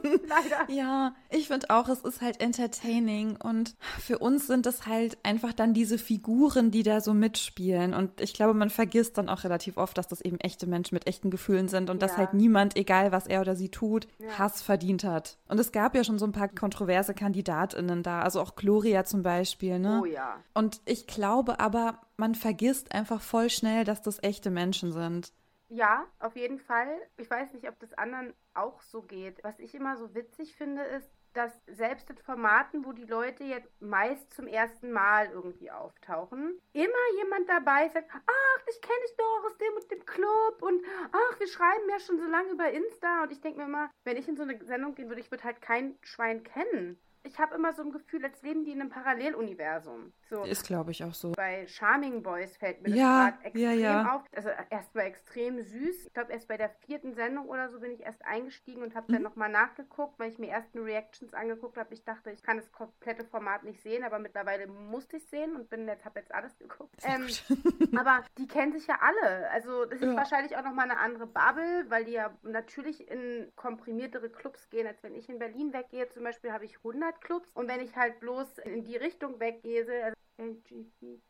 Leider. 0.03 0.71
Ja, 0.71 1.13
ich 1.29 1.47
finde 1.47 1.69
auch, 1.69 1.89
es 1.89 2.01
ist 2.01 2.21
halt 2.21 2.41
entertaining 2.41 3.37
und 3.37 3.75
für 3.99 4.17
uns 4.19 4.47
sind 4.47 4.65
es 4.65 4.85
halt 4.85 5.17
einfach 5.23 5.53
dann 5.53 5.73
diese 5.73 5.97
Figuren, 5.97 6.71
die 6.71 6.83
da 6.83 7.01
so 7.01 7.13
mitspielen 7.13 7.93
und 7.93 8.21
ich 8.21 8.33
glaube, 8.33 8.53
man 8.53 8.69
vergisst 8.69 9.17
dann 9.17 9.29
auch 9.29 9.43
relativ 9.43 9.77
oft, 9.77 9.97
dass 9.97 10.07
das 10.07 10.21
eben 10.21 10.39
echte 10.39 10.67
Menschen 10.67 10.95
mit 10.95 11.07
echten 11.07 11.29
Gefühlen 11.29 11.67
sind 11.67 11.89
und 11.89 12.01
ja. 12.01 12.07
dass 12.07 12.17
halt 12.17 12.33
niemand, 12.33 12.75
egal 12.77 13.11
was 13.11 13.27
er 13.27 13.41
oder 13.41 13.55
sie 13.55 13.69
tut, 13.69 14.07
ja. 14.19 14.37
Hass 14.37 14.61
verdient 14.61 15.03
hat. 15.03 15.37
Und 15.47 15.59
es 15.59 15.71
gab 15.71 15.95
ja 15.95 16.03
schon 16.03 16.19
so 16.19 16.25
ein 16.25 16.31
paar 16.31 16.47
kontroverse 16.47 17.13
KandidatInnen 17.13 18.03
da, 18.03 18.21
also 18.21 18.41
auch 18.41 18.55
Gloria 18.55 19.05
zum 19.05 19.23
Beispiel, 19.23 19.79
ne? 19.79 20.01
Oh 20.01 20.05
ja. 20.05 20.37
Und 20.53 20.81
ich 20.85 21.07
glaube 21.07 21.59
aber, 21.59 21.99
man 22.17 22.35
vergisst 22.35 22.91
einfach 22.91 23.21
voll 23.21 23.49
schnell, 23.49 23.83
dass 23.83 24.01
das 24.01 24.21
echte 24.23 24.49
Menschen 24.49 24.91
sind. 24.91 25.31
Ja, 25.69 26.07
auf 26.17 26.35
jeden 26.35 26.59
Fall. 26.59 26.99
Ich 27.17 27.29
weiß 27.29 27.53
nicht, 27.53 27.69
ob 27.69 27.79
das 27.79 27.93
anderen 27.93 28.33
auch 28.55 28.81
so 28.81 29.03
geht. 29.03 29.43
Was 29.43 29.59
ich 29.59 29.75
immer 29.75 29.97
so 29.97 30.15
witzig 30.15 30.55
finde, 30.55 30.81
ist, 30.81 31.11
dass 31.33 31.61
selbst 31.67 32.09
in 32.09 32.17
Formaten, 32.17 32.85
wo 32.85 32.91
die 32.91 33.05
Leute 33.05 33.43
jetzt 33.43 33.69
meist 33.79 34.33
zum 34.33 34.47
ersten 34.47 34.91
Mal 34.91 35.27
irgendwie 35.27 35.69
auftauchen, 35.69 36.59
immer 36.73 37.17
jemand 37.17 37.47
dabei 37.47 37.87
sagt, 37.89 38.09
ach, 38.11 38.65
dich 38.65 38.81
kenne 38.81 38.99
ich 39.05 39.15
doch 39.15 39.45
aus 39.45 39.57
dem 39.57 39.73
und 39.75 39.91
dem 39.91 40.05
Club 40.07 40.61
und 40.61 40.83
ach, 41.11 41.39
wir 41.39 41.47
schreiben 41.47 41.87
ja 41.89 41.99
schon 41.99 42.17
so 42.17 42.25
lange 42.25 42.49
über 42.49 42.71
Insta 42.71 43.21
und 43.21 43.31
ich 43.31 43.41
denke 43.41 43.59
mir 43.59 43.65
immer, 43.65 43.91
wenn 44.05 44.17
ich 44.17 44.27
in 44.27 44.37
so 44.37 44.41
eine 44.41 44.63
Sendung 44.65 44.95
gehen 44.95 45.07
würde, 45.07 45.21
ich 45.21 45.29
würde 45.29 45.43
halt 45.43 45.61
kein 45.61 45.99
Schwein 46.01 46.43
kennen 46.43 46.99
ich 47.23 47.37
habe 47.37 47.55
immer 47.55 47.73
so 47.73 47.81
ein 47.81 47.91
Gefühl, 47.91 48.23
als 48.23 48.41
leben 48.41 48.63
die 48.63 48.71
in 48.71 48.81
einem 48.81 48.89
Paralleluniversum. 48.89 50.13
So. 50.29 50.43
Ist, 50.43 50.65
glaube 50.65 50.91
ich, 50.91 51.03
auch 51.03 51.13
so. 51.13 51.33
Bei 51.33 51.67
Charming 51.67 52.23
Boys 52.23 52.55
fällt 52.57 52.81
mir 52.81 52.95
ja, 52.95 53.31
das 53.31 53.45
extrem 53.45 53.61
ja, 53.61 53.71
ja. 53.71 54.15
auf. 54.15 54.23
Also 54.35 54.49
erstmal 54.69 55.05
extrem 55.05 55.61
süß. 55.61 56.05
Ich 56.05 56.13
glaube, 56.13 56.31
erst 56.31 56.47
bei 56.47 56.57
der 56.57 56.69
vierten 56.69 57.13
Sendung 57.13 57.47
oder 57.47 57.69
so 57.69 57.79
bin 57.79 57.91
ich 57.91 58.01
erst 58.01 58.23
eingestiegen 58.25 58.81
und 58.83 58.95
habe 58.95 59.07
mhm. 59.09 59.15
dann 59.15 59.23
nochmal 59.23 59.49
nachgeguckt, 59.49 60.17
weil 60.19 60.31
ich 60.31 60.39
mir 60.39 60.49
erst 60.49 60.73
eine 60.75 60.85
Reactions 60.85 61.33
angeguckt 61.33 61.77
habe. 61.77 61.93
Ich 61.93 62.03
dachte, 62.03 62.31
ich 62.31 62.41
kann 62.41 62.57
das 62.57 62.71
komplette 62.71 63.25
Format 63.25 63.63
nicht 63.63 63.81
sehen, 63.81 64.03
aber 64.03 64.19
mittlerweile 64.19 64.67
musste 64.67 65.17
ich 65.17 65.27
sehen 65.27 65.55
und 65.55 65.69
bin 65.69 65.87
jetzt, 65.87 66.05
habe 66.05 66.19
jetzt 66.19 66.33
alles 66.33 66.57
geguckt. 66.57 66.95
Ähm, 67.03 67.27
aber 67.99 68.23
die 68.37 68.47
kennen 68.47 68.71
sich 68.71 68.87
ja 68.87 68.99
alle. 69.01 69.49
Also 69.51 69.85
das 69.85 70.01
ist 70.01 70.07
ja. 70.07 70.15
wahrscheinlich 70.15 70.55
auch 70.55 70.63
nochmal 70.63 70.89
eine 70.89 70.99
andere 70.99 71.27
Bubble, 71.27 71.85
weil 71.89 72.05
die 72.05 72.13
ja 72.13 72.33
natürlich 72.43 73.09
in 73.09 73.51
komprimiertere 73.55 74.29
Clubs 74.29 74.69
gehen, 74.69 74.87
als 74.87 75.03
wenn 75.03 75.15
ich 75.15 75.27
in 75.27 75.39
Berlin 75.39 75.73
weggehe. 75.73 76.07
Zum 76.09 76.23
Beispiel 76.23 76.51
habe 76.51 76.65
ich 76.65 76.77
100 76.77 77.08
Clubs. 77.13 77.49
Und 77.53 77.67
wenn 77.67 77.81
ich 77.81 77.95
halt 77.95 78.19
bloß 78.19 78.59
in 78.59 78.83
die 78.83 78.97
Richtung 78.97 79.39
weggehe, 79.39 79.85
also 80.03 80.15
LGBT, 80.37 81.21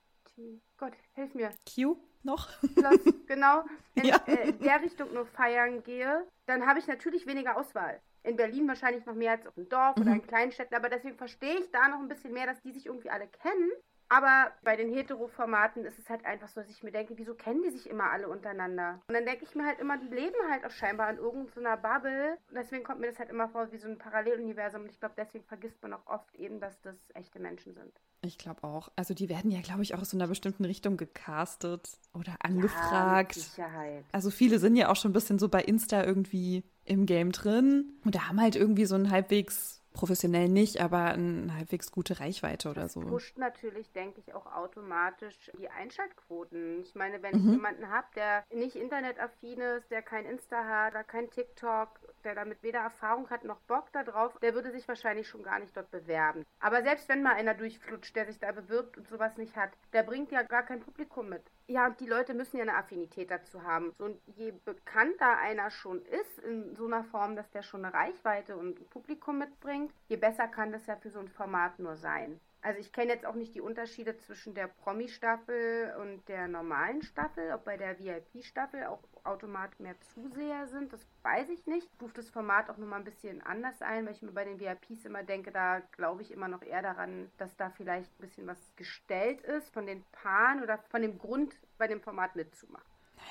Gott, 0.77 0.93
hilf 1.15 1.33
mir. 1.33 1.51
Q 1.73 1.97
noch? 2.23 2.49
genau. 3.27 3.63
Wenn 3.95 4.05
ja. 4.05 4.21
ich 4.25 4.33
äh, 4.33 4.49
in 4.49 4.59
der 4.59 4.81
Richtung 4.81 5.13
nur 5.13 5.25
feiern 5.25 5.83
gehe, 5.83 6.25
dann 6.45 6.65
habe 6.65 6.79
ich 6.79 6.87
natürlich 6.87 7.25
weniger 7.25 7.57
Auswahl. 7.57 8.01
In 8.23 8.35
Berlin 8.35 8.67
wahrscheinlich 8.67 9.05
noch 9.05 9.15
mehr 9.15 9.31
als 9.31 9.47
auf 9.47 9.55
dem 9.55 9.69
Dorf 9.69 9.95
mhm. 9.95 10.03
oder 10.03 10.11
in 10.13 10.21
kleinen 10.21 10.51
Städten, 10.51 10.75
aber 10.75 10.89
deswegen 10.89 11.17
verstehe 11.17 11.59
ich 11.59 11.71
da 11.71 11.87
noch 11.87 11.99
ein 11.99 12.09
bisschen 12.09 12.33
mehr, 12.33 12.45
dass 12.45 12.61
die 12.61 12.71
sich 12.71 12.85
irgendwie 12.85 13.09
alle 13.09 13.27
kennen. 13.27 13.71
Aber 14.09 14.51
bei 14.63 14.75
den 14.75 14.91
Hetero-Formaten 14.91 15.85
ist 15.85 15.99
es 15.99 16.09
halt 16.09 16.25
einfach 16.25 16.47
so, 16.47 16.59
dass 16.59 16.69
ich 16.69 16.81
mir 16.81 16.91
denke, 16.91 17.17
wieso 17.17 17.35
kennen 17.35 17.61
die 17.61 17.69
sich 17.69 17.87
immer 17.87 18.11
alle 18.11 18.27
untereinander? 18.27 19.01
Und 19.07 19.13
dann 19.13 19.25
denke 19.25 19.45
ich 19.45 19.53
mir 19.53 19.65
halt 19.65 19.79
immer, 19.79 19.97
die 19.97 20.07
leben 20.07 20.35
halt 20.49 20.65
auch 20.65 20.71
scheinbar 20.71 21.11
in 21.11 21.17
irgendeiner 21.17 21.77
Bubble. 21.77 22.37
Und 22.49 22.55
deswegen 22.55 22.83
kommt 22.83 23.01
mir 23.01 23.07
das 23.07 23.19
halt 23.19 23.29
immer 23.29 23.47
vor 23.49 23.71
wie 23.71 23.77
so 23.77 23.87
ein 23.87 23.99
Paralleluniversum. 23.99 24.81
Und 24.81 24.91
ich 24.91 24.99
glaube, 24.99 25.13
deswegen 25.15 25.45
vergisst 25.45 25.81
man 25.83 25.93
auch 25.93 26.07
oft 26.07 26.33
eben, 26.35 26.59
dass 26.59 26.81
das 26.81 26.95
echte 27.13 27.39
Menschen 27.39 27.75
sind. 27.75 27.93
Ich 28.21 28.39
glaube 28.39 28.63
auch. 28.63 28.89
Also 28.95 29.13
die 29.13 29.29
werden 29.29 29.51
ja, 29.51 29.61
glaube 29.61 29.83
ich, 29.83 29.93
auch 29.93 30.01
aus 30.01 30.09
so 30.09 30.17
einer 30.17 30.27
bestimmten 30.27 30.65
Richtung 30.65 30.97
gecastet 30.97 31.87
oder 32.13 32.35
angefragt. 32.39 33.35
Ja, 33.35 33.41
Sicherheit. 33.43 34.05
Also 34.11 34.31
viele 34.31 34.57
sind 34.57 34.75
ja 34.75 34.89
auch 34.89 34.95
schon 34.95 35.11
ein 35.11 35.13
bisschen 35.13 35.37
so 35.37 35.49
bei 35.49 35.61
Insta 35.61 36.03
irgendwie 36.03 36.63
im 36.83 37.05
Game 37.05 37.31
drin. 37.31 37.93
Und 38.03 38.15
da 38.15 38.27
haben 38.27 38.41
halt 38.41 38.55
irgendwie 38.55 38.85
so 38.85 38.95
ein 38.95 39.11
halbwegs 39.11 39.78
professionell 39.99 40.47
nicht, 40.47 40.79
aber 40.79 41.11
eine 41.11 41.53
halbwegs 41.53 41.91
gute 41.91 42.21
Reichweite 42.21 42.69
oder 42.69 42.83
das 42.83 42.93
so. 42.93 43.01
pusht 43.01 43.37
natürlich, 43.37 43.91
denke 43.91 44.21
ich, 44.21 44.33
auch 44.33 44.45
automatisch 44.45 45.51
die 45.59 45.67
Einschaltquoten. 45.67 46.81
Ich 46.81 46.95
meine, 46.95 47.21
wenn 47.21 47.33
mhm. 47.33 47.39
ich 47.39 47.51
jemanden 47.55 47.89
habe, 47.89 48.07
der 48.15 48.45
nicht 48.53 48.77
internetaffin 48.77 49.59
ist, 49.59 49.91
der 49.91 50.01
kein 50.01 50.25
Insta 50.25 50.63
hat, 50.63 50.93
oder 50.93 51.03
kein 51.03 51.29
TikTok, 51.29 51.89
der 52.23 52.33
damit 52.33 52.63
weder 52.63 52.79
Erfahrung 52.79 53.29
hat 53.29 53.43
noch 53.43 53.59
Bock 53.61 53.91
darauf, 53.91 54.39
der 54.39 54.53
würde 54.53 54.71
sich 54.71 54.87
wahrscheinlich 54.87 55.27
schon 55.27 55.43
gar 55.43 55.59
nicht 55.59 55.75
dort 55.75 55.91
bewerben. 55.91 56.45
Aber 56.61 56.81
selbst 56.81 57.09
wenn 57.09 57.21
mal 57.21 57.33
einer 57.33 57.53
durchflutscht, 57.53 58.15
der 58.15 58.25
sich 58.25 58.39
da 58.39 58.53
bewirbt 58.53 58.97
und 58.97 59.09
sowas 59.09 59.35
nicht 59.37 59.57
hat, 59.57 59.71
der 59.91 60.03
bringt 60.03 60.31
ja 60.31 60.43
gar 60.43 60.63
kein 60.63 60.79
Publikum 60.79 61.27
mit. 61.27 61.43
Ja, 61.69 61.85
und 61.85 61.99
die 61.99 62.07
Leute 62.07 62.33
müssen 62.33 62.57
ja 62.57 62.63
eine 62.63 62.75
Affinität 62.75 63.29
dazu 63.29 63.61
haben. 63.61 63.93
So, 63.95 64.05
und 64.05 64.19
je 64.25 64.51
bekannter 64.65 65.37
einer 65.37 65.69
schon 65.69 66.03
ist, 66.03 66.39
in 66.39 66.75
so 66.75 66.87
einer 66.87 67.03
Form, 67.03 67.35
dass 67.35 67.51
der 67.51 67.61
schon 67.61 67.85
eine 67.85 67.93
Reichweite 67.93 68.57
und 68.57 68.79
ein 68.79 68.87
Publikum 68.87 69.37
mitbringt, 69.37 69.93
je 70.07 70.17
besser 70.17 70.47
kann 70.47 70.71
das 70.71 70.87
ja 70.87 70.95
für 70.95 71.11
so 71.11 71.19
ein 71.19 71.27
Format 71.27 71.77
nur 71.77 71.95
sein. 71.95 72.39
Also 72.63 72.79
ich 72.79 72.91
kenne 72.91 73.13
jetzt 73.13 73.25
auch 73.25 73.35
nicht 73.35 73.53
die 73.53 73.61
Unterschiede 73.61 74.17
zwischen 74.17 74.55
der 74.55 74.67
Promi-Staffel 74.67 75.93
und 76.01 76.27
der 76.27 76.47
normalen 76.47 77.03
Staffel, 77.03 77.53
ob 77.53 77.65
bei 77.65 77.77
der 77.77 77.99
VIP-Staffel 77.99 78.85
auch 78.85 79.03
automatisch 79.25 79.79
mehr 79.79 79.95
Zuseher 80.13 80.67
sind, 80.67 80.93
das 80.93 81.05
weiß 81.23 81.49
ich 81.49 81.65
nicht. 81.67 81.87
Ruft 82.01 82.17
das 82.17 82.29
Format 82.29 82.69
auch 82.69 82.77
nochmal 82.77 82.99
ein 82.99 83.05
bisschen 83.05 83.41
anders 83.41 83.81
ein, 83.81 84.05
weil 84.05 84.13
ich 84.13 84.21
mir 84.21 84.31
bei 84.31 84.45
den 84.45 84.59
VIPs 84.59 85.05
immer 85.05 85.23
denke, 85.23 85.51
da 85.51 85.81
glaube 85.91 86.21
ich 86.21 86.31
immer 86.31 86.47
noch 86.47 86.61
eher 86.61 86.81
daran, 86.81 87.29
dass 87.37 87.55
da 87.55 87.69
vielleicht 87.69 88.11
ein 88.11 88.21
bisschen 88.21 88.47
was 88.47 88.75
gestellt 88.75 89.41
ist 89.41 89.73
von 89.73 89.85
den 89.85 90.03
Paaren 90.11 90.63
oder 90.63 90.77
von 90.89 91.01
dem 91.01 91.17
Grund 91.17 91.55
bei 91.77 91.87
dem 91.87 92.01
Format 92.01 92.35
mitzumachen. 92.35 92.85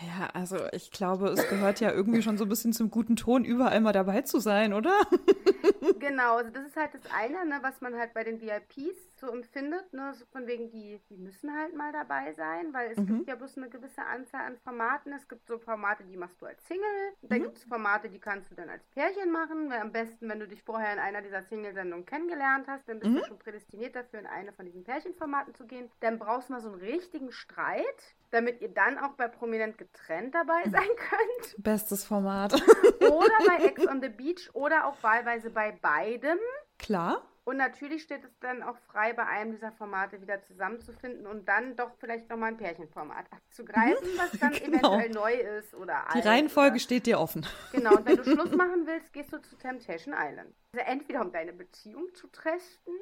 Ja, 0.06 0.28
also 0.32 0.58
ich 0.72 0.90
glaube, 0.90 1.28
es 1.28 1.48
gehört 1.48 1.80
ja 1.80 1.90
irgendwie 1.90 2.22
schon 2.22 2.38
so 2.38 2.44
ein 2.44 2.48
bisschen 2.48 2.72
zum 2.72 2.90
guten 2.90 3.16
Ton, 3.16 3.44
überall 3.44 3.80
mal 3.80 3.92
dabei 3.92 4.22
zu 4.22 4.38
sein, 4.38 4.72
oder? 4.72 4.94
genau, 5.98 6.36
also 6.36 6.50
das 6.50 6.66
ist 6.66 6.76
halt 6.76 6.94
das 6.94 7.02
eine, 7.12 7.44
ne, 7.46 7.58
was 7.62 7.80
man 7.80 7.96
halt 7.96 8.14
bei 8.14 8.22
den 8.22 8.40
VIPs 8.40 9.07
so 9.18 9.28
empfindet, 9.28 9.92
ne, 9.92 10.12
so 10.14 10.24
von 10.26 10.46
wegen, 10.46 10.70
die, 10.70 11.00
die 11.10 11.16
müssen 11.16 11.54
halt 11.54 11.74
mal 11.74 11.92
dabei 11.92 12.32
sein, 12.34 12.72
weil 12.72 12.90
es 12.92 12.98
mhm. 12.98 13.06
gibt 13.06 13.28
ja 13.28 13.34
bloß 13.34 13.56
eine 13.56 13.68
gewisse 13.68 14.04
Anzahl 14.04 14.46
an 14.46 14.56
Formaten. 14.58 15.12
Es 15.12 15.28
gibt 15.28 15.46
so 15.46 15.58
Formate, 15.58 16.04
die 16.04 16.16
machst 16.16 16.40
du 16.40 16.46
als 16.46 16.66
Single, 16.66 17.12
mhm. 17.22 17.28
da 17.28 17.38
gibt 17.38 17.56
es 17.56 17.64
Formate, 17.64 18.08
die 18.08 18.18
kannst 18.18 18.50
du 18.50 18.54
dann 18.54 18.68
als 18.68 18.84
Pärchen 18.86 19.30
machen, 19.30 19.72
am 19.72 19.92
besten, 19.92 20.28
wenn 20.28 20.40
du 20.40 20.48
dich 20.48 20.62
vorher 20.62 20.92
in 20.92 20.98
einer 20.98 21.22
dieser 21.22 21.42
Single-Sendungen 21.42 22.06
kennengelernt 22.06 22.66
hast, 22.68 22.88
dann 22.88 23.00
bist 23.00 23.12
mhm. 23.12 23.16
du 23.16 23.24
schon 23.24 23.38
prädestiniert 23.38 23.96
dafür, 23.96 24.20
in 24.20 24.26
eine 24.26 24.52
von 24.52 24.64
diesen 24.64 24.84
Pärchenformaten 24.84 25.54
zu 25.54 25.66
gehen. 25.66 25.90
Dann 26.00 26.18
brauchst 26.18 26.48
du 26.48 26.54
mal 26.54 26.60
so 26.60 26.70
einen 26.70 26.80
richtigen 26.80 27.32
Streit, 27.32 28.14
damit 28.30 28.60
ihr 28.60 28.68
dann 28.68 28.98
auch 28.98 29.12
bei 29.12 29.28
Prominent 29.28 29.78
getrennt 29.78 30.34
dabei 30.34 30.62
sein 30.70 30.88
könnt. 30.96 31.62
Bestes 31.62 32.04
Format. 32.04 32.54
oder 33.00 33.46
bei 33.46 33.64
Ex 33.64 33.86
on 33.88 34.00
the 34.00 34.08
Beach 34.08 34.50
oder 34.54 34.86
auch 34.86 35.02
wahlweise 35.02 35.50
bei 35.50 35.72
beidem. 35.72 36.38
Klar. 36.78 37.22
Und 37.48 37.56
natürlich 37.56 38.02
steht 38.02 38.24
es 38.24 38.38
dann 38.40 38.62
auch 38.62 38.76
frei, 38.92 39.14
bei 39.14 39.26
einem 39.26 39.52
dieser 39.52 39.72
Formate 39.72 40.20
wieder 40.20 40.42
zusammenzufinden 40.42 41.26
und 41.26 41.48
dann 41.48 41.76
doch 41.76 41.90
vielleicht 41.98 42.28
nochmal 42.28 42.50
ein 42.50 42.58
Pärchenformat 42.58 43.24
abzugreifen, 43.32 44.06
was 44.18 44.38
dann 44.38 44.52
genau. 44.52 44.98
eventuell 44.98 45.08
neu 45.08 45.32
ist 45.32 45.74
oder 45.74 46.04
Die 46.12 46.18
Reihenfolge 46.20 46.72
oder... 46.72 46.78
steht 46.78 47.06
dir 47.06 47.18
offen. 47.18 47.46
Genau, 47.72 47.96
und 47.96 48.04
wenn 48.04 48.16
du 48.16 48.24
Schluss 48.34 48.50
machen 48.50 48.86
willst, 48.86 49.14
gehst 49.14 49.32
du 49.32 49.40
zu 49.40 49.56
Temptation 49.56 50.14
Island. 50.14 50.54
Also 50.74 50.84
entweder 50.84 51.22
um 51.22 51.32
deine 51.32 51.54
Beziehung 51.54 52.14
zu 52.14 52.26
testen. 52.26 52.92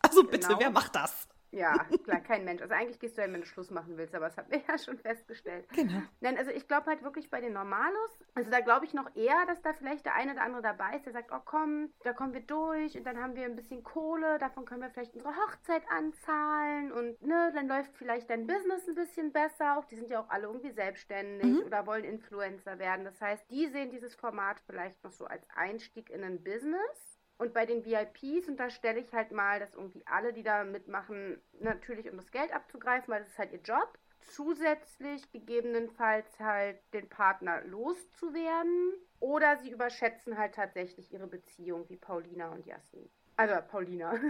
Also 0.00 0.24
bitte, 0.24 0.48
genau. 0.48 0.60
wer 0.60 0.70
macht 0.70 0.96
das? 0.96 1.28
Ja, 1.52 1.74
klar, 2.04 2.20
kein 2.20 2.44
Mensch. 2.44 2.62
Also 2.62 2.74
eigentlich 2.74 3.00
gehst 3.00 3.16
du 3.16 3.22
ja, 3.22 3.32
wenn 3.32 3.40
du 3.40 3.46
Schluss 3.46 3.70
machen 3.70 3.96
willst, 3.96 4.14
aber 4.14 4.26
das 4.26 4.36
haben 4.36 4.50
wir 4.50 4.62
ja 4.66 4.78
schon 4.78 4.98
festgestellt. 4.98 5.66
Genau. 5.74 6.02
Nein, 6.20 6.38
also 6.38 6.50
ich 6.50 6.68
glaube 6.68 6.86
halt 6.86 7.02
wirklich 7.02 7.30
bei 7.30 7.40
den 7.40 7.52
Normalos, 7.52 8.18
also 8.34 8.50
da 8.50 8.60
glaube 8.60 8.84
ich 8.84 8.94
noch 8.94 9.14
eher, 9.16 9.46
dass 9.46 9.60
da 9.62 9.72
vielleicht 9.72 10.04
der 10.04 10.14
eine 10.14 10.32
oder 10.32 10.42
andere 10.42 10.62
dabei 10.62 10.96
ist, 10.96 11.06
der 11.06 11.12
sagt, 11.12 11.30
oh 11.32 11.40
komm, 11.44 11.90
da 12.04 12.12
kommen 12.12 12.32
wir 12.32 12.42
durch 12.42 12.96
und 12.96 13.04
dann 13.04 13.20
haben 13.20 13.34
wir 13.34 13.44
ein 13.44 13.56
bisschen 13.56 13.82
Kohle, 13.82 14.38
davon 14.38 14.64
können 14.64 14.82
wir 14.82 14.90
vielleicht 14.90 15.14
unsere 15.14 15.34
Hochzeit 15.36 15.82
anzahlen 15.90 16.92
und 16.92 17.20
ne, 17.22 17.50
dann 17.54 17.66
läuft 17.68 17.96
vielleicht 17.96 18.30
dein 18.30 18.46
Business 18.46 18.86
ein 18.88 18.94
bisschen 18.94 19.32
besser. 19.32 19.78
Auch 19.78 19.84
die 19.84 19.96
sind 19.96 20.10
ja 20.10 20.20
auch 20.20 20.30
alle 20.30 20.46
irgendwie 20.46 20.70
selbstständig 20.70 21.60
mhm. 21.60 21.66
oder 21.66 21.86
wollen 21.86 22.04
Influencer 22.04 22.78
werden. 22.78 23.04
Das 23.04 23.20
heißt, 23.20 23.50
die 23.50 23.66
sehen 23.68 23.90
dieses 23.90 24.14
Format 24.14 24.60
vielleicht 24.66 25.02
noch 25.02 25.12
so 25.12 25.26
als 25.26 25.46
Einstieg 25.54 26.10
in 26.10 26.22
ein 26.22 26.42
Business. 26.42 27.19
Und 27.40 27.54
bei 27.54 27.64
den 27.64 27.86
VIPs 27.86 28.48
unterstelle 28.48 29.00
ich 29.00 29.14
halt 29.14 29.32
mal, 29.32 29.60
dass 29.60 29.72
irgendwie 29.72 30.06
alle, 30.06 30.34
die 30.34 30.42
da 30.42 30.62
mitmachen, 30.62 31.40
natürlich 31.58 32.10
um 32.10 32.18
das 32.18 32.30
Geld 32.30 32.52
abzugreifen, 32.52 33.08
weil 33.08 33.20
das 33.20 33.30
ist 33.30 33.38
halt 33.38 33.50
ihr 33.52 33.62
Job. 33.62 33.98
Zusätzlich 34.28 35.32
gegebenenfalls 35.32 36.38
halt 36.38 36.76
den 36.92 37.08
Partner 37.08 37.62
loszuwerden. 37.62 38.92
Oder 39.20 39.56
sie 39.56 39.70
überschätzen 39.70 40.36
halt 40.36 40.54
tatsächlich 40.54 41.10
ihre 41.14 41.26
Beziehung, 41.26 41.88
wie 41.88 41.96
Paulina 41.96 42.50
und 42.50 42.66
Jasmin. 42.66 43.08
Also 43.36 43.54
Paulina. 43.66 44.12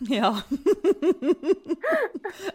Ja. 0.00 0.30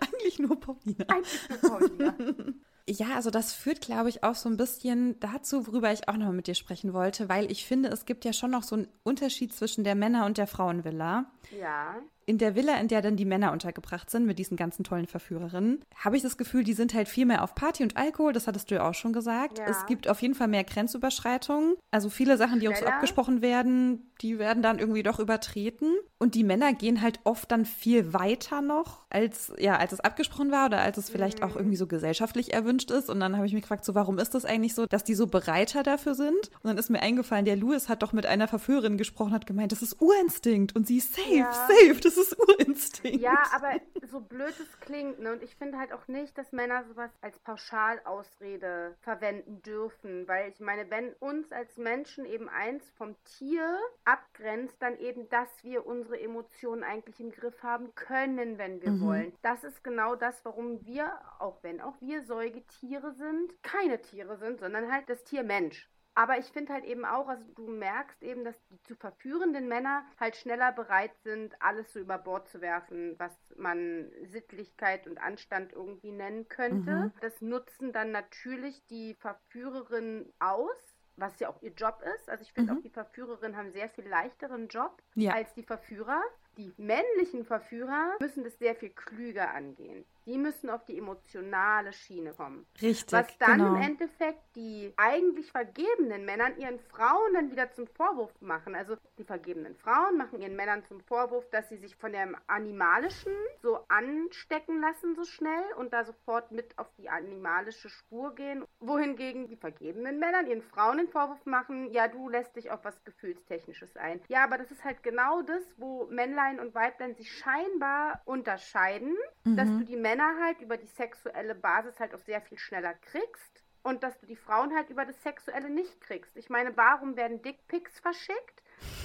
Eigentlich 0.01 0.39
nur 0.39 0.59
Paulina. 0.59 1.05
Eigentlich 1.07 1.49
nur 1.49 1.59
Paulina. 1.59 2.15
Ja, 2.89 3.15
also 3.15 3.29
das 3.29 3.53
führt, 3.53 3.81
glaube 3.81 4.09
ich, 4.09 4.23
auch 4.23 4.35
so 4.35 4.47
ein 4.47 4.55
bisschen 4.55 5.19
dazu, 5.19 5.67
worüber 5.67 5.91
ich 5.91 6.07
auch 6.07 6.15
noch 6.15 6.31
mit 6.31 6.47
dir 6.47 6.55
sprechen 6.55 6.93
wollte, 6.93 7.27
weil 7.27 7.51
ich 7.51 7.65
finde, 7.65 7.89
es 7.89 8.05
gibt 8.05 8.23
ja 8.23 8.31
schon 8.31 8.51
noch 8.51 8.63
so 8.63 8.75
einen 8.75 8.87
Unterschied 9.03 9.53
zwischen 9.53 9.83
der 9.83 9.95
Männer- 9.95 10.25
und 10.25 10.37
der 10.37 10.47
Frauenvilla. 10.47 11.25
Ja 11.59 11.97
in 12.27 12.37
der 12.37 12.55
Villa, 12.55 12.75
in 12.77 12.89
der 12.89 13.01
dann 13.01 13.15
die 13.15 13.25
Männer 13.25 13.53
untergebracht 13.53 14.09
sind, 14.09 14.25
mit 14.25 14.37
diesen 14.37 14.57
ganzen 14.57 14.83
tollen 14.83 15.07
Verführerinnen, 15.07 15.79
habe 15.95 16.17
ich 16.17 16.23
das 16.23 16.37
Gefühl, 16.37 16.65
die 16.65 16.73
sind 16.73 16.93
halt 16.93 17.07
viel 17.07 17.25
mehr 17.25 17.41
auf 17.41 17.55
Party 17.55 17.83
und 17.83 17.95
Alkohol. 17.95 18.33
Das 18.33 18.47
hattest 18.47 18.69
du 18.69 18.75
ja 18.75 18.87
auch 18.87 18.93
schon 18.93 19.13
gesagt. 19.13 19.59
Ja. 19.59 19.65
Es 19.65 19.85
gibt 19.85 20.09
auf 20.09 20.21
jeden 20.21 20.35
Fall 20.35 20.49
mehr 20.49 20.65
Grenzüberschreitungen. 20.65 21.75
Also 21.89 22.09
viele 22.09 22.35
Sachen, 22.35 22.59
die 22.59 22.67
auch 22.67 22.75
so 22.75 22.85
abgesprochen 22.85 23.41
werden, 23.41 24.11
die 24.19 24.39
werden 24.39 24.61
dann 24.61 24.77
irgendwie 24.77 25.03
doch 25.03 25.19
übertreten. 25.19 25.93
Und 26.19 26.35
die 26.35 26.43
Männer 26.43 26.73
gehen 26.73 27.01
halt 27.01 27.21
oft 27.23 27.49
dann 27.49 27.65
viel 27.65 28.11
weiter 28.11 28.61
noch, 28.61 29.05
als, 29.09 29.53
ja, 29.57 29.77
als 29.77 29.93
es 29.93 30.01
abgesprochen 30.01 30.51
war 30.51 30.65
oder 30.65 30.79
als 30.79 30.97
es 30.97 31.09
vielleicht 31.09 31.39
mhm. 31.39 31.45
auch 31.45 31.55
irgendwie 31.55 31.77
so 31.77 31.87
gesellschaftlich 31.87 32.53
erwünscht 32.53 32.76
ist. 32.91 33.09
Und 33.09 33.19
dann 33.19 33.35
habe 33.35 33.45
ich 33.45 33.53
mich 33.53 33.63
gefragt, 33.63 33.85
so, 33.85 33.95
warum 33.95 34.19
ist 34.19 34.35
das 34.35 34.45
eigentlich 34.45 34.75
so, 34.75 34.85
dass 34.85 35.03
die 35.03 35.15
so 35.15 35.27
bereiter 35.27 35.83
dafür 35.83 36.15
sind? 36.15 36.49
Und 36.61 36.65
dann 36.65 36.77
ist 36.77 36.89
mir 36.89 37.01
eingefallen, 37.01 37.45
der 37.45 37.55
Louis 37.55 37.89
hat 37.89 38.03
doch 38.03 38.13
mit 38.13 38.25
einer 38.25 38.47
Verführerin 38.47 38.97
gesprochen, 38.97 39.33
hat 39.33 39.45
gemeint, 39.45 39.71
das 39.71 39.81
ist 39.81 40.01
Urinstinkt. 40.01 40.75
Und 40.75 40.87
sie 40.87 40.97
ist 40.97 41.15
safe, 41.15 41.35
ja. 41.35 41.51
safe. 41.51 41.99
Das 42.01 42.17
ist 42.17 42.37
Urinstinkt. 42.39 43.21
Ja, 43.21 43.37
aber 43.53 43.79
so 44.09 44.19
blöd 44.19 44.53
es 44.59 44.79
klingt, 44.79 45.19
ne? 45.19 45.33
Und 45.33 45.43
ich 45.43 45.55
finde 45.55 45.77
halt 45.77 45.91
auch 45.93 46.07
nicht, 46.07 46.37
dass 46.37 46.51
Männer 46.51 46.83
sowas 46.85 47.11
als 47.21 47.39
Pauschalausrede 47.39 48.95
verwenden 49.01 49.61
dürfen. 49.63 50.27
Weil 50.27 50.51
ich 50.51 50.59
meine, 50.59 50.89
wenn 50.89 51.13
uns 51.19 51.51
als 51.51 51.77
Menschen 51.77 52.25
eben 52.25 52.49
eins 52.49 52.83
vom 52.97 53.15
Tier 53.23 53.77
abgrenzt, 54.05 54.75
dann 54.79 54.97
eben, 54.97 55.27
dass 55.29 55.49
wir 55.63 55.85
unsere 55.85 56.19
Emotionen 56.19 56.83
eigentlich 56.83 57.19
im 57.19 57.31
Griff 57.31 57.63
haben 57.63 57.93
können, 57.95 58.57
wenn 58.57 58.81
wir 58.81 58.91
mhm. 58.91 59.01
wollen. 59.01 59.33
Das 59.41 59.63
ist 59.63 59.83
genau 59.83 60.15
das, 60.15 60.43
warum 60.43 60.85
wir, 60.85 61.11
auch 61.39 61.57
wenn 61.63 61.81
auch 61.81 61.95
wir 61.99 62.23
Säugetiere 62.23 62.66
sind, 63.13 63.63
keine 63.63 64.01
Tiere 64.01 64.37
sind, 64.37 64.59
sondern 64.59 64.91
halt 64.91 65.09
das 65.09 65.23
Tier 65.23 65.43
Mensch. 65.43 65.89
Aber 66.17 66.39
ich 66.39 66.45
finde 66.45 66.73
halt 66.73 66.83
eben 66.83 67.05
auch, 67.05 67.27
also 67.27 67.45
du 67.53 67.67
merkst 67.67 68.23
eben, 68.23 68.43
dass 68.43 68.59
die 68.69 68.81
zu 68.81 68.95
verführenden 68.95 69.67
Männer 69.67 70.03
halt 70.19 70.35
schneller 70.35 70.71
bereit 70.71 71.15
sind, 71.23 71.55
alles 71.61 71.93
so 71.93 71.99
über 71.99 72.17
Bord 72.17 72.47
zu 72.49 72.59
werfen, 72.59 73.13
was 73.19 73.31
man 73.55 74.11
Sittlichkeit 74.23 75.05
und 75.05 75.19
Anstand 75.19 75.73
irgendwie 75.73 76.11
nennen 76.11 76.47
könnte. 76.47 76.91
Mhm. 76.91 77.11
Das 77.21 77.39
nutzen 77.41 77.93
dann 77.93 78.09
natürlich 78.09 78.83
die 78.87 79.13
Verführerinnen 79.19 80.33
aus 80.39 80.97
was 81.17 81.39
ja 81.39 81.49
auch 81.49 81.61
ihr 81.61 81.71
Job 81.71 82.01
ist. 82.15 82.29
Also 82.29 82.43
ich 82.43 82.53
finde 82.53 82.71
mhm. 82.71 82.77
auch 82.77 82.81
die 82.83 82.89
Verführerinnen 82.89 83.57
haben 83.57 83.71
sehr 83.71 83.89
viel 83.89 84.07
leichteren 84.07 84.67
Job 84.67 85.01
ja. 85.15 85.33
als 85.33 85.53
die 85.55 85.63
Verführer. 85.63 86.21
Die 86.57 86.71
männlichen 86.77 87.43
Verführer 87.43 88.15
müssen 88.19 88.43
das 88.43 88.57
sehr 88.59 88.75
viel 88.75 88.91
klüger 88.91 89.53
angehen. 89.53 90.05
Die 90.27 90.37
müssen 90.37 90.69
auf 90.69 90.83
die 90.85 90.97
emotionale 90.97 91.93
Schiene 91.93 92.33
kommen. 92.33 92.65
Richtig. 92.81 93.13
Was 93.13 93.37
dann 93.37 93.59
genau. 93.59 93.75
im 93.75 93.81
Endeffekt 93.81 94.41
die 94.55 94.93
eigentlich 94.97 95.51
vergebenen 95.51 96.25
Männern 96.25 96.57
ihren 96.57 96.79
Frauen 96.79 97.33
dann 97.33 97.49
wieder 97.49 97.71
zum 97.71 97.87
Vorwurf 97.87 98.33
machen. 98.41 98.75
Also 98.75 98.97
die 99.17 99.23
vergebenen 99.23 99.75
Frauen 99.75 100.17
machen 100.17 100.41
ihren 100.41 100.55
Männern 100.57 100.83
zum 100.83 100.99
Vorwurf, 100.99 101.49
dass 101.49 101.69
sie 101.69 101.77
sich 101.77 101.95
von 101.95 102.11
dem 102.11 102.35
Animalischen 102.47 103.31
so 103.61 103.79
anstecken 103.87 104.81
lassen 104.81 105.15
so 105.15 105.23
schnell 105.23 105.63
und 105.77 105.93
da 105.93 106.03
sofort 106.03 106.51
mit 106.51 106.77
auf 106.77 106.87
die 106.97 107.09
animalische 107.09 107.87
Spur 107.89 108.35
gehen. 108.35 108.65
Wohingegen 108.81 109.47
die 109.47 109.55
vergebenen 109.55 110.19
Männern 110.19 110.47
ihren 110.47 110.61
Frauen 110.61 110.97
den 110.97 111.07
Vorwurf 111.07 111.45
machen, 111.45 111.91
ja, 111.93 112.09
du 112.09 112.27
lässt 112.27 112.55
dich 112.57 112.69
auf 112.69 112.83
was 112.83 113.01
Gefühlstechnisches 113.05 113.95
ein. 113.95 114.19
Ja, 114.27 114.43
aber 114.43 114.57
das 114.57 114.71
ist 114.71 114.83
halt 114.83 115.03
genau 115.03 115.41
das, 115.41 115.63
wo 115.77 116.05
Männlein 116.07 116.59
und 116.59 116.75
Weiblein 116.75 117.15
sich 117.15 117.31
scheinbar 117.31 118.21
unterscheiden, 118.25 119.15
Mhm. 119.47 119.55
dass 119.55 119.69
du 119.69 119.85
die 119.85 119.95
Männer 119.95 120.16
halt 120.21 120.61
über 120.61 120.77
die 120.77 120.87
sexuelle 120.87 121.55
Basis 121.55 121.99
halt 121.99 122.13
auch 122.13 122.19
sehr 122.19 122.41
viel 122.41 122.57
schneller 122.57 122.93
kriegst 122.93 123.63
und 123.83 124.03
dass 124.03 124.19
du 124.19 124.25
die 124.25 124.35
Frauen 124.35 124.75
halt 124.75 124.89
über 124.89 125.05
das 125.05 125.21
Sexuelle 125.23 125.69
nicht 125.69 126.01
kriegst. 126.01 126.35
Ich 126.37 126.49
meine, 126.49 126.75
warum 126.75 127.15
werden 127.15 127.41
Dickpics 127.41 127.99
verschickt? 127.99 128.63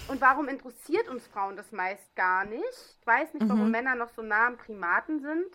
Und 0.09 0.21
warum 0.21 0.49
interessiert 0.49 1.09
uns 1.09 1.27
Frauen 1.29 1.57
das 1.57 1.73
meist 1.73 2.15
gar 2.15 2.45
nicht? 2.45 2.63
Ich 3.01 3.07
weiß 3.07 3.33
nicht, 3.33 3.49
warum 3.49 3.67
Mhm. 3.67 3.71
Männer 3.71 3.95
noch 3.95 4.11
so 4.11 4.21
nah 4.21 4.49
am 4.49 4.59
Primaten 4.59 5.21
sind. 5.21 5.47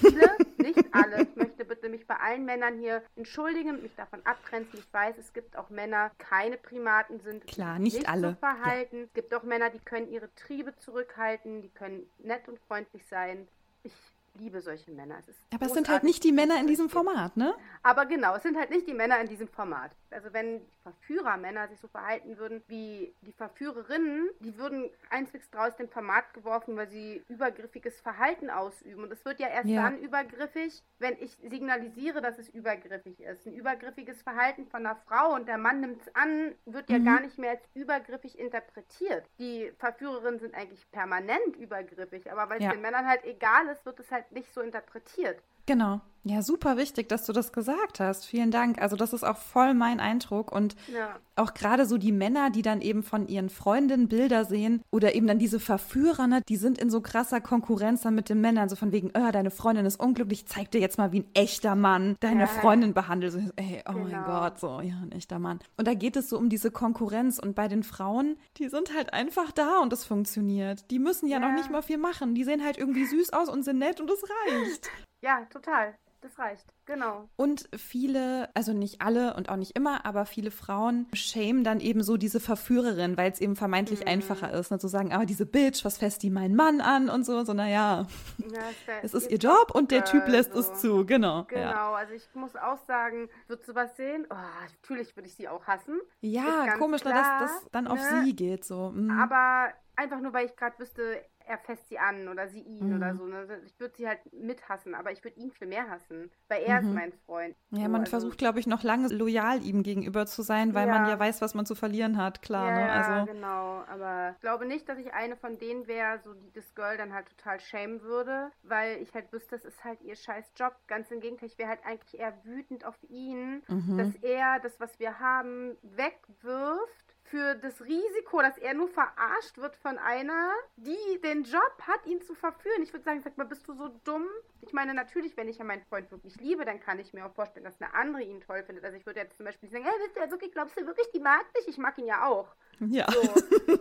Viele, 0.00 0.36
nicht 0.58 0.84
alle. 0.92 1.22
Ich 1.22 1.36
möchte 1.36 1.64
bitte 1.64 1.88
mich 1.88 2.06
bei 2.06 2.16
allen 2.16 2.44
Männern 2.44 2.78
hier 2.78 3.02
entschuldigen 3.16 3.70
und 3.70 3.82
mich 3.82 3.94
davon 3.94 4.20
abgrenzen. 4.26 4.78
Ich 4.80 4.92
weiß, 4.92 5.16
es 5.16 5.32
gibt 5.32 5.56
auch 5.56 5.70
Männer, 5.70 6.10
die 6.10 6.24
keine 6.24 6.58
Primaten 6.58 7.20
sind. 7.20 7.46
Klar, 7.46 7.76
sich 7.80 7.94
nicht 7.94 8.08
alle. 8.08 8.36
Verhalten. 8.36 9.04
Es 9.04 9.14
gibt 9.14 9.32
auch 9.32 9.44
Männer, 9.44 9.70
die 9.70 9.78
können 9.78 10.08
ihre 10.10 10.34
Triebe 10.34 10.76
zurückhalten, 10.78 11.62
die 11.62 11.70
können 11.70 12.10
nett 12.18 12.48
und 12.48 12.58
freundlich 12.58 13.06
sein. 13.06 13.48
Ich 13.84 13.94
liebe 14.34 14.60
solche 14.60 14.90
Männer. 14.90 15.16
Es 15.20 15.34
Aber 15.54 15.66
es 15.66 15.74
sind 15.74 15.88
halt 15.88 16.02
nicht 16.04 16.24
die 16.24 16.32
Männer 16.32 16.58
in 16.60 16.66
diesem. 16.66 16.88
Format, 16.88 17.36
ne? 17.36 17.54
Aber 17.82 18.06
genau, 18.06 18.34
es 18.36 18.42
sind 18.42 18.56
halt 18.58 18.70
nicht 18.70 18.86
die 18.86 18.94
Männer 18.94 19.20
in 19.20 19.28
diesem 19.28 19.48
Format. 19.48 19.92
Also 20.10 20.32
wenn 20.32 20.60
die 20.60 20.76
Verführermänner 20.82 21.68
sich 21.68 21.80
so 21.80 21.88
verhalten 21.88 22.36
würden 22.38 22.62
wie 22.68 23.14
die 23.22 23.32
Verführerinnen, 23.32 24.28
die 24.40 24.56
würden 24.58 24.90
einswegs 25.10 25.48
aus 25.56 25.76
dem 25.76 25.88
Format 25.88 26.32
geworfen, 26.34 26.76
weil 26.76 26.88
sie 26.88 27.22
übergriffiges 27.28 28.00
Verhalten 28.00 28.50
ausüben. 28.50 29.04
Und 29.04 29.12
es 29.12 29.24
wird 29.24 29.38
ja 29.40 29.48
erst 29.48 29.68
Ja. 29.68 29.82
dann 29.82 29.98
übergriffig, 30.00 30.82
wenn 30.98 31.16
ich 31.18 31.32
signalisiere, 31.42 32.20
dass 32.20 32.38
es 32.38 32.48
übergriffig 32.48 33.20
ist. 33.20 33.46
Ein 33.46 33.54
übergriffiges 33.54 34.22
Verhalten 34.22 34.66
von 34.66 34.84
einer 34.86 34.96
Frau 35.06 35.34
und 35.34 35.46
der 35.46 35.58
Mann 35.58 35.80
nimmt 35.80 36.02
es 36.02 36.14
an, 36.14 36.54
wird 36.66 36.90
ja 36.90 36.98
Mhm. 36.98 37.04
gar 37.04 37.20
nicht 37.20 37.38
mehr 37.38 37.52
als 37.52 37.62
übergriffig 37.74 38.38
interpretiert. 38.38 39.24
Die 39.38 39.72
Verführerinnen 39.78 40.40
sind 40.40 40.54
eigentlich 40.54 40.90
permanent 40.90 41.56
übergriffig, 41.56 42.30
aber 42.30 42.50
weil 42.50 42.58
es 42.58 42.64
Ja. 42.64 42.72
den 42.72 42.82
Männern 42.82 43.06
halt 43.06 43.24
egal 43.24 43.68
ist, 43.68 43.84
wird 43.86 43.98
es 44.00 44.10
halt 44.10 44.21
nicht 44.30 44.52
so 44.52 44.60
interpretiert. 44.60 45.42
Genau. 45.66 46.00
Ja, 46.24 46.40
super 46.40 46.76
wichtig, 46.76 47.08
dass 47.08 47.24
du 47.26 47.32
das 47.32 47.52
gesagt 47.52 47.98
hast. 47.98 48.26
Vielen 48.26 48.52
Dank. 48.52 48.80
Also 48.80 48.94
das 48.94 49.12
ist 49.12 49.24
auch 49.24 49.36
voll 49.36 49.74
mein 49.74 49.98
Eindruck 49.98 50.52
und 50.52 50.76
Ja. 50.86 51.16
auch 51.34 51.52
gerade 51.52 51.84
so 51.84 51.98
die 51.98 52.12
Männer, 52.12 52.50
die 52.50 52.62
dann 52.62 52.80
eben 52.80 53.02
von 53.02 53.26
ihren 53.26 53.50
Freundinnen 53.50 54.06
Bilder 54.06 54.44
sehen 54.44 54.82
oder 54.92 55.16
eben 55.16 55.26
dann 55.26 55.40
diese 55.40 55.58
Verführer, 55.58 56.28
ne, 56.28 56.40
die 56.48 56.54
sind 56.56 56.78
in 56.78 56.90
so 56.90 57.00
krasser 57.00 57.40
Konkurrenz 57.40 58.02
dann 58.02 58.14
mit 58.14 58.28
den 58.28 58.40
Männern, 58.40 58.68
so 58.68 58.76
von 58.76 58.92
wegen, 58.92 59.10
oh, 59.16 59.30
deine 59.32 59.50
Freundin 59.50 59.84
ist 59.84 59.98
unglücklich, 59.98 60.46
zeig 60.46 60.70
dir 60.70 60.80
jetzt 60.80 60.96
mal, 60.96 61.10
wie 61.10 61.20
ein 61.20 61.30
echter 61.34 61.74
Mann 61.74 62.14
deine 62.20 62.42
Ja. 62.42 62.46
Freundin 62.46 62.94
behandelt. 62.94 63.32
So, 63.32 63.40
ey, 63.56 63.82
oh 63.88 63.92
mein 63.92 64.06
Genau. 64.10 64.24
Gott, 64.24 64.60
so, 64.60 64.80
ja, 64.80 64.94
ein 65.02 65.10
echter 65.10 65.40
Mann. 65.40 65.58
Und 65.76 65.88
da 65.88 65.94
geht 65.94 66.14
es 66.14 66.28
so 66.28 66.38
um 66.38 66.48
diese 66.48 66.70
Konkurrenz 66.70 67.40
und 67.40 67.56
bei 67.56 67.66
den 67.66 67.82
Frauen, 67.82 68.36
die 68.58 68.68
sind 68.68 68.94
halt 68.94 69.12
einfach 69.12 69.50
da 69.50 69.80
und 69.80 69.92
es 69.92 70.04
funktioniert. 70.04 70.88
Die 70.92 71.00
müssen 71.00 71.26
ja, 71.28 71.40
noch 71.40 71.48
Ja. 71.48 71.54
nicht 71.54 71.70
mal 71.70 71.82
viel 71.82 71.98
machen. 71.98 72.36
Die 72.36 72.44
sehen 72.44 72.62
halt 72.64 72.78
irgendwie 72.78 73.06
süß 73.06 73.32
aus 73.32 73.48
und 73.48 73.64
sind 73.64 73.78
nett 73.80 74.00
und 74.00 74.08
es 74.08 74.22
reicht. 74.22 74.88
Ja, 75.24 75.44
total. 75.50 75.94
Das 76.22 76.38
reicht. 76.38 76.64
Genau. 76.86 77.28
Und 77.34 77.68
viele, 77.76 78.48
also 78.54 78.72
nicht 78.72 79.00
alle 79.02 79.34
und 79.34 79.48
auch 79.48 79.56
nicht 79.56 79.76
immer, 79.76 80.06
aber 80.06 80.24
viele 80.24 80.52
Frauen 80.52 81.06
schämen 81.12 81.64
dann 81.64 81.80
eben 81.80 82.02
so 82.04 82.16
diese 82.16 82.38
Verführerin, 82.38 83.16
weil 83.16 83.32
es 83.32 83.40
eben 83.40 83.56
vermeintlich 83.56 84.00
Mhm. 84.02 84.06
einfacher 84.08 84.52
ist, 84.52 84.70
ne, 84.70 84.78
zu 84.78 84.86
sagen, 84.86 85.12
aber 85.12 85.26
diese 85.26 85.46
Bitch, 85.46 85.84
was 85.84 85.98
fässt 85.98 86.22
die 86.22 86.30
meinen 86.30 86.54
Mann 86.54 86.80
an 86.80 87.08
und 87.10 87.24
so, 87.26 87.42
so 87.42 87.54
naja, 87.54 88.06
Ja, 88.38 88.60
es 89.02 89.14
ist 89.14 89.30
ihr 89.32 89.38
Job 89.38 89.72
und 89.74 89.90
der 89.90 90.04
Typ 90.04 90.28
lässt 90.28 90.52
so. 90.54 90.60
es 90.60 90.74
zu, 90.80 91.04
genau. 91.04 91.44
Genau, 91.48 91.60
Ja, 91.60 91.92
also 91.92 92.14
ich 92.14 92.28
muss 92.34 92.54
auch 92.54 92.78
sagen, 92.86 93.28
würdest 93.48 93.68
du 93.68 93.74
was 93.74 93.96
sehen? 93.96 94.24
Oh, 94.30 94.36
natürlich 94.80 95.16
würde 95.16 95.28
ich 95.28 95.34
sie 95.34 95.48
auch 95.48 95.66
hassen. 95.66 96.00
ja 96.20 96.76
komisch, 96.78 97.02
ne, 97.04 97.10
klar, 97.10 97.40
dass 97.40 97.52
das 97.62 97.70
dann 97.72 97.88
auf 97.88 97.98
ne? 97.98 98.22
sie 98.24 98.36
geht, 98.36 98.64
so. 98.64 98.90
mm. 98.94 99.10
Aber 99.10 99.72
einfach 99.96 100.20
nur, 100.20 100.32
weil 100.32 100.46
ich 100.46 100.56
gerade 100.56 100.78
wüsste, 100.78 101.20
er 101.46 101.58
fässt 101.58 101.88
sie 101.88 101.98
an 101.98 102.28
oder 102.28 102.48
sie 102.48 102.60
ihn 102.60 102.90
Mhm. 102.90 102.96
oder 102.96 103.14
so. 103.14 103.26
Ne? 103.26 103.46
Ich 103.66 103.78
würde 103.80 103.94
sie 103.96 104.06
halt 104.08 104.20
mithassen, 104.32 104.94
aber 104.94 105.12
ich 105.12 105.22
würde 105.24 105.38
ihn 105.38 105.50
viel 105.50 105.66
mehr 105.66 105.88
hassen, 105.88 106.30
weil 106.48 106.62
er 106.62 106.80
Mhm. 106.80 106.88
ist 106.88 106.94
mein 106.94 107.12
Freund. 107.26 107.56
Ja, 107.70 107.84
So, 107.84 107.88
man 107.88 108.00
also- 108.02 108.10
versucht, 108.10 108.38
glaube 108.38 108.58
ich, 108.60 108.66
noch 108.66 108.82
lange 108.82 109.08
loyal 109.08 109.62
ihm 109.62 109.82
gegenüber 109.82 110.26
zu 110.26 110.42
sein, 110.42 110.74
weil 110.74 110.86
man 110.86 111.04
Ja. 111.04 111.10
ja 111.10 111.18
weiß, 111.18 111.40
was 111.42 111.54
man 111.54 111.66
zu 111.66 111.74
verlieren 111.74 112.16
hat, 112.16 112.42
klar, 112.42 112.68
ja, 112.70 112.74
ne? 112.74 112.80
ja, 112.86 112.92
Also, 113.18 113.32
genau. 113.32 113.84
Aber 113.88 114.30
ich 114.34 114.40
glaube 114.40 114.66
nicht, 114.66 114.88
dass 114.88 114.98
ich 114.98 115.12
eine 115.12 115.36
von 115.36 115.58
denen 115.58 115.86
wäre, 115.86 116.20
so 116.24 116.34
die 116.34 116.52
das 116.52 116.74
Girl 116.74 116.96
dann 116.96 117.12
halt 117.12 117.26
total 117.36 117.60
schämen 117.60 118.02
würde, 118.02 118.50
weil 118.62 119.00
ich 119.02 119.12
halt 119.14 119.32
wüsste, 119.32 119.56
das 119.56 119.64
ist 119.64 119.82
halt 119.84 120.00
ihr 120.02 120.16
scheiß 120.16 120.52
Job. 120.56 120.74
Ganz 120.86 121.10
im 121.10 121.20
Gegenteil, 121.20 121.48
ich 121.48 121.58
wäre 121.58 121.68
halt 121.70 121.84
eigentlich 121.84 122.18
eher 122.18 122.32
wütend 122.44 122.84
auf 122.84 122.96
ihn, 123.08 123.62
mhm. 123.68 123.98
dass 123.98 124.14
er 124.22 124.60
das, 124.60 124.78
was 124.80 124.98
wir 124.98 125.18
haben, 125.20 125.76
wegwirft 125.82 127.11
für 127.32 127.54
das 127.54 127.80
Risiko, 127.80 128.42
dass 128.42 128.58
er 128.58 128.74
nur 128.74 128.88
verarscht 128.88 129.56
wird 129.56 129.74
von 129.76 129.96
einer, 129.96 130.52
die 130.76 131.18
den 131.24 131.44
Job 131.44 131.74
hat, 131.80 132.04
ihn 132.04 132.20
zu 132.20 132.34
verführen. 132.34 132.82
Ich 132.82 132.92
würde 132.92 133.06
sagen, 133.06 133.22
sag 133.24 133.38
mal, 133.38 133.46
bist 133.46 133.66
du 133.66 133.72
so 133.72 133.88
dumm? 134.04 134.26
Ich 134.60 134.74
meine, 134.74 134.92
natürlich, 134.92 135.34
wenn 135.38 135.48
ich 135.48 135.56
ja 135.56 135.64
meinen 135.64 135.80
Freund 135.80 136.10
wirklich 136.10 136.36
liebe, 136.36 136.66
dann 136.66 136.78
kann 136.78 136.98
ich 136.98 137.14
mir 137.14 137.24
auch 137.24 137.32
vorstellen, 137.32 137.64
dass 137.64 137.80
eine 137.80 137.94
andere 137.94 138.22
ihn 138.22 138.42
toll 138.42 138.62
findet. 138.64 138.84
Also 138.84 138.98
ich 138.98 139.06
würde 139.06 139.20
jetzt 139.20 139.38
zum 139.38 139.46
Beispiel 139.46 139.70
sagen, 139.70 139.84
hey, 139.84 139.94
bist 140.04 140.14
du 140.14 140.20
ja 140.20 140.30
wirklich, 140.30 140.52
glaubst 140.52 140.78
du 140.78 140.86
wirklich, 140.86 141.10
die 141.14 141.20
mag 141.20 141.50
dich? 141.54 141.68
Ich 141.68 141.78
mag 141.78 141.96
ihn 141.96 142.06
ja 142.06 142.26
auch. 142.26 142.54
ja. 142.80 143.06
So. 143.10 143.22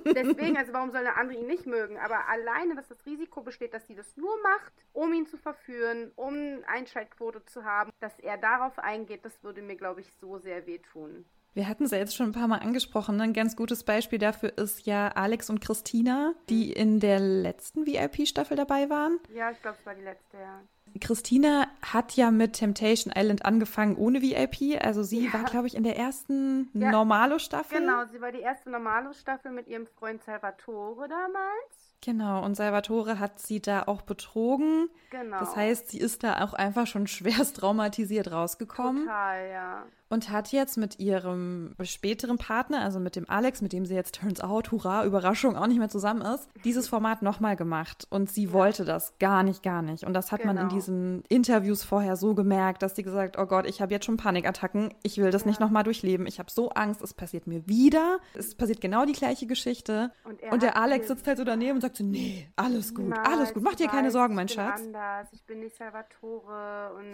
Deswegen, 0.05 0.55
also 0.55 0.71
warum 0.71 0.91
soll 0.91 1.01
eine 1.01 1.17
andere 1.17 1.37
ihn 1.37 1.47
nicht 1.47 1.65
mögen? 1.65 1.97
Aber 1.97 2.29
alleine, 2.29 2.75
dass 2.75 2.87
das 2.87 3.05
Risiko 3.05 3.41
besteht, 3.41 3.73
dass 3.73 3.85
sie 3.85 3.95
das 3.95 4.15
nur 4.15 4.41
macht, 4.43 4.71
um 4.93 5.11
ihn 5.11 5.27
zu 5.27 5.35
verführen, 5.35 6.13
um 6.15 6.63
Einschaltquote 6.67 7.43
zu 7.43 7.65
haben, 7.65 7.91
dass 7.99 8.17
er 8.19 8.37
darauf 8.37 8.79
eingeht, 8.79 9.25
das 9.25 9.43
würde 9.43 9.61
mir, 9.61 9.75
glaube 9.75 9.99
ich, 9.99 10.13
so 10.21 10.37
sehr 10.37 10.65
wehtun. 10.67 11.25
Wir 11.53 11.67
hatten 11.67 11.83
es 11.83 11.91
ja 11.91 11.97
jetzt 11.97 12.15
schon 12.15 12.27
ein 12.27 12.31
paar 12.31 12.47
Mal 12.47 12.59
angesprochen. 12.59 13.17
ne? 13.17 13.23
Ein 13.23 13.33
ganz 13.33 13.55
gutes 13.55 13.83
Beispiel 13.83 14.19
dafür 14.19 14.57
ist 14.57 14.85
ja 14.85 15.09
Alex 15.09 15.49
und 15.49 15.59
Christina, 15.61 16.33
die 16.49 16.71
in 16.71 16.99
der 17.01 17.19
letzten 17.19 17.85
VIP-Staffel 17.85 18.55
dabei 18.55 18.89
waren. 18.89 19.19
Ja, 19.33 19.51
ich 19.51 19.61
glaube, 19.61 19.77
es 19.79 19.85
war 19.85 19.93
die 19.95 20.01
letzte, 20.03 20.37
ja. 20.37 20.61
Christina 20.99 21.67
hat 21.81 22.17
ja 22.17 22.31
mit 22.31 22.53
Temptation 22.53 23.13
Island 23.15 23.45
angefangen 23.45 23.95
ohne 23.95 24.21
VIP. 24.21 24.77
Also 24.83 25.03
sie 25.03 25.25
Ja. 25.27 25.33
war, 25.33 25.43
glaube 25.45 25.67
ich, 25.67 25.75
in 25.75 25.83
der 25.83 25.97
ersten 25.97 26.69
Ja. 26.73 26.91
Normalo-Staffel. 26.91 27.79
Genau, 27.79 28.03
sie 28.11 28.19
war 28.21 28.31
die 28.31 28.39
erste 28.41 28.69
normale 28.69 29.13
Staffel 29.13 29.51
mit 29.51 29.67
ihrem 29.67 29.87
Freund 29.87 30.21
Salvatore 30.23 31.07
damals. 31.07 31.95
Genau, 32.03 32.43
und 32.43 32.55
Salvatore 32.55 33.19
hat 33.19 33.39
sie 33.39 33.61
da 33.61 33.83
auch 33.83 34.01
betrogen. 34.01 34.89
Genau. 35.11 35.39
Das 35.39 35.55
heißt, 35.55 35.89
sie 35.91 35.99
ist 35.99 36.23
da 36.23 36.43
auch 36.43 36.53
einfach 36.53 36.87
schon 36.87 37.07
schwerst 37.45 37.57
traumatisiert 37.57 38.31
rausgekommen. 38.31 39.03
Total, 39.03 39.49
ja. 39.49 39.85
Und 40.11 40.29
hat 40.29 40.51
jetzt 40.51 40.77
mit 40.77 40.99
ihrem 40.99 41.73
späteren 41.83 42.37
Partner, 42.37 42.81
also 42.81 42.99
mit 42.99 43.15
dem 43.15 43.29
Alex, 43.29 43.61
mit 43.61 43.71
dem 43.71 43.85
sie 43.85 43.95
jetzt 43.95 44.15
turns 44.15 44.41
out, 44.41 44.71
hurra, 44.71 45.05
Überraschung, 45.05 45.55
auch 45.55 45.67
nicht 45.67 45.79
mehr 45.79 45.87
zusammen 45.89 46.21
ist, 46.21 46.49
dieses 46.65 46.89
Format 46.89 47.21
nochmal 47.21 47.55
gemacht. 47.55 48.05
Und 48.09 48.29
sie 48.29 48.51
wollte 48.51 48.83
das 48.83 49.13
gar 49.19 49.41
nicht, 49.43 49.63
gar 49.63 49.81
nicht. 49.81 50.03
Und 50.03 50.13
das 50.13 50.31
hat 50.33 50.43
man 50.43 50.57
in 50.57 50.63
Genau. 50.63 50.75
diesen 50.75 51.23
Interviews 51.29 51.83
vorher 51.83 52.17
so 52.17 52.35
gemerkt, 52.35 52.83
dass 52.83 52.95
sie 52.95 53.03
gesagt, 53.03 53.37
oh 53.39 53.45
Gott, 53.45 53.65
ich 53.65 53.81
habe 53.81 53.93
jetzt 53.93 54.05
schon 54.05 54.17
Panikattacken, 54.17 54.93
ich 55.01 55.17
will 55.17 55.31
das 55.31 55.45
nicht 55.45 55.59
nochmal 55.61 55.83
durchleben, 55.83 56.27
ich 56.27 56.39
habe 56.39 56.51
so 56.51 56.69
Angst, 56.71 57.01
es 57.01 57.13
passiert 57.13 57.47
mir 57.47 57.65
wieder. 57.67 58.19
Es 58.33 58.53
passiert 58.53 58.81
genau 58.81 59.05
die 59.05 59.13
gleiche 59.13 59.47
Geschichte. 59.47 60.11
Und, 60.25 60.41
Und 60.51 60.61
der 60.61 60.75
Alex 60.75 61.07
sitzt 61.07 61.25
halt 61.25 61.37
so 61.37 61.45
daneben 61.45 61.75
und 61.75 61.81
sagt 61.81 61.95
so, 61.95 62.03
nee, 62.03 62.49
alles 62.57 62.93
gut, 62.93 63.05
Niemals, 63.05 63.27
alles 63.29 63.53
gut, 63.53 63.63
mach 63.63 63.75
dir 63.75 63.87
keine 63.87 64.11
Sorgen, 64.11 64.35
mein 64.35 64.49
Schatz. 64.49 64.81
anders, 64.81 65.27
ich 65.31 65.43
bin 65.45 65.61
nicht 65.61 65.77
Salvatore 65.77 66.91
und 66.97 67.05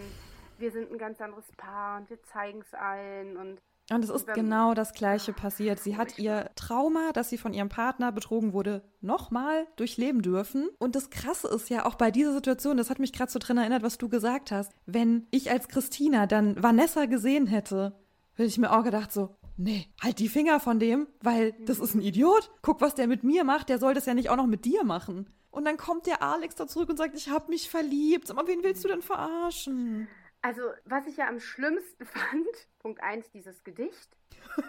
wir 0.58 0.70
sind 0.70 0.90
ein 0.90 0.98
ganz 0.98 1.20
anderes 1.20 1.46
Paar 1.56 2.00
und 2.00 2.10
wir 2.10 2.22
zeigen 2.22 2.60
es 2.60 2.74
allen 2.74 3.36
und 3.36 3.58
Und 3.90 4.04
es 4.04 4.10
ist 4.10 4.26
genau 4.34 4.74
das 4.74 4.92
Gleiche 4.92 5.32
passiert. 5.32 5.80
Sie 5.80 5.96
hat 5.96 6.18
ihr 6.18 6.50
Trauma, 6.56 7.12
dass 7.12 7.30
sie 7.30 7.38
von 7.38 7.54
ihrem 7.54 7.68
Partner 7.68 8.12
betrogen 8.12 8.52
wurde, 8.52 8.82
nochmal 9.00 9.66
durchleben 9.76 10.20
dürfen. 10.20 10.68
Und 10.78 10.94
das 10.94 11.10
Krasse 11.10 11.48
ist 11.48 11.70
ja 11.70 11.86
auch 11.86 11.94
bei 11.94 12.10
dieser 12.10 12.32
Situation, 12.32 12.76
das 12.76 12.90
hat 12.90 12.98
mich 12.98 13.12
gerade 13.12 13.30
so 13.30 13.38
dran 13.38 13.56
erinnert, 13.56 13.82
was 13.82 13.96
du 13.96 14.08
gesagt 14.08 14.50
hast. 14.50 14.72
Wenn 14.84 15.26
ich 15.30 15.50
als 15.50 15.68
Christina 15.68 16.26
dann 16.26 16.62
Vanessa 16.62 17.06
gesehen 17.06 17.46
hätte, 17.46 17.94
hätte 18.34 18.48
ich 18.48 18.58
mir 18.58 18.72
auch 18.72 18.84
gedacht 18.84 19.10
so, 19.10 19.34
nee, 19.56 19.86
halt 20.02 20.18
die 20.18 20.28
Finger 20.28 20.60
von 20.60 20.78
dem, 20.78 21.06
weil 21.22 21.52
das 21.64 21.78
ist 21.78 21.94
ein 21.94 22.02
Idiot. 22.02 22.50
Guck, 22.62 22.80
was 22.80 22.94
der 22.94 23.06
mit 23.06 23.24
mir 23.24 23.44
macht, 23.44 23.70
der 23.70 23.78
soll 23.78 23.94
das 23.94 24.06
ja 24.06 24.14
nicht 24.14 24.28
auch 24.28 24.36
noch 24.36 24.46
mit 24.46 24.64
dir 24.64 24.84
machen. 24.84 25.30
Und 25.50 25.64
dann 25.64 25.78
kommt 25.78 26.06
der 26.06 26.22
Alex 26.22 26.56
da 26.56 26.66
zurück 26.66 26.90
und 26.90 26.98
sagt, 26.98 27.16
ich 27.16 27.30
hab 27.30 27.48
mich 27.48 27.70
verliebt. 27.70 28.30
Aber 28.30 28.46
wen 28.46 28.62
willst 28.62 28.84
du 28.84 28.88
denn 28.88 29.02
verarschen? 29.02 30.08
Also, 30.42 30.62
was 30.84 31.06
ich 31.06 31.16
ja 31.16 31.28
am 31.28 31.40
schlimmsten 31.40 32.04
fand, 32.06 32.68
Punkt 32.78 33.02
1, 33.02 33.30
dieses 33.30 33.62
Gedicht. 33.64 34.16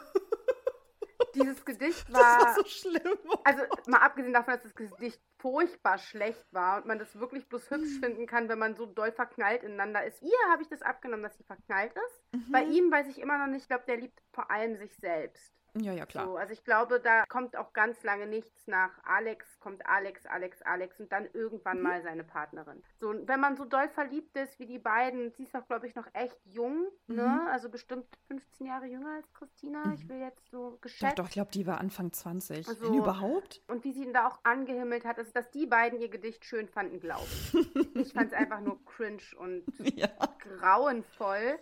Dieses 1.35 1.63
Gedicht 1.63 2.11
war, 2.11 2.39
das 2.39 2.43
war 2.47 2.55
so 2.55 2.65
schlimm. 2.65 3.17
Also 3.43 3.61
mal 3.85 3.99
abgesehen 3.99 4.33
davon, 4.33 4.55
dass 4.55 4.63
das 4.63 4.73
Gedicht 4.73 5.21
furchtbar 5.37 5.99
schlecht 5.99 6.43
war 6.51 6.77
und 6.77 6.87
man 6.87 6.97
das 6.97 7.19
wirklich 7.19 7.47
bloß 7.47 7.69
hübsch 7.69 7.97
Mhm. 7.97 8.03
finden 8.03 8.25
kann, 8.25 8.49
wenn 8.49 8.57
man 8.57 8.75
so 8.75 8.87
doll 8.87 9.11
verknallt 9.11 9.61
ineinander 9.63 10.03
ist. 10.05 10.23
Ihr 10.23 10.37
habe 10.49 10.63
ich 10.63 10.69
das 10.69 10.81
abgenommen, 10.81 11.21
dass 11.23 11.37
sie 11.37 11.43
verknallt 11.43 11.93
ist. 11.93 12.23
Mhm. 12.33 12.51
Bei 12.51 12.63
ihm 12.63 12.91
weiß 12.91 13.07
ich 13.09 13.19
immer 13.19 13.37
noch 13.37 13.45
nicht, 13.45 13.61
ich 13.61 13.67
glaube, 13.67 13.83
der 13.85 13.97
liebt 13.97 14.19
vor 14.33 14.49
allem 14.49 14.75
sich 14.77 14.95
selbst. 14.95 15.53
Ja, 15.75 15.93
ja, 15.93 16.05
klar. 16.05 16.25
So, 16.25 16.37
also 16.37 16.53
ich 16.53 16.63
glaube, 16.63 16.99
da 16.99 17.23
kommt 17.27 17.55
auch 17.55 17.73
ganz 17.73 18.01
lange 18.03 18.25
nichts 18.27 18.67
nach 18.67 18.91
Alex, 19.03 19.59
kommt 19.59 19.85
Alex, 19.85 20.25
Alex, 20.25 20.61
Alex 20.63 20.99
und 20.99 21.11
dann 21.11 21.27
irgendwann 21.33 21.77
Mhm. 21.77 21.83
mal 21.83 22.01
seine 22.01 22.23
Partnerin. 22.23 22.83
So, 22.99 23.09
und 23.09 23.27
wenn 23.27 23.39
man 23.39 23.55
so 23.55 23.65
doll 23.65 23.87
verliebt 23.89 24.35
ist 24.37 24.57
wie 24.59 24.65
die 24.65 24.79
beiden, 24.79 25.31
sie 25.31 25.43
ist 25.43 25.55
auch, 25.55 25.67
glaube 25.67 25.87
ich, 25.87 25.95
noch 25.95 26.07
echt 26.13 26.39
jung, 26.45 26.87
ne? 27.07 27.21
Mhm. 27.23 27.47
Also 27.47 27.69
bestimmt 27.69 28.05
15 28.27 28.67
Jahre 28.67 28.85
jünger 28.87 29.15
als 29.15 29.31
Christina. 29.33 29.83
Ich 29.93 30.07
will 30.09 30.19
jetzt 30.19 30.49
so 30.49 30.71
Doch, 30.71 30.81
geschätzt. 30.81 31.19
doch, 31.19 31.25
ich 31.27 31.33
glaube, 31.33 31.51
die 31.51 31.67
war 31.67 31.79
Anfang 31.79 32.11
20. 32.11 32.67
Also- 32.67 32.81
Wenn 32.87 32.93
überhaupt? 32.95 33.61
Und 33.67 33.83
wie 33.83 33.91
sie 33.91 34.03
ihn 34.03 34.13
da 34.13 34.27
auch 34.27 34.39
angehimmelt 34.43 35.05
hat, 35.05 35.17
ist, 35.19 35.35
dass 35.35 35.49
die 35.51 35.65
beiden 35.67 35.99
ihr 35.99 36.09
Gedicht 36.09 36.45
schön 36.45 36.67
fanden, 36.67 36.99
glaube 36.99 37.25
ich. 37.25 37.95
ich 37.95 38.13
fand 38.13 38.31
es 38.31 38.33
einfach 38.37 38.59
nur 38.61 38.83
cringe 38.85 39.21
und 39.37 39.63
Ja. 39.95 40.07
grauenvoll. 40.39 41.59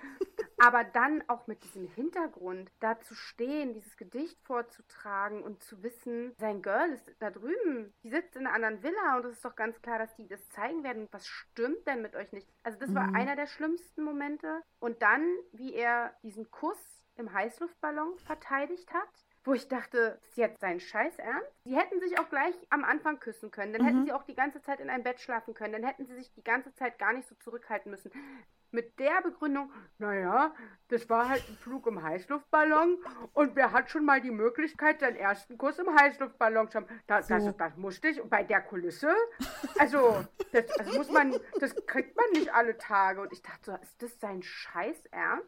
Aber 0.59 0.83
dann 0.83 1.23
auch 1.27 1.45
mit 1.47 1.63
diesem 1.63 1.87
Hintergrund, 1.87 2.71
da 2.79 2.99
zu 2.99 3.13
stehen, 3.13 3.73
dieses 3.73 3.95
Gedicht 3.95 4.39
vorzutragen 4.43 5.43
und 5.43 5.61
zu 5.63 5.83
wissen, 5.83 6.33
sein 6.39 6.61
Girl 6.61 6.89
ist 6.91 7.13
da 7.19 7.29
drüben, 7.29 7.93
die 8.03 8.09
sitzt 8.09 8.35
in 8.35 8.47
einer 8.47 8.55
anderen 8.55 8.81
Villa 8.81 9.17
und 9.17 9.25
es 9.25 9.33
ist 9.33 9.45
doch 9.45 9.55
ganz 9.55 9.79
klar, 9.81 9.99
dass 9.99 10.15
die 10.15 10.27
das 10.27 10.47
zeigen 10.49 10.83
werden. 10.83 11.07
Was 11.11 11.27
stimmt 11.27 11.85
denn 11.85 12.01
mit 12.01 12.15
euch 12.15 12.31
nicht? 12.31 12.47
Also 12.63 12.79
das 12.79 12.93
war 12.95 13.07
Mhm. 13.09 13.15
einer 13.15 13.35
der 13.35 13.47
schlimmsten 13.47 14.03
Momente. 14.03 14.61
Und 14.79 15.01
dann, 15.01 15.23
wie 15.53 15.73
er 15.73 16.13
diesen 16.23 16.49
Kuss 16.49 16.77
im 17.15 17.31
Heißluftballon 17.33 18.17
verteidigt 18.19 18.91
hat. 18.93 19.09
Wo 19.43 19.53
ich 19.53 19.67
dachte, 19.69 20.19
ist 20.27 20.37
jetzt 20.37 20.59
sein 20.59 20.79
Scheiß 20.79 21.19
ernst? 21.19 21.49
Sie 21.63 21.75
hätten 21.77 21.99
sich 22.01 22.19
auch 22.19 22.29
gleich 22.29 22.53
am 22.69 22.83
Anfang 22.83 23.19
küssen 23.19 23.49
können. 23.49 23.73
Dann 23.73 23.83
hätten 23.85 24.01
Mhm. 24.01 24.05
sie 24.05 24.11
auch 24.13 24.23
die 24.23 24.35
ganze 24.35 24.61
Zeit 24.61 24.79
in 24.81 24.89
einem 24.89 25.03
Bett 25.03 25.19
schlafen 25.21 25.53
können. 25.53 25.73
Dann 25.73 25.85
hätten 25.85 26.05
sie 26.05 26.15
sich 26.15 26.31
die 26.33 26.43
ganze 26.43 26.73
Zeit 26.73 26.99
gar 26.99 27.13
nicht 27.13 27.27
so 27.27 27.35
zurückhalten 27.35 27.89
müssen. 27.89 28.11
Mit 28.77 28.99
der 28.99 29.23
Begründung, 29.23 29.71
naja, 29.97 30.53
das 30.89 31.09
war 31.09 31.27
halt 31.29 31.41
ein 31.49 31.57
Flug 31.57 31.87
im 31.87 32.03
Heißluftballon 32.03 32.99
und 33.33 33.55
wer 33.55 33.71
hat 33.71 33.89
schon 33.89 34.05
mal 34.05 34.21
die 34.21 34.29
Möglichkeit, 34.29 34.99
seinen 34.99 35.15
ersten 35.15 35.57
Kuss 35.57 35.79
im 35.79 35.99
Heißluftballon 35.99 36.69
zu 36.69 36.77
haben? 36.77 36.85
Das, 37.07 37.27
So. 37.27 37.33
das, 37.33 37.57
das 37.57 37.75
musste 37.77 38.09
ich. 38.09 38.21
Und 38.21 38.29
bei 38.29 38.43
der 38.43 38.61
Kulisse, 38.61 39.11
also, 39.79 40.23
das, 40.51 40.65
das 40.77 40.95
muss 40.95 41.09
man, 41.09 41.33
das 41.59 41.73
kriegt 41.87 42.15
man 42.15 42.25
nicht 42.33 42.53
alle 42.53 42.77
Tage. 42.77 43.19
Und 43.21 43.33
ich 43.33 43.41
dachte 43.41 43.71
so, 43.71 43.77
ist 43.81 43.99
das 43.99 44.19
sein 44.19 44.43
Scheiß 44.43 45.05
Ernst? 45.09 45.47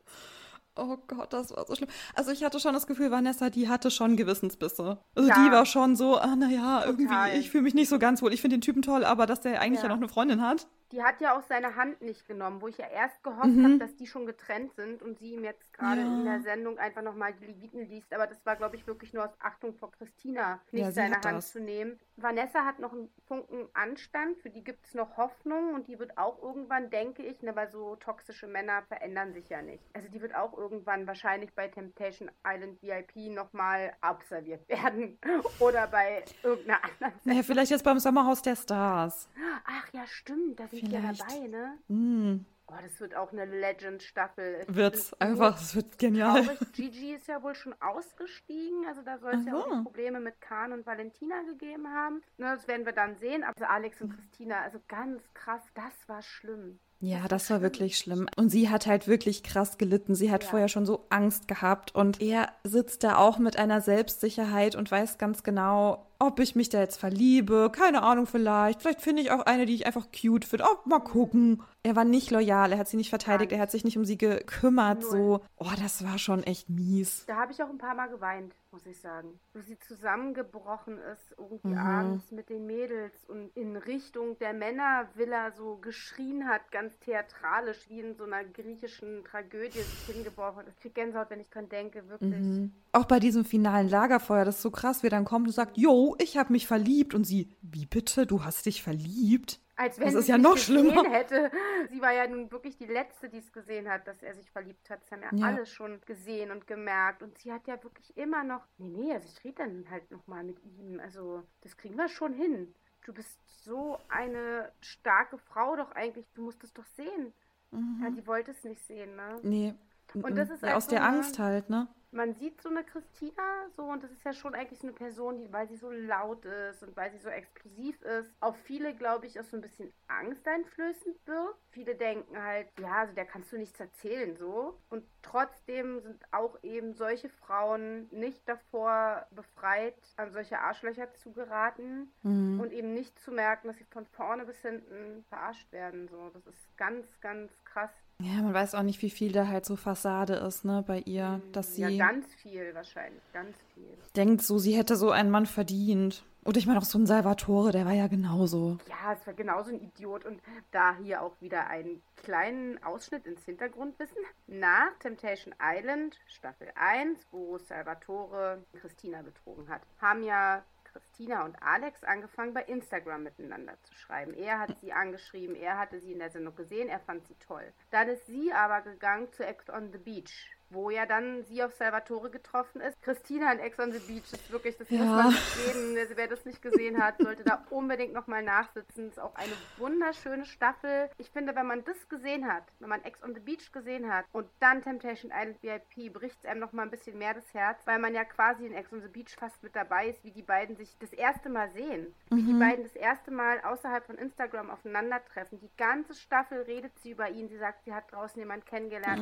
Oh 0.76 0.98
Gott, 1.06 1.32
das 1.32 1.56
war 1.56 1.68
so 1.68 1.76
schlimm. 1.76 1.90
Also 2.16 2.32
ich 2.32 2.44
hatte 2.44 2.60
schon 2.60 2.74
das 2.74 2.88
Gefühl, 2.88 3.12
Vanessa, 3.12 3.52
die 3.52 3.70
hatte 3.70 3.92
schon 3.92 4.16
Gewissensbisse. 4.18 4.98
Also 5.16 5.30
Ja. 5.30 5.36
die 5.36 5.52
war 5.52 5.68
schon 5.68 5.96
so, 5.96 6.18
ah 6.18 6.36
naja, 6.36 6.84
irgendwie, 6.84 7.38
ich 7.38 7.52
fühle 7.52 7.62
mich 7.64 7.76
nicht 7.76 7.90
so 7.90 8.00
ganz 8.00 8.24
wohl. 8.24 8.34
Ich 8.34 8.42
finde 8.42 8.58
den 8.58 8.62
Typen 8.62 8.82
toll, 8.82 9.06
aber 9.06 9.28
dass 9.28 9.42
der 9.42 9.62
eigentlich 9.62 9.84
ja, 9.84 9.88
Ja. 9.88 9.90
noch 9.90 9.98
eine 9.98 10.10
Freundin 10.10 10.42
hat. 10.42 10.68
Die 10.92 11.04
hat 11.04 11.22
ja 11.22 11.38
auch 11.38 11.44
seine 11.44 11.76
Hand 11.76 12.02
nicht 12.02 12.28
genommen, 12.28 12.62
wo 12.62 12.68
ich 12.68 12.78
ja 12.80 12.88
erst 12.88 13.24
gehofft 13.24 13.46
Mhm. 13.46 13.64
habe, 13.64 13.78
dass 13.78 13.96
die 13.96 14.08
schon 14.08 14.26
getrennt 14.26 14.74
sind 14.76 15.04
und 15.04 15.20
sie 15.20 15.34
ihm 15.36 15.44
jetzt 15.44 15.72
gerade 15.74 16.02
Ja. 16.02 16.08
in 16.08 16.24
der 16.26 16.42
Sendung 16.42 16.80
einfach 16.80 17.04
nochmal 17.04 17.34
die 17.34 17.46
Leviten 17.46 17.88
liest. 17.88 18.12
Aber 18.14 18.26
das 18.26 18.44
war, 18.46 18.56
glaube 18.56 18.76
ich, 18.76 18.88
wirklich 18.88 19.14
nur 19.14 19.26
aus 19.26 19.36
Achtung 19.40 19.76
vor 19.76 19.92
Christina, 19.92 20.60
nicht 20.72 20.82
Ja, 20.86 20.92
seine 20.92 21.16
Hand 21.16 21.26
das. 21.26 21.52
zu 21.52 21.60
nehmen. 21.60 22.00
Vanessa 22.18 22.66
hat 22.66 22.80
noch 22.80 22.92
einen 22.92 23.10
Funken 23.28 23.70
Anstand, 23.74 24.40
für 24.40 24.50
die 24.50 24.64
gibt 24.64 24.86
es 24.86 24.94
noch 24.96 25.16
Hoffnung 25.16 25.74
und 25.76 25.88
die 25.88 26.00
wird 26.00 26.18
auch 26.18 26.42
irgendwann, 26.42 26.90
denke 26.90 27.22
ich, 27.24 27.42
ne, 27.44 27.56
weil 27.56 27.70
so 27.70 27.96
toxische 27.96 28.48
Männer 28.48 28.82
verändern 28.88 29.32
sich 29.34 29.48
ja 29.50 29.62
nicht. 29.62 29.84
Also 29.94 30.10
die 30.10 30.22
wird 30.22 30.36
auch 30.36 30.58
irgendwann 30.58 31.06
wahrscheinlich 31.08 31.54
bei 31.54 31.68
Temptation 31.68 32.30
Island 32.46 32.82
VIP 32.82 33.30
nochmal 33.30 33.94
observiert 34.02 34.68
werden. 34.70 35.18
Oder 35.60 35.88
bei 35.88 36.24
irgendeiner 36.44 36.84
anderen 36.84 37.14
Naja, 37.26 37.44
vielleicht 37.44 37.72
jetzt 37.72 37.84
beim 37.84 38.00
Sommerhaus 38.00 38.42
der 38.42 38.56
Stars. 38.56 39.30
Ach 39.66 39.88
ja, 39.94 40.06
stimmt, 40.08 40.60
da 40.60 40.68
sind 40.68 40.79
wir 40.84 41.00
Vielleicht. 41.00 41.22
dabei, 41.22 41.48
ne? 41.48 41.78
Hm, 41.88 42.46
Oh, 42.72 42.76
das 42.84 43.00
wird 43.00 43.16
auch 43.16 43.32
eine 43.32 43.46
Legend-Staffel. 43.46 44.64
Wird's 44.68 45.14
einfach, 45.16 45.60
es 45.60 45.76
wird 45.76 45.98
genial. 45.98 46.44
Traurig. 46.44 46.72
Gigi 46.74 47.14
ist 47.16 47.28
ja 47.28 47.42
wohl 47.42 47.56
schon 47.56 47.74
ausgestiegen. 47.82 48.86
Also 48.86 49.02
da 49.02 49.18
soll 49.18 49.34
es 49.34 49.46
ja 49.46 49.56
auch 49.56 49.84
Probleme 49.84 50.20
mit 50.20 50.40
Kahn 50.40 50.72
und 50.72 50.86
Valentina 50.86 51.42
gegeben 51.44 51.88
haben. 51.88 52.22
Ne, 52.38 52.54
das 52.56 52.68
werden 52.68 52.86
wir 52.86 52.94
dann 52.94 53.16
sehen. 53.16 53.44
Aber 53.44 53.70
Alex 53.72 54.00
und 54.02 54.16
Christina, 54.16 54.62
also 54.62 54.80
ganz 54.88 55.24
krass, 55.34 55.64
das 55.74 56.08
war 56.08 56.22
schlimm. 56.22 56.80
Ja, 57.02 57.30
das 57.30 57.50
war 57.50 57.62
wirklich 57.62 57.98
schlimm. 57.98 58.28
Und 58.36 58.50
sie 58.50 58.70
hat 58.70 58.86
halt 58.86 59.08
wirklich 59.08 59.42
krass 59.44 59.78
gelitten. 59.78 60.16
Sie 60.16 60.32
hat 60.32 60.44
Ja. 60.44 60.50
vorher 60.50 60.68
schon 60.68 60.86
so 60.86 61.06
Angst 61.10 61.48
gehabt. 61.48 61.96
Und 61.96 62.22
er 62.22 62.50
sitzt 62.66 63.04
da 63.06 63.16
auch 63.18 63.38
mit 63.38 63.58
einer 63.58 63.80
Selbstsicherheit 63.80 64.76
und 64.76 64.92
weiß 64.92 65.18
ganz 65.18 65.44
genau, 65.44 66.06
ob 66.20 66.42
ich 66.42 66.56
mich 66.56 66.68
da 66.68 66.80
jetzt 66.80 66.98
verliebe. 67.00 67.70
Keine 67.72 68.04
Ahnung, 68.04 68.28
vielleicht. 68.28 68.82
Vielleicht 68.82 69.00
finde 69.02 69.22
ich 69.22 69.32
auch 69.32 69.46
eine, 69.46 69.66
die 69.66 69.76
ich 69.76 69.86
einfach 69.86 70.08
cute 70.12 70.44
finde. 70.44 70.66
Oh, 70.70 70.90
mal 70.90 71.00
gucken. 71.00 71.62
Er 71.84 71.96
war 71.96 72.04
nicht 72.04 72.32
loyal. 72.32 72.74
Er 72.74 72.78
hat 72.80 72.90
sie 72.90 72.98
nicht 72.98 73.10
verteidigt. 73.10 73.54
Er 73.54 73.60
hat 73.62 73.72
sich 73.72 73.86
nicht 73.86 73.98
um 73.98 74.04
sie 74.04 74.18
gekümmert. 74.18 75.02
Null. 75.04 75.10
So. 75.12 75.42
Oh, 75.56 75.72
das 75.82 76.04
war 76.04 76.18
schon 76.18 76.44
echt 76.44 76.70
mies. 76.70 77.24
Da 77.28 77.38
habe 77.38 77.54
ich 77.54 77.64
auch 77.64 77.70
ein 77.70 77.78
paar 77.78 77.96
Mal 77.96 78.08
geweint, 78.10 78.54
muss 78.72 78.86
ich 78.86 79.00
sagen. 79.00 79.40
Wo 79.54 79.62
sie 79.62 79.78
zusammengebrochen 79.80 80.98
ist, 81.00 81.34
irgendwie 81.38 81.70
Mhm. 81.70 81.78
abends 81.78 82.32
mit 82.32 82.50
den 82.50 82.66
Mädels 82.66 83.14
und 83.28 83.50
in 83.56 83.76
Richtung 83.76 84.38
der 84.40 84.54
Männervilla 84.54 85.52
so 85.52 85.78
geschrien 85.78 86.48
hat, 86.48 86.72
ganz 86.72 86.98
theatralisch, 87.00 87.90
wie 87.90 88.00
in 88.02 88.16
so 88.16 88.26
einer 88.26 88.44
griechischen 88.44 89.24
Tragödie 89.24 89.80
sich 89.80 90.16
hingeworfen 90.16 90.60
hat. 90.60 90.68
Ich 90.68 90.78
kriege 90.80 90.94
Gänsehaut, 90.94 91.30
wenn 91.30 91.40
ich 91.40 91.50
dran 91.50 91.70
denke, 91.70 92.08
wirklich. 92.10 92.40
Mhm. 92.40 92.72
Auch 92.92 93.06
bei 93.06 93.20
diesem 93.20 93.46
finalen 93.46 93.90
Lagerfeuer, 93.90 94.46
das 94.46 94.58
ist 94.58 94.62
so 94.62 94.72
krass, 94.72 95.04
wie 95.04 95.08
er 95.08 95.12
dann 95.12 95.26
kommt 95.26 95.48
und 95.48 95.54
sagt, 95.54 95.78
yo, 95.78 96.16
ich 96.20 96.38
habe 96.38 96.52
mich 96.52 96.68
verliebt. 96.68 97.14
Und 97.14 97.24
sie, 97.24 97.50
wie 97.62 97.86
bitte, 97.86 98.26
du 98.26 98.44
hast 98.44 98.66
dich 98.66 98.84
verliebt? 98.84 99.60
Als 99.80 99.98
wenn 99.98 100.06
Das 100.08 100.14
sie 100.14 100.20
ist 100.20 100.28
ja 100.28 100.38
noch 100.38 100.58
schlimmer. 100.58 101.10
hätte. 101.10 101.50
Sie 101.90 102.02
war 102.02 102.12
ja 102.12 102.28
nun 102.28 102.52
wirklich 102.52 102.76
die 102.76 102.86
Letzte, 102.86 103.30
die 103.30 103.38
es 103.38 103.54
gesehen 103.54 103.90
hat, 103.90 104.06
dass 104.10 104.22
er 104.22 104.36
sich 104.36 104.52
verliebt 104.52 104.90
hat. 104.90 105.02
Das 105.02 105.12
haben 105.14 105.22
ja, 105.22 105.30
Ja. 105.32 105.46
alle 105.48 105.66
schon 105.66 106.02
gesehen 106.06 106.52
und 106.52 106.68
gemerkt. 106.68 107.24
Und 107.24 107.38
sie 107.38 107.54
hat 107.54 107.66
ja 107.66 107.82
wirklich 107.82 108.16
immer 108.18 108.44
noch, 108.44 108.68
nee, 108.78 108.90
nee, 108.90 109.14
also 109.14 109.26
ich 109.32 109.42
rede 109.46 109.56
dann 109.64 109.90
halt 109.90 110.12
nochmal 110.12 110.44
mit 110.44 110.62
ihm. 110.66 111.00
Also 111.00 111.44
das 111.62 111.78
kriegen 111.78 111.96
wir 111.96 112.10
schon 112.10 112.34
hin. 112.34 112.76
Du 113.06 113.14
bist 113.14 113.40
so 113.64 113.98
eine 114.10 114.70
starke 114.82 115.38
Frau 115.38 115.78
doch 115.78 115.94
eigentlich. 115.94 116.26
Du 116.34 116.42
musst 116.44 116.62
es 116.66 116.74
doch 116.74 116.86
sehen. 116.86 117.34
Ja, 117.72 118.10
die 118.10 118.26
wollte 118.28 118.52
es 118.52 118.64
nicht 118.66 118.86
sehen, 118.86 119.16
ne? 119.16 119.40
Nee. 119.44 119.76
Und 120.16 120.36
das 120.38 120.50
ist 120.50 120.62
ja, 120.62 120.70
halt 120.70 120.78
aus 120.78 120.86
so 120.86 120.92
der 120.92 121.04
eine- 121.04 121.18
Angst 121.18 121.40
halt, 121.40 121.70
ne? 121.70 121.88
man 122.12 122.34
sieht 122.34 122.60
so 122.60 122.70
eine 122.70 122.84
Christina 122.84 123.68
so 123.76 123.84
und 123.84 124.02
das 124.04 124.10
ist 124.12 124.24
ja 124.24 124.34
schon 124.34 124.56
eigentlich 124.56 124.80
so 124.80 124.88
eine 124.88 124.96
Person, 124.96 125.38
die, 125.38 125.54
weil 125.54 125.68
sie 125.68 125.76
so 125.76 125.92
laut 125.92 126.44
ist 126.44 126.82
und 126.82 126.98
weil 126.98 127.12
sie 127.12 127.20
so 127.20 127.30
explosiv 127.30 128.02
ist, 128.02 128.34
auf 128.40 128.58
viele, 128.58 128.96
glaube 128.96 129.28
ich, 129.28 129.40
auch 129.40 129.44
so 129.44 129.56
ein 129.58 129.62
bisschen 129.62 129.94
angsteinflößend 130.08 131.16
wirkt. 131.28 131.60
Viele 131.70 131.94
denken 131.96 132.42
halt, 132.42 132.68
ja, 132.80 132.94
also 132.94 133.14
der 133.14 133.26
kannst 133.26 133.52
du 133.52 133.58
nichts 133.58 133.80
erzählen 133.80 134.36
so. 134.38 134.80
Und 134.90 135.06
trotzdem 135.22 136.00
sind 136.02 136.24
auch 136.32 136.58
eben 136.64 136.94
solche 136.94 137.30
Frauen 137.30 138.08
nicht 138.12 138.48
davor 138.50 139.28
befreit, 139.30 139.96
an 140.18 140.32
solche 140.32 140.60
Arschlöcher 140.60 141.14
zu 141.14 141.32
geraten 141.32 142.12
Mhm. 142.24 142.60
und 142.60 142.72
eben 142.74 142.94
nicht 142.94 143.20
zu 143.20 143.32
merken, 143.32 143.68
dass 143.68 143.78
sie 143.78 143.86
von 143.86 144.06
vorne 144.08 144.46
bis 144.46 144.60
hinten 144.62 145.24
verarscht 145.30 145.72
werden. 145.72 146.08
So, 146.08 146.30
das 146.34 146.48
ist 146.48 146.78
ganz, 146.78 147.06
ganz 147.22 147.52
krass. 147.66 147.92
Ja, 148.22 148.42
man 148.42 148.54
weiß 148.54 148.76
auch 148.76 148.84
nicht, 148.84 149.02
wie 149.02 149.10
viel 149.10 149.32
da 149.32 149.48
halt 149.48 149.66
so 149.66 149.78
Fassade 149.78 150.34
ist, 150.36 150.66
ne, 150.66 150.84
bei 150.86 151.00
ihr, 151.00 151.42
dass 151.54 151.76
sie 151.76 151.84
Ja, 151.84 152.08
ganz 152.08 152.34
viel 152.34 152.76
wahrscheinlich, 152.76 153.22
ganz 153.32 153.56
viel. 153.74 153.98
denkt, 154.16 154.42
so, 154.42 154.58
sie 154.58 154.76
hätte 154.76 154.98
so 154.98 155.12
einen 155.12 155.30
Mann 155.32 155.46
verdient. 155.46 156.24
Und 156.44 156.58
ich 156.58 156.66
meine 156.66 156.80
auch 156.80 156.84
so 156.86 156.98
ein 156.98 157.06
Salvatore, 157.06 157.72
der 157.72 157.86
war 157.86 157.94
ja 157.94 158.08
genauso. 158.08 158.78
Ja, 158.88 159.14
es 159.14 159.26
war 159.28 159.34
genauso 159.34 159.72
ein 159.72 159.82
Idiot. 159.82 160.26
Und 160.26 160.42
da 160.72 160.96
hier 161.04 161.22
auch 161.22 161.34
wieder 161.42 161.68
einen 161.68 162.02
kleinen 162.18 162.82
Ausschnitt 162.84 163.26
ins 163.26 163.44
Hintergrundwissen. 163.44 164.18
Nach 164.48 164.90
Temptation 165.00 165.54
Island, 165.62 166.18
Staffel 166.28 166.70
1, 166.76 167.20
wo 167.32 167.58
Salvatore 167.58 168.64
Christina 168.82 169.22
betrogen 169.22 169.68
hat, 169.70 169.82
haben 170.02 170.24
ja 170.24 170.64
Christina 170.92 171.46
und 171.46 171.62
Alex 171.62 172.04
angefangen, 172.04 172.54
bei 172.54 172.64
Instagram 172.64 173.24
miteinander 173.24 173.82
zu 173.84 173.94
schreiben. 173.96 174.34
Er 174.34 174.60
hat 174.60 174.78
sie 174.80 174.94
angeschrieben, 174.94 175.56
er 175.56 175.78
hatte 175.78 176.00
sie 176.00 176.14
in 176.14 176.20
der 176.20 176.30
Sendung 176.30 176.56
gesehen, 176.56 176.90
er 176.90 177.00
fand 177.00 177.26
sie 177.28 177.36
toll. 177.36 177.74
Dann 177.92 178.10
ist 178.10 178.26
sie 178.28 178.52
aber 178.52 178.82
gegangen 178.82 179.32
zu 179.32 179.46
Ex 179.46 179.70
on 179.70 179.92
the 179.92 179.98
Beach, 179.98 180.59
wo 180.70 180.90
ja 180.90 181.06
dann 181.06 181.44
sie 181.46 181.64
auf 181.64 181.74
Salvatore 181.74 182.30
getroffen 182.30 182.82
ist. 182.82 183.02
Christina 183.02 183.52
in 183.52 183.60
Ex 183.60 183.80
on 183.80 183.92
the 183.92 184.00
Beach 184.00 184.32
ist 184.32 184.52
wirklich, 184.52 184.78
das 184.78 184.90
muss 184.90 185.00
Ja. 185.00 185.06
man 185.06 185.32
sich 185.32 185.66
geben. 185.66 185.98
Wer 186.16 186.28
das 186.28 186.46
nicht 186.46 186.62
gesehen 186.62 187.02
hat, 187.04 187.16
sollte 187.20 187.44
da 187.44 187.66
unbedingt 187.70 188.14
nochmal 188.14 188.44
nachsitzen. 188.44 189.10
Ist 189.10 189.20
auch 189.20 189.36
eine 189.36 189.54
wunderschöne 189.78 190.46
Staffel. 190.46 191.10
Ich 191.18 191.30
finde, 191.32 191.56
wenn 191.56 191.66
man 191.68 191.84
das 191.86 192.08
gesehen 192.10 192.48
hat, 192.52 192.64
wenn 192.80 192.90
man 192.90 193.04
Ex 193.04 193.24
on 193.24 193.34
the 193.34 193.40
Beach 193.40 193.72
gesehen 193.72 194.12
hat 194.14 194.26
und 194.32 194.48
dann 194.60 194.82
Temptation 194.84 195.32
Island 195.34 195.62
VIP, 195.64 196.14
bricht 196.14 196.38
es 196.44 196.46
einem 196.50 196.60
nochmal 196.60 196.86
ein 196.86 196.92
bisschen 196.92 197.18
mehr 197.18 197.34
das 197.34 197.54
Herz, 197.54 197.80
weil 197.86 198.00
man 198.00 198.14
ja 198.14 198.24
quasi 198.26 198.66
in 198.66 198.74
Ex 198.74 198.92
on 198.94 199.02
the 199.02 199.08
Beach 199.08 199.36
fast 199.38 199.62
mit 199.64 199.76
dabei 199.76 200.08
ist, 200.10 200.24
wie 200.24 200.32
die 200.32 200.44
beiden 200.44 200.76
sich 200.76 200.96
das 201.00 201.12
erste 201.14 201.50
Mal 201.50 201.70
sehen. 201.72 202.14
Wie 202.30 202.44
die 202.44 202.54
beiden 202.54 202.84
das 202.84 202.96
erste 202.96 203.32
Mal 203.32 203.60
außerhalb 203.62 204.06
von 204.06 204.18
Instagram 204.18 204.70
aufeinandertreffen. 204.70 205.60
Die 205.60 205.70
ganze 205.78 206.14
Staffel 206.14 206.62
redet 206.64 206.92
sie 207.00 207.12
über 207.12 207.30
ihn. 207.30 207.48
Sie 207.50 207.58
sagt, 207.58 207.84
sie 207.86 207.94
hat 207.94 208.12
draußen 208.12 208.40
jemanden 208.40 208.66
kennengelernt. 208.66 209.20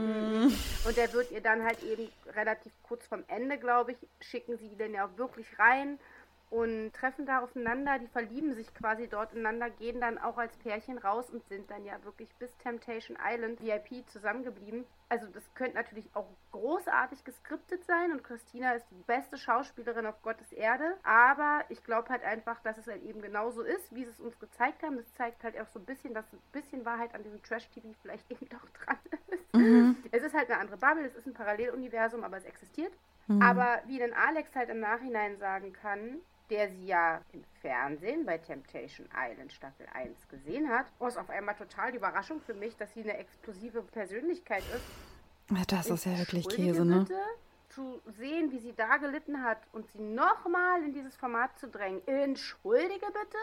Und 0.85 0.97
er 0.97 1.13
wird 1.13 1.31
ihr 1.31 1.36
ihr 1.37 1.43
dann 1.43 1.63
halt 1.63 1.81
eben 1.83 2.09
relativ 2.35 2.73
kurz 2.83 3.05
vom 3.05 3.23
Ende, 3.27 3.57
glaube 3.57 3.93
ich, 3.93 3.97
schicken 4.19 4.57
sie 4.57 4.75
den 4.75 4.93
ja 4.93 5.05
auch 5.05 5.17
wirklich 5.17 5.47
rein 5.59 5.99
und 6.49 6.93
treffen 6.93 7.25
da 7.25 7.39
aufeinander, 7.39 7.99
die 7.99 8.07
verlieben 8.07 8.53
sich 8.53 8.73
quasi 8.73 9.07
dort 9.07 9.33
ineinander, 9.33 9.69
gehen 9.69 9.99
dann 9.99 10.17
auch 10.17 10.37
als 10.37 10.55
Pärchen 10.57 10.97
raus 10.97 11.29
und 11.29 11.45
sind 11.49 11.69
dann 11.69 11.83
ja 11.83 12.01
wirklich 12.05 12.33
bis 12.35 12.55
Temptation 12.57 13.17
Island 13.21 13.61
VIP 13.61 14.07
zusammengeblieben. 14.09 14.85
Also 15.09 15.27
das 15.27 15.43
könnte 15.55 15.75
natürlich 15.75 16.09
auch 16.13 16.27
großartig 16.51 17.23
geskriptet 17.25 17.83
sein 17.85 18.11
und 18.11 18.23
Christina 18.23 18.73
ist 18.73 18.85
die 18.91 19.03
beste 19.03 19.37
Schauspielerin 19.37 20.05
auf 20.05 20.21
Gottes 20.21 20.51
Erde, 20.53 20.97
aber 21.03 21.63
ich 21.69 21.83
glaube 21.83 22.09
halt 22.09 22.23
einfach, 22.23 22.61
dass 22.61 22.77
es 22.77 22.87
halt 22.87 23.03
eben 23.03 23.21
genauso 23.21 23.61
ist, 23.61 23.93
wie 23.93 24.05
sie 24.05 24.11
es 24.11 24.19
uns 24.19 24.39
gezeigt 24.39 24.83
haben. 24.83 24.97
Das 24.97 25.13
zeigt 25.15 25.43
halt 25.43 25.59
auch 25.59 25.67
so 25.67 25.79
ein 25.79 25.85
bisschen, 25.85 26.13
dass 26.13 26.31
ein 26.31 26.39
bisschen 26.53 26.85
Wahrheit 26.85 27.13
an 27.13 27.23
diesem 27.23 27.41
Trash-TV 27.43 27.89
vielleicht 28.01 28.29
eben 28.31 28.47
doch 28.49 28.69
dran 28.69 28.97
ist. 29.31 29.53
Mhm. 29.53 29.97
Es 30.11 30.23
ist 30.23 30.33
halt 30.33 30.49
eine 30.49 30.59
andere 30.59 30.77
Bubble, 30.77 31.05
es 31.05 31.15
ist 31.15 31.27
ein 31.27 31.33
Paralleluniversum, 31.33 32.23
aber 32.23 32.37
es 32.37 32.45
existiert. 32.45 32.93
Mhm. 33.27 33.41
Aber 33.41 33.81
wie 33.85 33.97
denn 33.97 34.13
Alex 34.13 34.55
halt 34.55 34.69
im 34.69 34.79
Nachhinein 34.79 35.37
sagen 35.37 35.73
kann, 35.73 36.21
der 36.49 36.69
sie 36.69 36.85
ja 36.85 37.21
im 37.33 37.43
Fernsehen 37.61 38.25
bei 38.25 38.37
Temptation 38.37 39.07
Island 39.15 39.51
Staffel 39.53 39.85
1 39.93 40.27
gesehen 40.29 40.69
hat, 40.69 40.85
war 40.99 41.09
es 41.09 41.17
auf 41.17 41.29
einmal 41.29 41.55
total 41.55 41.91
die 41.91 41.97
Überraschung 41.97 42.41
für 42.41 42.53
mich, 42.53 42.75
dass 42.77 42.93
sie 42.93 43.03
eine 43.03 43.17
explosive 43.17 43.81
Persönlichkeit 43.81 44.63
ist. 44.75 44.85
Das 45.67 45.89
ist 45.89 46.05
ja 46.05 46.17
wirklich 46.17 46.47
Käse, 46.49 46.85
ne? 46.85 46.99
Bitte, 46.99 47.19
zu 47.69 48.01
sehen, 48.17 48.51
wie 48.51 48.59
sie 48.59 48.73
da 48.73 48.97
gelitten 48.97 49.43
hat 49.43 49.59
und 49.73 49.87
sie 49.91 49.99
nochmal 49.99 50.83
in 50.83 50.93
dieses 50.93 51.15
Format 51.15 51.57
zu 51.59 51.67
drängen. 51.67 52.01
Entschuldige 52.07 53.05
bitte? 53.05 53.37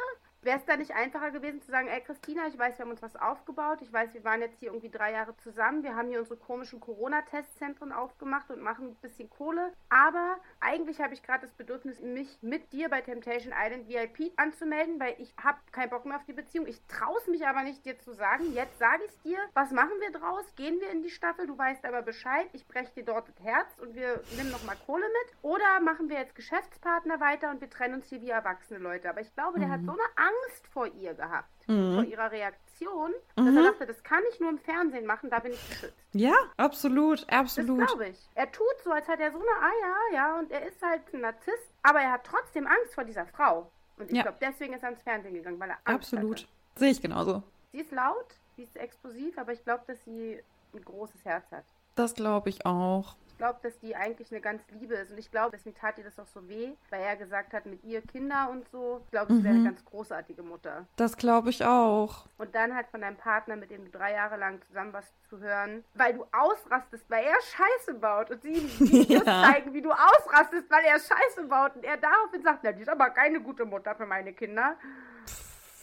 Wäre 0.45 0.59
es 0.59 0.67
da 0.67 0.77
nicht 0.77 0.95
einfacher 0.95 1.31
gewesen 1.31 1.63
zu 1.63 1.71
sagen, 1.71 1.89
ey 1.89 2.03
Christina, 2.03 2.47
ich 2.47 2.59
weiß, 2.59 2.77
wir 2.77 2.85
haben 2.85 2.91
uns 2.91 3.01
was 3.01 3.17
aufgebaut, 3.17 3.79
ich 3.81 3.91
weiß, 3.91 4.13
wir 4.13 4.25
waren 4.25 4.43
jetzt 4.43 4.59
hier 4.59 4.69
irgendwie 4.69 4.91
drei 4.91 5.13
Jahre 5.13 5.35
zusammen, 5.39 5.83
wir 5.83 5.97
haben 5.97 6.09
hier 6.09 6.19
unsere 6.19 6.37
komischen 6.37 6.81
Corona-Testzentren 6.81 7.93
aufgemacht 7.93 8.51
und 8.51 8.61
machen 8.61 8.89
ein 8.89 8.95
bisschen 8.97 9.31
Kohle, 9.31 9.73
aber 9.89 10.37
eigentlich 10.61 11.01
habe 11.01 11.15
ich 11.15 11.23
gerade 11.23 11.47
das 11.47 11.55
Bedürfnis, 11.55 12.01
mich 12.03 12.39
mit 12.43 12.75
dir 12.75 12.91
bei 12.91 13.01
Temptation 13.01 13.55
Island 13.57 13.89
VIP 13.89 14.33
anzumelden, 14.37 15.01
weil 15.01 15.15
ich 15.19 15.35
habe 15.43 15.57
keinen 15.73 15.89
Bock 15.89 16.05
mehr 16.05 16.19
auf 16.19 16.25
die 16.27 16.35
Beziehung. 16.35 16.67
Ich 16.67 16.83
traue 16.89 17.19
es 17.19 17.27
mich 17.27 17.47
aber 17.47 17.63
nicht, 17.63 17.87
dir 17.87 17.99
zu 17.99 18.13
sagen, 18.13 18.53
jetzt 18.53 18.79
sage 18.79 19.03
ich 19.05 19.13
es 19.13 19.23
dir, 19.23 19.39
was 19.55 19.71
machen 19.71 19.99
wir 20.01 20.13
draus? 20.13 20.45
Gehen 20.57 20.79
wir 20.79 20.91
in 20.91 21.03
die 21.03 21.11
Staffel, 21.11 21.47
du 21.47 21.57
weißt 21.57 21.87
aber 21.87 22.03
Bescheid, 22.03 22.49
ich 22.53 22.69
breche 22.69 22.93
dir 22.93 23.05
dort 23.07 23.29
das 23.29 23.41
Herz 23.43 23.79
und 23.79 23.95
wir 23.95 24.23
nehmen 24.37 24.51
nochmal 24.51 24.77
Kohle 24.85 25.07
mit 25.07 25.37
oder 25.41 25.81
machen 25.81 26.11
wir 26.11 26.19
jetzt 26.19 26.35
Geschäftspartner 26.35 27.19
weiter 27.21 27.51
und 27.51 27.63
wir 27.63 27.71
trennen 27.71 27.95
uns 27.95 28.09
hier 28.09 28.21
wie 28.21 28.29
erwachsene 28.29 28.79
Leute. 28.79 29.09
Aber 29.09 29.23
ich 29.23 29.33
glaube, 29.35 29.59
der 29.59 29.69
mhm. 29.69 29.73
hat 29.73 29.81
so 29.85 29.93
eine 29.93 30.03
Angst, 30.17 30.34
Angst 30.35 30.67
vor 30.69 30.87
ihr 30.87 31.15
gehabt, 31.15 31.69
mhm. 31.69 31.95
vor 31.95 32.05
ihrer 32.05 32.31
Reaktion, 32.31 33.13
dass 33.37 33.45
mhm. 33.45 33.57
er 33.57 33.63
dachte, 33.73 33.87
das 33.87 34.03
kann 34.03 34.23
ich 34.33 34.41
nur 34.41 34.51
im 34.51 34.59
Fernsehen 34.59 35.07
machen, 35.07 35.31
da 35.31 35.39
bin 35.39 35.53
ich 35.53 35.69
geschützt. 35.69 35.97
Ja, 36.13 36.35
absolut, 36.57 37.27
absolut. 37.31 37.81
Das 37.81 37.89
glaube 37.89 38.09
ich. 38.09 38.19
Er 38.35 38.51
tut 38.51 38.81
so, 38.83 38.91
als 38.91 39.07
hätte 39.09 39.23
er 39.23 39.33
so 39.33 39.39
eine, 39.39 39.49
ah 39.61 39.73
ja, 39.81 40.17
ja, 40.17 40.39
und 40.39 40.51
er 40.51 40.67
ist 40.67 40.81
halt 40.83 41.03
ein 41.13 41.21
Narzisst, 41.21 41.73
aber 41.83 42.01
er 42.01 42.13
hat 42.13 42.25
trotzdem 42.25 42.67
Angst 42.67 42.95
vor 42.95 43.05
dieser 43.05 43.27
Frau. 43.27 43.71
Und 43.97 44.11
ich 44.11 44.17
ja. 44.17 44.23
glaube, 44.23 44.39
deswegen 44.41 44.75
ist 44.75 44.83
er 44.83 44.91
ins 44.91 45.03
Fernsehen 45.03 45.35
gegangen, 45.35 45.61
weil 45.61 45.71
er 45.71 45.79
Angst 45.85 46.15
Absolut. 46.15 46.49
Sehe 46.77 46.91
ich 46.91 47.01
genauso. 47.01 47.43
Sie 47.73 47.81
ist 47.81 47.93
laut, 47.93 48.27
sie 48.57 48.65
ist 48.65 48.77
explosiv, 48.77 49.39
aber 49.39 49.53
ich 49.53 49.63
glaube, 49.63 49.85
dass 49.87 50.03
sie 50.05 50.41
ein 50.75 50.85
großes 50.85 51.25
Herz 51.25 51.51
hat. 51.53 51.65
Das 51.95 52.15
glaube 52.15 52.49
ich 52.49 52.67
auch. 52.67 53.15
Ich 53.45 53.51
glaube, 53.51 53.61
dass 53.63 53.79
die 53.81 53.95
eigentlich 53.95 54.33
eine 54.33 54.41
ganz 54.41 54.63
Liebe 54.71 54.95
ist. 54.95 55.13
Und 55.13 55.19
ich 55.19 55.31
glaube, 55.31 55.51
deswegen 55.53 55.77
tat 55.77 55.99
ihr 55.99 56.05
das 56.05 56.19
auch 56.19 56.27
so 56.27 56.49
weh, 56.49 56.73
weil 56.89 57.03
er 57.03 57.15
gesagt 57.15 57.53
hat, 57.53 57.67
mit 57.67 57.85
ihr 57.85 58.01
Kinder 58.01 58.49
und 58.51 58.67
so. 58.71 59.03
Ich 59.05 59.11
glaube, 59.11 59.35
sie 59.35 59.41
mhm. 59.41 59.45
wäre 59.45 59.55
eine 59.55 59.65
ganz 59.65 59.85
großartige 59.85 60.43
Mutter. 60.43 60.87
Das 60.97 61.19
glaube 61.19 61.51
ich 61.51 61.63
auch. 61.63 62.25
Und 62.39 62.55
dann 62.55 62.75
halt 62.75 62.87
von 62.87 63.03
deinem 63.03 63.19
Partner, 63.19 63.57
mit 63.57 63.71
dem 63.71 63.85
du 63.85 63.91
drei 63.91 64.15
Jahre 64.15 64.39
lang 64.39 64.63
zusammen 64.63 64.95
warst, 64.95 65.13
zu 65.29 65.41
hören, 65.41 65.85
weil 65.93 66.15
du 66.15 66.25
ausrastest, 66.33 67.05
weil 67.11 67.23
er 67.23 67.37
Scheiße 67.43 67.99
baut. 67.99 68.31
Und 68.31 68.41
sie 68.41 68.55
Videos 68.81 69.27
ja. 69.27 69.43
zeigen, 69.45 69.75
wie 69.75 69.83
du 69.83 69.91
ausrastest, 69.91 70.71
weil 70.71 70.85
er 70.87 70.99
Scheiße 70.99 71.47
baut. 71.47 71.77
Und 71.77 71.85
er 71.85 71.99
daraufhin 71.99 72.43
sagt, 72.43 72.61
na, 72.63 72.73
die 72.73 72.81
ist 72.81 72.89
aber 72.89 73.11
keine 73.11 73.43
gute 73.43 73.67
Mutter 73.67 73.95
für 73.95 74.07
meine 74.07 74.33
Kinder. 74.33 74.79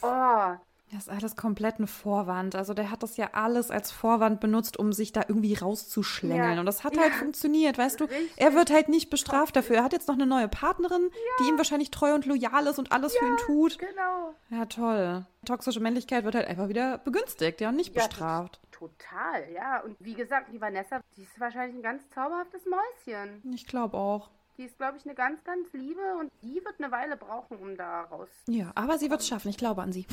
Oh, 0.02 0.56
das 0.92 1.04
ist 1.04 1.08
alles 1.08 1.36
komplett 1.36 1.78
ein 1.78 1.86
Vorwand. 1.86 2.54
Also 2.54 2.74
der 2.74 2.90
hat 2.90 3.02
das 3.02 3.16
ja 3.16 3.30
alles 3.32 3.70
als 3.70 3.90
Vorwand 3.90 4.40
benutzt, 4.40 4.78
um 4.78 4.92
sich 4.92 5.10
da 5.10 5.22
irgendwie 5.26 5.54
rauszuschlängeln. 5.54 6.54
Ja. 6.54 6.60
Und 6.60 6.66
das 6.66 6.84
hat 6.84 6.94
ja. 6.94 7.02
halt 7.02 7.14
funktioniert, 7.14 7.78
weißt 7.78 8.00
du? 8.00 8.04
Richtig. 8.04 8.32
Er 8.36 8.54
wird 8.54 8.70
halt 8.70 8.90
nicht 8.90 9.08
bestraft 9.08 9.56
dafür. 9.56 9.76
Er 9.76 9.84
hat 9.84 9.94
jetzt 9.94 10.08
noch 10.08 10.16
eine 10.16 10.26
neue 10.26 10.48
Partnerin, 10.48 11.10
ja. 11.10 11.18
die 11.40 11.48
ihm 11.48 11.56
wahrscheinlich 11.56 11.90
treu 11.90 12.14
und 12.14 12.26
loyal 12.26 12.66
ist 12.66 12.78
und 12.78 12.92
alles 12.92 13.16
für 13.16 13.24
ihn 13.24 13.38
tut. 13.38 13.78
Genau. 13.78 14.34
Ja, 14.50 14.66
toll. 14.66 15.24
Toxische 15.46 15.80
Männlichkeit 15.80 16.24
wird 16.24 16.34
halt 16.34 16.46
einfach 16.46 16.68
wieder 16.68 16.98
begünstigt, 16.98 17.62
ja, 17.62 17.70
und 17.70 17.76
nicht 17.76 17.94
bestraft. 17.94 18.60
Total, 18.70 19.50
ja. 19.54 19.80
Und 19.80 19.96
wie 19.98 20.14
gesagt, 20.14 20.52
die 20.52 20.60
Vanessa, 20.60 21.00
die 21.16 21.22
ist 21.22 21.40
wahrscheinlich 21.40 21.76
ein 21.76 21.82
ganz 21.82 22.02
zauberhaftes 22.10 22.62
Mäuschen. 22.66 23.40
Ich 23.54 23.66
glaube 23.66 23.96
auch. 23.96 24.28
Die 24.58 24.64
ist, 24.64 24.76
glaube 24.76 24.98
ich, 24.98 25.04
eine 25.06 25.14
ganz, 25.14 25.42
ganz 25.44 25.72
liebe 25.72 26.00
und 26.20 26.30
die 26.42 26.56
wird 26.56 26.74
eine 26.78 26.92
Weile 26.92 27.16
brauchen, 27.16 27.56
um 27.58 27.76
da 27.76 28.02
raus. 28.02 28.28
Ja, 28.46 28.70
aber 28.74 28.98
sie 28.98 29.10
wird 29.10 29.20
es 29.20 29.28
schaffen. 29.28 29.48
Ich 29.48 29.56
glaube 29.56 29.82
an 29.82 29.92
sie. 29.92 30.06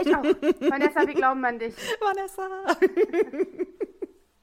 Ich 0.00 0.14
auch. 0.14 0.24
Vanessa, 0.24 1.06
wir 1.06 1.14
glauben 1.14 1.44
an 1.44 1.58
dich. 1.58 1.74
Vanessa. 2.00 2.48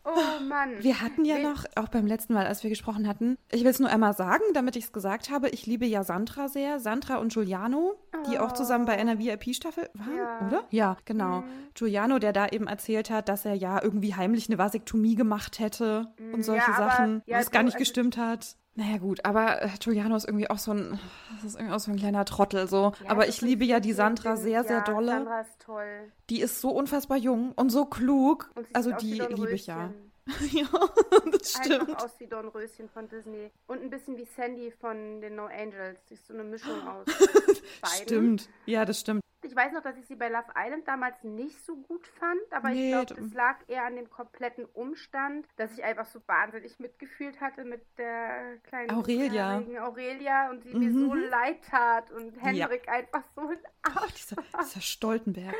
Oh 0.04 0.43
Mann. 0.43 0.82
Wir 0.84 0.99
hatten 1.02 1.26
ja 1.26 1.38
noch, 1.38 1.66
auch 1.76 1.89
beim 1.89 2.08
letzten 2.08 2.34
Mal, 2.34 2.47
als 2.47 2.64
wir 2.64 2.72
gesprochen 2.72 3.08
hatten, 3.08 3.38
ich 3.52 3.64
will 3.64 3.70
es 3.70 3.80
nur 3.80 3.89
einmal 3.89 4.14
sagen, 4.14 4.43
damit 4.54 4.76
ich 4.76 4.86
es 4.86 4.91
gesagt 4.91 5.30
habe, 5.30 5.49
ich 5.49 5.68
liebe 5.68 5.86
ja 5.86 6.04
Sandra 6.04 6.47
sehr. 6.47 6.80
Sandra 6.80 7.18
und 7.18 7.32
Giuliano, 7.32 7.93
die 8.30 8.39
auch 8.39 8.52
zusammen 8.54 8.86
bei 8.86 8.97
einer 8.97 9.20
VIP-Staffel 9.20 9.89
waren, 9.93 10.18
ja. 10.18 10.47
oder? 10.47 10.68
Ja, 10.72 10.97
genau. 11.06 11.41
Mhm. 11.41 11.45
Giuliano, 11.76 12.18
der 12.18 12.34
da 12.34 12.47
eben 12.47 12.66
erzählt 12.66 13.12
hat, 13.12 13.30
dass 13.30 13.45
er 13.45 13.54
ja 13.54 13.82
irgendwie 13.82 14.16
heimlich 14.16 14.49
eine 14.49 14.58
Vasektomie 14.58 15.16
gemacht 15.16 15.60
hätte 15.60 16.12
und 16.18 16.38
mhm. 16.38 16.43
solche 16.43 16.72
ja, 16.72 16.78
aber, 16.78 16.89
Sachen, 16.89 17.22
ja, 17.28 17.38
was 17.38 17.52
gar 17.52 17.64
nicht 17.64 17.76
also, 17.76 17.84
gestimmt 17.84 18.18
hat. 18.18 18.58
Naja, 18.74 18.99
gut, 18.99 19.26
aber 19.26 19.61
äh, 19.61 19.69
Giuliano 19.80 20.15
ist 20.15 20.26
irgendwie 20.26 20.49
auch 20.49 20.57
so 20.57 20.72
ein, 20.72 20.97
das 21.36 21.43
ist 21.43 21.55
irgendwie 21.55 21.76
auch 21.76 21.80
so 21.80 21.91
ein 21.91 21.97
kleiner 21.97 22.24
Trottel, 22.24 22.67
so. 22.67 22.93
Ja, 23.03 23.09
aber 23.09 23.28
ich 23.28 23.41
liebe 23.41 23.65
ja 23.65 23.82
die 23.82 23.91
Sandra 23.91 24.38
sehr, 24.38 24.63
sehr 24.63 24.78
ja, 24.78 24.84
dolle. 24.84 25.11
Sandra 25.11 25.41
ist 25.41 25.59
toll. 25.59 26.11
Die 26.30 26.39
ist 26.39 26.61
so 26.61 26.69
unfassbar 26.69 27.17
jung 27.17 27.51
und 27.51 27.69
so 27.69 27.86
klug. 27.86 28.49
Und 28.55 28.67
also 28.74 28.91
die 28.93 29.19
liebe 29.19 29.51
ich 29.51 29.67
ja. 29.67 29.93
ja, 30.51 30.67
das 31.32 31.51
stimmt. 31.51 31.89
Einfach 31.89 32.05
aus 32.05 32.19
wie 32.19 32.28
Dornröschen 32.28 32.88
von 32.89 33.09
Disney. 33.09 33.51
Und 33.67 33.82
ein 33.82 33.89
bisschen 33.89 34.15
wie 34.17 34.26
Sandy 34.38 34.72
von 34.72 35.19
den 35.19 35.36
No 35.36 35.45
Angels. 35.47 35.99
Sie 36.07 36.13
ist 36.13 36.28
so 36.28 36.34
eine 36.34 36.43
Mischung 36.43 36.88
aus 36.88 37.05
beiden. 37.82 38.03
Stimmt, 38.03 38.49
ja, 38.65 38.86
das 38.86 39.01
stimmt. 39.01 39.22
Ich 39.44 39.56
weiß 39.56 39.74
noch, 39.74 39.82
dass 39.82 39.98
ich 39.98 40.06
sie 40.06 40.16
bei 40.16 40.30
Love 40.30 40.54
Island 40.56 40.88
damals 40.88 41.24
nicht 41.24 41.64
so 41.66 41.76
gut 41.76 42.06
fand, 42.08 42.42
aber 42.52 42.70
nee, 42.70 42.96
ich 42.96 43.08
glaube, 43.08 43.22
es 43.22 43.34
lag 43.34 43.58
eher 43.68 43.86
an 43.86 43.96
dem 43.96 44.10
kompletten 44.10 44.66
Umstand, 44.66 45.48
dass 45.56 45.72
ich 45.74 45.84
einfach 45.84 46.06
so 46.06 46.22
wahnsinnig 46.28 46.80
mitgefühlt 46.80 47.42
hatte 47.42 47.64
mit 47.64 47.82
der 47.98 48.58
kleinen 48.64 48.92
Aurelia, 48.92 49.64
Aurelia 49.82 50.50
und 50.50 50.64
sie 50.64 50.74
mhm. 50.74 50.80
mir 50.80 50.92
so 50.94 51.14
mhm. 51.14 51.30
leid 51.30 51.64
tat 51.70 52.12
und 52.12 52.42
Henrik 52.42 52.86
ja. 52.86 52.94
einfach 52.94 53.24
so 53.36 53.42
ein 53.42 53.60
Arsch 53.82 54.14
dieser, 54.14 54.42
dieser 54.62 54.82
Stoltenberg. 54.82 55.56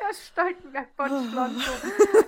Der 0.00 0.14
Stoltenberg 0.14 0.88
von 0.96 1.10
oh. 1.10 1.24
Schlonzo. 1.24 1.72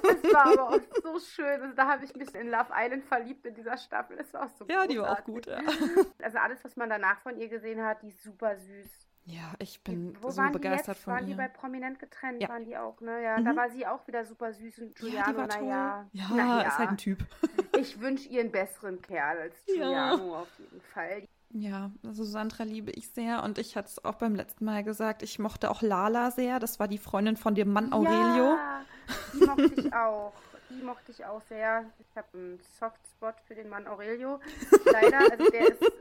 Es 0.03 0.35
war 0.35 0.47
aber 0.47 0.69
auch 0.71 0.81
so 1.03 1.19
schön. 1.19 1.63
Also 1.63 1.75
da 1.75 1.87
habe 1.87 2.05
ich 2.05 2.15
mich 2.17 2.35
in 2.35 2.49
Love 2.49 2.73
Island 2.75 3.05
verliebt 3.05 3.47
in 3.47 3.55
dieser 3.55 3.77
Staffel. 3.77 4.19
Es 4.19 4.33
war 4.35 4.47
auch 4.47 4.51
so 4.51 4.65
Ja, 4.69 4.87
großartig. 4.87 4.95
die 4.95 5.01
war 5.01 5.13
auch 5.13 5.25
gut, 5.25 5.47
ja. 5.47 5.61
Also 6.23 6.39
alles, 6.39 6.65
was 6.65 6.77
man 6.77 6.91
danach 6.91 7.21
von 7.21 7.39
ihr 7.39 7.49
gesehen 7.49 7.83
hat, 7.83 8.03
die 8.03 8.09
ist 8.09 8.23
super 8.23 8.57
süß. 8.57 9.06
Ja, 9.29 9.55
ich 9.59 9.83
bin 9.83 10.17
Wo 10.21 10.31
so 10.31 10.41
begeistert 10.53 10.97
von 10.97 11.15
waren 11.15 11.27
ihr. 11.27 11.37
Waren 11.37 11.49
die 11.49 11.53
bei 11.53 11.61
Prominent 11.61 11.99
getrennt? 11.99 12.41
Ja. 12.41 12.49
Waren 12.49 12.65
die 12.65 12.77
auch, 12.77 13.01
ne? 13.01 13.23
Ja, 13.23 13.39
mhm. 13.39 13.45
da 13.45 13.57
war 13.57 13.69
sie 13.71 13.85
auch 13.85 14.07
wieder 14.07 14.25
super 14.25 14.53
süß 14.53 14.79
und 14.79 14.95
Giuliano, 14.95 15.41
ja, 15.41 15.47
naja. 15.47 16.07
Ja, 16.13 16.27
na 16.31 16.63
ja, 16.63 16.69
ist 16.69 16.79
halt 16.79 16.91
ein 16.91 16.97
Typ. 16.97 17.27
ich 17.79 18.01
wünsche 18.01 18.29
ihr 18.29 18.41
einen 18.41 18.53
besseren 18.53 19.03
Kerl 19.03 19.39
als 19.39 19.65
Giuliano 19.65 20.33
ja. 20.33 20.41
auf 20.41 20.59
jeden 20.59 20.81
Fall. 20.81 21.27
Ja, 21.51 21.91
also 22.05 22.23
Sandra 22.23 22.63
liebe 22.63 22.93
ich 22.93 23.11
sehr 23.11 23.43
und 23.43 23.59
ich 23.59 23.77
hatte 23.77 23.89
es 23.89 24.05
auch 24.05 24.15
beim 24.15 24.37
letzten 24.37 24.65
Mal 24.65 24.85
gesagt, 24.85 25.23
ich 25.23 25.41
mochte 25.41 25.71
auch 25.71 25.83
Lala 25.83 26.31
sehr. 26.31 26.61
Das 26.61 26.79
war 26.79 26.87
die 26.87 26.99
Freundin 26.99 27.37
von 27.37 27.57
dem 27.57 27.73
Mann 27.73 27.93
Aurelio. 27.93 28.55
Ja, 28.55 28.85
die 29.33 29.45
mochte 29.45 29.81
ich 29.81 29.93
auch. 29.93 30.33
Die 30.77 30.83
mochte 30.83 31.11
ich 31.11 31.25
auch 31.25 31.41
sehr. 31.43 31.85
Ich 31.99 32.17
habe 32.17 32.29
einen 32.35 32.61
Softspot 32.79 33.35
für 33.47 33.55
den 33.55 33.69
Mann 33.69 33.87
Aurelio. 33.87 34.41
Leider, 34.85 35.19
also 35.31 35.51
der 35.51 35.73
ist 35.73 35.93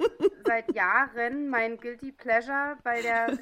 seit 0.46 0.74
Jahren 0.74 1.50
mein 1.50 1.78
Guilty 1.78 2.12
Pleasure, 2.12 2.78
weil 2.84 3.02
der 3.02 3.38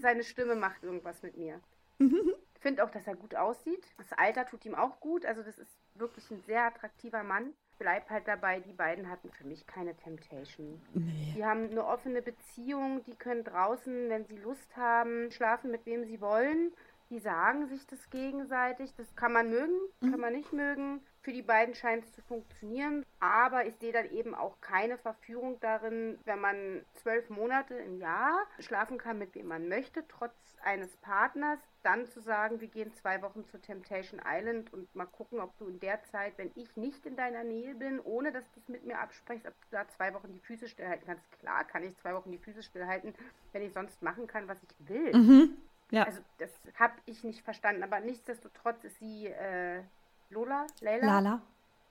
seine 0.00 0.22
Stimme 0.22 0.54
macht 0.54 0.82
irgendwas 0.84 1.22
mit 1.22 1.36
mir. 1.36 1.60
Ich 1.98 2.60
finde 2.60 2.84
auch, 2.84 2.90
dass 2.90 3.06
er 3.06 3.16
gut 3.16 3.34
aussieht. 3.34 3.84
Das 3.98 4.12
Alter 4.12 4.46
tut 4.46 4.64
ihm 4.64 4.74
auch 4.74 5.00
gut. 5.00 5.26
Also 5.26 5.42
das 5.42 5.58
ist 5.58 5.76
wirklich 5.94 6.30
ein 6.30 6.42
sehr 6.46 6.62
attraktiver 6.62 7.22
Mann. 7.22 7.52
Bleib 7.78 8.08
halt 8.08 8.26
dabei, 8.26 8.60
die 8.60 8.72
beiden 8.72 9.10
hatten 9.10 9.30
für 9.30 9.44
mich 9.44 9.66
keine 9.66 9.94
Temptation. 9.96 10.80
Nee. 10.94 11.34
Die 11.36 11.44
haben 11.44 11.70
eine 11.70 11.84
offene 11.84 12.22
Beziehung, 12.22 13.04
die 13.04 13.14
können 13.14 13.44
draußen, 13.44 14.08
wenn 14.08 14.24
sie 14.24 14.38
Lust 14.38 14.76
haben, 14.76 15.30
schlafen 15.30 15.70
mit 15.70 15.84
wem 15.84 16.04
sie 16.04 16.20
wollen. 16.20 16.72
Die 17.10 17.18
sagen 17.20 17.66
sich 17.68 17.86
das 17.86 18.10
gegenseitig. 18.10 18.94
Das 18.96 19.14
kann 19.14 19.32
man 19.32 19.50
mögen, 19.50 19.78
mhm. 20.00 20.10
kann 20.10 20.20
man 20.20 20.32
nicht 20.32 20.52
mögen. 20.52 21.00
Für 21.22 21.32
die 21.32 21.42
beiden 21.42 21.74
scheint 21.74 22.04
es 22.04 22.12
zu 22.12 22.22
funktionieren. 22.22 23.04
Aber 23.20 23.66
ich 23.66 23.76
sehe 23.76 23.92
dann 23.92 24.10
eben 24.10 24.34
auch 24.34 24.60
keine 24.60 24.98
Verführung 24.98 25.58
darin, 25.60 26.18
wenn 26.24 26.40
man 26.40 26.84
zwölf 26.94 27.28
Monate 27.30 27.74
im 27.74 27.98
Jahr 27.98 28.46
schlafen 28.58 28.98
kann, 28.98 29.18
mit 29.18 29.34
wem 29.34 29.48
man 29.48 29.68
möchte, 29.68 30.06
trotz 30.08 30.34
eines 30.62 30.96
Partners, 30.96 31.60
dann 31.82 32.06
zu 32.06 32.20
sagen, 32.20 32.60
wir 32.60 32.68
gehen 32.68 32.92
zwei 32.94 33.22
Wochen 33.22 33.44
zu 33.44 33.60
Temptation 33.60 34.20
Island 34.24 34.72
und 34.72 34.92
mal 34.96 35.06
gucken, 35.06 35.38
ob 35.38 35.56
du 35.58 35.66
in 35.66 35.78
der 35.78 36.02
Zeit, 36.04 36.36
wenn 36.38 36.50
ich 36.56 36.76
nicht 36.76 37.06
in 37.06 37.16
deiner 37.16 37.44
Nähe 37.44 37.74
bin, 37.76 38.00
ohne 38.00 38.32
dass 38.32 38.50
du 38.52 38.60
es 38.60 38.68
mit 38.68 38.84
mir 38.84 38.98
absprichst, 38.98 39.46
ob 39.46 39.54
du 39.54 39.66
da 39.70 39.86
zwei 39.88 40.12
Wochen 40.12 40.32
die 40.32 40.40
Füße 40.40 40.68
stillhalten 40.68 41.06
kannst. 41.06 41.30
Klar 41.38 41.64
kann 41.64 41.84
ich 41.84 41.96
zwei 41.98 42.14
Wochen 42.14 42.32
die 42.32 42.38
Füße 42.38 42.62
stillhalten, 42.62 43.14
wenn 43.52 43.62
ich 43.62 43.72
sonst 43.72 44.02
machen 44.02 44.26
kann, 44.26 44.48
was 44.48 44.58
ich 44.62 44.88
will. 44.88 45.14
Mhm. 45.14 45.56
Ja. 45.90 46.04
Also 46.04 46.20
das 46.38 46.50
habe 46.78 46.94
ich 47.04 47.24
nicht 47.24 47.42
verstanden, 47.42 47.82
aber 47.82 48.00
nichtsdestotrotz 48.00 48.84
ist 48.84 48.98
sie 48.98 49.26
äh, 49.26 49.82
Lola, 50.30 50.66
Layla? 50.80 51.06
Lala. 51.06 51.42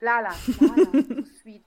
Lala, 0.01 0.29
Lala, 0.59 1.23
sweet. 1.41 1.63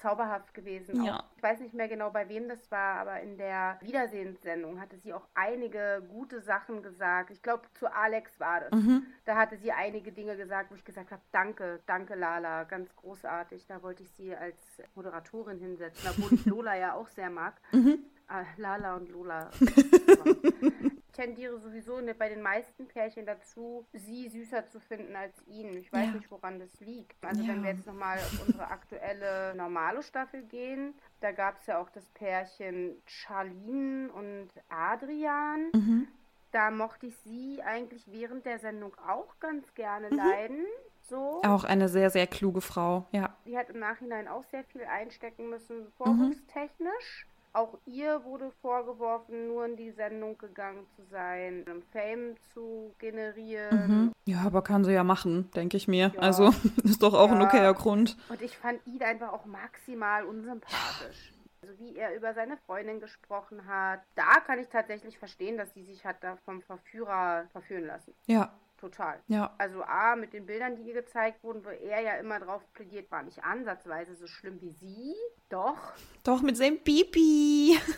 Zauberhaft 0.00 0.54
gewesen. 0.54 1.04
Ja. 1.04 1.24
Ich 1.36 1.42
weiß 1.42 1.60
nicht 1.60 1.74
mehr 1.74 1.86
genau, 1.86 2.10
bei 2.10 2.28
wem 2.28 2.48
das 2.48 2.70
war, 2.70 3.00
aber 3.00 3.20
in 3.20 3.36
der 3.36 3.76
Wiedersehenssendung 3.82 4.80
hatte 4.80 4.96
sie 4.96 5.12
auch 5.12 5.26
einige 5.34 6.02
gute 6.10 6.40
Sachen 6.40 6.82
gesagt. 6.82 7.30
Ich 7.30 7.42
glaube, 7.42 7.64
zu 7.74 7.86
Alex 7.86 8.40
war 8.40 8.60
das. 8.60 8.72
Mhm. 8.72 9.04
Da 9.26 9.36
hatte 9.36 9.58
sie 9.58 9.72
einige 9.72 10.10
Dinge 10.10 10.36
gesagt, 10.36 10.70
wo 10.70 10.74
ich 10.74 10.84
gesagt 10.84 11.10
habe, 11.10 11.20
danke, 11.32 11.80
danke 11.86 12.14
Lala, 12.14 12.64
ganz 12.64 12.94
großartig. 12.96 13.66
Da 13.66 13.82
wollte 13.82 14.02
ich 14.02 14.10
sie 14.12 14.34
als 14.34 14.56
Moderatorin 14.94 15.58
hinsetzen, 15.58 16.08
obwohl 16.10 16.32
ich 16.32 16.44
Lola 16.46 16.76
ja 16.76 16.94
auch 16.94 17.08
sehr 17.08 17.28
mag. 17.28 17.60
Mhm. 17.72 17.98
Ah, 18.26 18.44
Lala 18.56 18.96
und 18.96 19.10
Lola. 19.10 19.50
tendiere 21.20 21.58
sowieso 21.58 22.00
ne, 22.00 22.14
bei 22.14 22.28
den 22.28 22.40
meisten 22.40 22.86
Pärchen 22.86 23.26
dazu, 23.26 23.86
sie 23.92 24.28
süßer 24.28 24.66
zu 24.68 24.80
finden 24.80 25.14
als 25.14 25.34
ihn. 25.46 25.76
Ich 25.76 25.92
weiß 25.92 26.06
ja. 26.06 26.12
nicht, 26.12 26.30
woran 26.30 26.58
das 26.58 26.80
liegt. 26.80 27.22
Also 27.22 27.42
ja. 27.42 27.48
wenn 27.48 27.62
wir 27.62 27.70
jetzt 27.70 27.86
nochmal 27.86 28.16
auf 28.18 28.46
unsere 28.46 28.68
aktuelle 28.68 29.54
normale 29.54 30.02
Staffel 30.02 30.42
gehen, 30.44 30.94
da 31.20 31.32
gab 31.32 31.58
es 31.58 31.66
ja 31.66 31.78
auch 31.78 31.90
das 31.90 32.08
Pärchen 32.10 32.96
Charlene 33.04 34.10
und 34.12 34.48
Adrian. 34.70 35.70
Mhm. 35.74 36.08
Da 36.52 36.70
mochte 36.70 37.06
ich 37.06 37.16
sie 37.18 37.62
eigentlich 37.62 38.10
während 38.10 38.46
der 38.46 38.58
Sendung 38.58 38.96
auch 39.06 39.38
ganz 39.40 39.74
gerne 39.74 40.08
mhm. 40.10 40.16
leiden. 40.16 40.64
So. 41.02 41.42
Auch 41.44 41.64
eine 41.64 41.88
sehr, 41.88 42.08
sehr 42.10 42.26
kluge 42.26 42.60
Frau, 42.60 43.06
ja. 43.10 43.36
Sie 43.44 43.58
hat 43.58 43.68
im 43.68 43.80
Nachhinein 43.80 44.28
auch 44.28 44.44
sehr 44.44 44.64
viel 44.64 44.84
einstecken 44.84 45.50
müssen, 45.50 45.90
vorwurfstechnisch. 45.98 47.26
Auch 47.52 47.78
ihr 47.84 48.22
wurde 48.24 48.52
vorgeworfen, 48.62 49.48
nur 49.48 49.66
in 49.66 49.76
die 49.76 49.90
Sendung 49.90 50.38
gegangen 50.38 50.86
zu 50.94 51.02
sein, 51.10 51.64
um 51.68 51.82
Fame 51.92 52.36
zu 52.54 52.94
generieren. 52.98 53.86
Mhm. 53.86 54.12
Ja, 54.24 54.42
aber 54.46 54.62
kann 54.62 54.84
sie 54.84 54.92
ja 54.92 55.02
machen, 55.02 55.50
denke 55.52 55.76
ich 55.76 55.88
mir. 55.88 56.12
Ja. 56.14 56.20
Also 56.20 56.50
ist 56.84 57.02
doch 57.02 57.14
auch 57.14 57.28
ja. 57.28 57.34
ein 57.34 57.42
okayer 57.42 57.74
Grund. 57.74 58.16
Und 58.28 58.40
ich 58.40 58.56
fand 58.56 58.86
ihn 58.86 59.02
einfach 59.02 59.32
auch 59.32 59.46
maximal 59.46 60.24
unsympathisch. 60.24 61.32
Also 61.62 61.78
wie 61.78 61.96
er 61.96 62.14
über 62.16 62.32
seine 62.34 62.56
Freundin 62.66 63.00
gesprochen 63.00 63.66
hat, 63.66 64.00
da 64.14 64.40
kann 64.46 64.58
ich 64.58 64.68
tatsächlich 64.68 65.18
verstehen, 65.18 65.58
dass 65.58 65.74
sie 65.74 65.84
sich 65.84 66.06
hat 66.06 66.22
da 66.22 66.36
vom 66.44 66.62
Verführer 66.62 67.46
verführen 67.52 67.86
lassen. 67.86 68.14
Ja, 68.26 68.52
Total. 68.80 69.20
Ja. 69.28 69.54
Also 69.58 69.82
A, 69.82 70.16
mit 70.16 70.32
den 70.32 70.46
Bildern, 70.46 70.74
die 70.74 70.82
ihr 70.84 70.94
gezeigt 70.94 71.44
wurden, 71.44 71.62
wo 71.64 71.68
er 71.68 72.00
ja 72.00 72.14
immer 72.14 72.40
drauf 72.40 72.62
plädiert, 72.72 73.10
war 73.10 73.22
nicht 73.22 73.44
ansatzweise 73.44 74.14
so 74.14 74.26
schlimm 74.26 74.58
wie 74.62 74.70
sie. 74.70 75.14
Doch. 75.50 75.76
Doch, 76.24 76.40
mit 76.40 76.56
seinem 76.56 76.78
Pipi. 76.82 77.78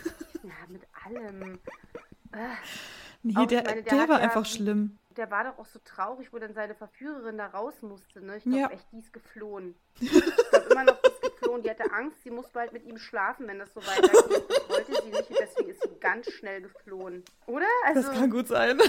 Ja, 0.43 0.51
mit 0.67 0.81
allem. 1.05 1.57
Nee, 3.21 3.37
auch, 3.37 3.45
der, 3.45 3.63
meine, 3.63 3.81
der, 3.83 3.95
der 3.95 4.09
war 4.09 4.17
ja, 4.17 4.25
einfach 4.25 4.45
schlimm. 4.45 4.99
Der 5.15 5.31
war 5.31 5.45
doch 5.45 5.57
auch 5.57 5.65
so 5.65 5.79
traurig, 5.85 6.33
wo 6.33 6.37
dann 6.37 6.53
seine 6.53 6.75
Verführerin 6.75 7.37
da 7.37 7.47
raus 7.47 7.81
musste. 7.81 8.19
Ne? 8.19 8.35
Ich 8.35 8.43
glaube 8.43 8.59
ja. 8.59 8.69
echt, 8.69 8.85
die 8.91 8.99
ist 8.99 9.13
geflohen. 9.13 9.73
Ich 10.01 10.11
glaube 10.11 10.65
immer 10.69 10.83
noch, 10.83 11.01
die 11.01 11.07
ist 11.07 11.21
geflohen. 11.21 11.63
Die 11.63 11.69
hatte 11.69 11.89
Angst, 11.93 12.21
sie 12.23 12.29
muss 12.29 12.49
bald 12.49 12.73
mit 12.73 12.85
ihm 12.85 12.97
schlafen, 12.97 13.47
wenn 13.47 13.59
das 13.59 13.73
so 13.73 13.79
weitergeht. 13.79 14.43
Wollte 14.87 15.03
sie 15.03 15.09
nicht 15.09 15.29
und 15.29 15.39
deswegen 15.39 15.69
ist 15.69 15.81
sie 15.81 15.99
ganz 15.99 16.31
schnell 16.31 16.61
geflohen. 16.61 17.23
Oder? 17.47 17.65
Also, 17.85 18.01
das 18.01 18.11
kann 18.11 18.29
gut 18.29 18.47
sein. 18.47 18.79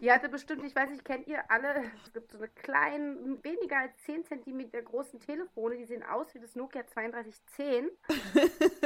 Die 0.00 0.12
hatte 0.12 0.28
bestimmt, 0.28 0.64
ich 0.64 0.74
weiß 0.74 0.90
nicht, 0.90 1.04
kennt 1.04 1.26
ihr 1.26 1.50
alle, 1.50 1.82
es 2.04 2.12
gibt 2.12 2.30
so 2.30 2.38
eine 2.38 2.48
kleine, 2.48 3.16
weniger 3.42 3.78
als 3.78 3.96
10 4.04 4.24
cm 4.24 4.70
großen 4.84 5.18
Telefone, 5.20 5.76
die 5.76 5.84
sehen 5.84 6.02
aus 6.02 6.32
wie 6.34 6.38
das 6.38 6.54
Nokia 6.54 6.82
3210. 6.82 7.90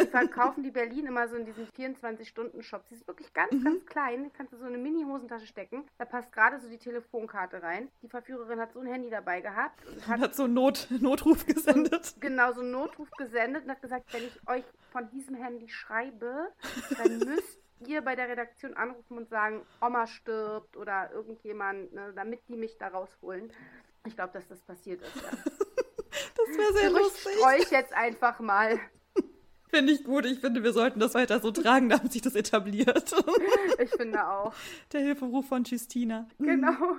Die 0.00 0.06
verkaufen 0.06 0.62
die 0.62 0.70
Berlin 0.70 1.06
immer 1.06 1.28
so 1.28 1.36
in 1.36 1.44
diesen 1.44 1.66
24-Stunden-Shops. 1.68 2.88
Die 2.88 2.94
sind 2.94 3.06
wirklich 3.06 3.32
ganz, 3.32 3.52
mhm. 3.52 3.64
ganz 3.64 3.86
klein. 3.86 4.24
Die 4.24 4.30
kannst 4.30 4.52
du 4.52 4.56
so 4.56 4.64
eine 4.64 4.78
Mini-Hosentasche 4.78 5.46
stecken. 5.46 5.84
Da 5.98 6.04
passt 6.04 6.32
gerade 6.32 6.58
so 6.60 6.68
die 6.68 6.78
Telefonkarte 6.78 7.62
rein. 7.62 7.88
Die 8.02 8.08
Verführerin 8.08 8.58
hat 8.58 8.72
so 8.72 8.80
ein 8.80 8.86
Handy 8.86 9.10
dabei 9.10 9.40
gehabt. 9.40 9.84
Und 9.86 10.06
hat, 10.06 10.20
hat 10.20 10.34
so 10.34 10.44
einen 10.44 10.54
Not 10.54 10.88
Notruf 11.00 11.46
gesendet. 11.46 12.06
So, 12.06 12.20
genau, 12.20 12.52
so 12.52 12.60
einen 12.60 12.70
Notruf 12.70 13.10
gesendet 13.12 13.64
und 13.64 13.70
hat 13.70 13.82
gesagt, 13.82 14.12
wenn 14.12 14.24
ich 14.24 14.48
euch 14.48 14.64
von 14.90 15.10
diesem 15.10 15.34
Handy 15.34 15.68
schreibe, 15.68 15.91
dann 16.96 17.18
müsst 17.26 17.60
ihr 17.86 18.00
bei 18.00 18.16
der 18.16 18.28
Redaktion 18.28 18.74
anrufen 18.74 19.18
und 19.18 19.28
sagen, 19.28 19.66
Oma 19.80 20.06
stirbt 20.06 20.76
oder 20.76 21.10
irgendjemand, 21.12 21.92
ne, 21.92 22.12
damit 22.14 22.40
die 22.48 22.56
mich 22.56 22.76
da 22.78 22.88
rausholen. 22.88 23.52
Ich 24.06 24.14
glaube, 24.14 24.32
dass 24.32 24.48
das 24.48 24.60
passiert 24.62 25.02
ist, 25.02 25.16
ja. 25.16 25.22
das 25.30 26.56
wäre 26.56 26.72
sehr 26.72 26.90
Gerücht 26.90 27.04
lustig. 27.04 27.32
streue 27.38 27.58
ich 27.58 27.70
jetzt 27.70 27.92
einfach 27.92 28.40
mal. 28.40 28.80
Finde 29.70 29.92
ich 29.92 30.04
gut. 30.04 30.26
Ich 30.26 30.40
finde, 30.40 30.62
wir 30.62 30.72
sollten 30.72 31.00
das 31.00 31.14
weiter 31.14 31.40
so 31.40 31.50
tragen, 31.50 31.88
damit 31.88 32.12
sich 32.12 32.20
das 32.20 32.34
etabliert. 32.34 33.14
ich 33.78 33.90
finde 33.90 34.28
auch. 34.28 34.52
Der 34.92 35.00
Hilferuf 35.00 35.48
von 35.48 35.64
Justina. 35.64 36.28
Genau. 36.38 36.98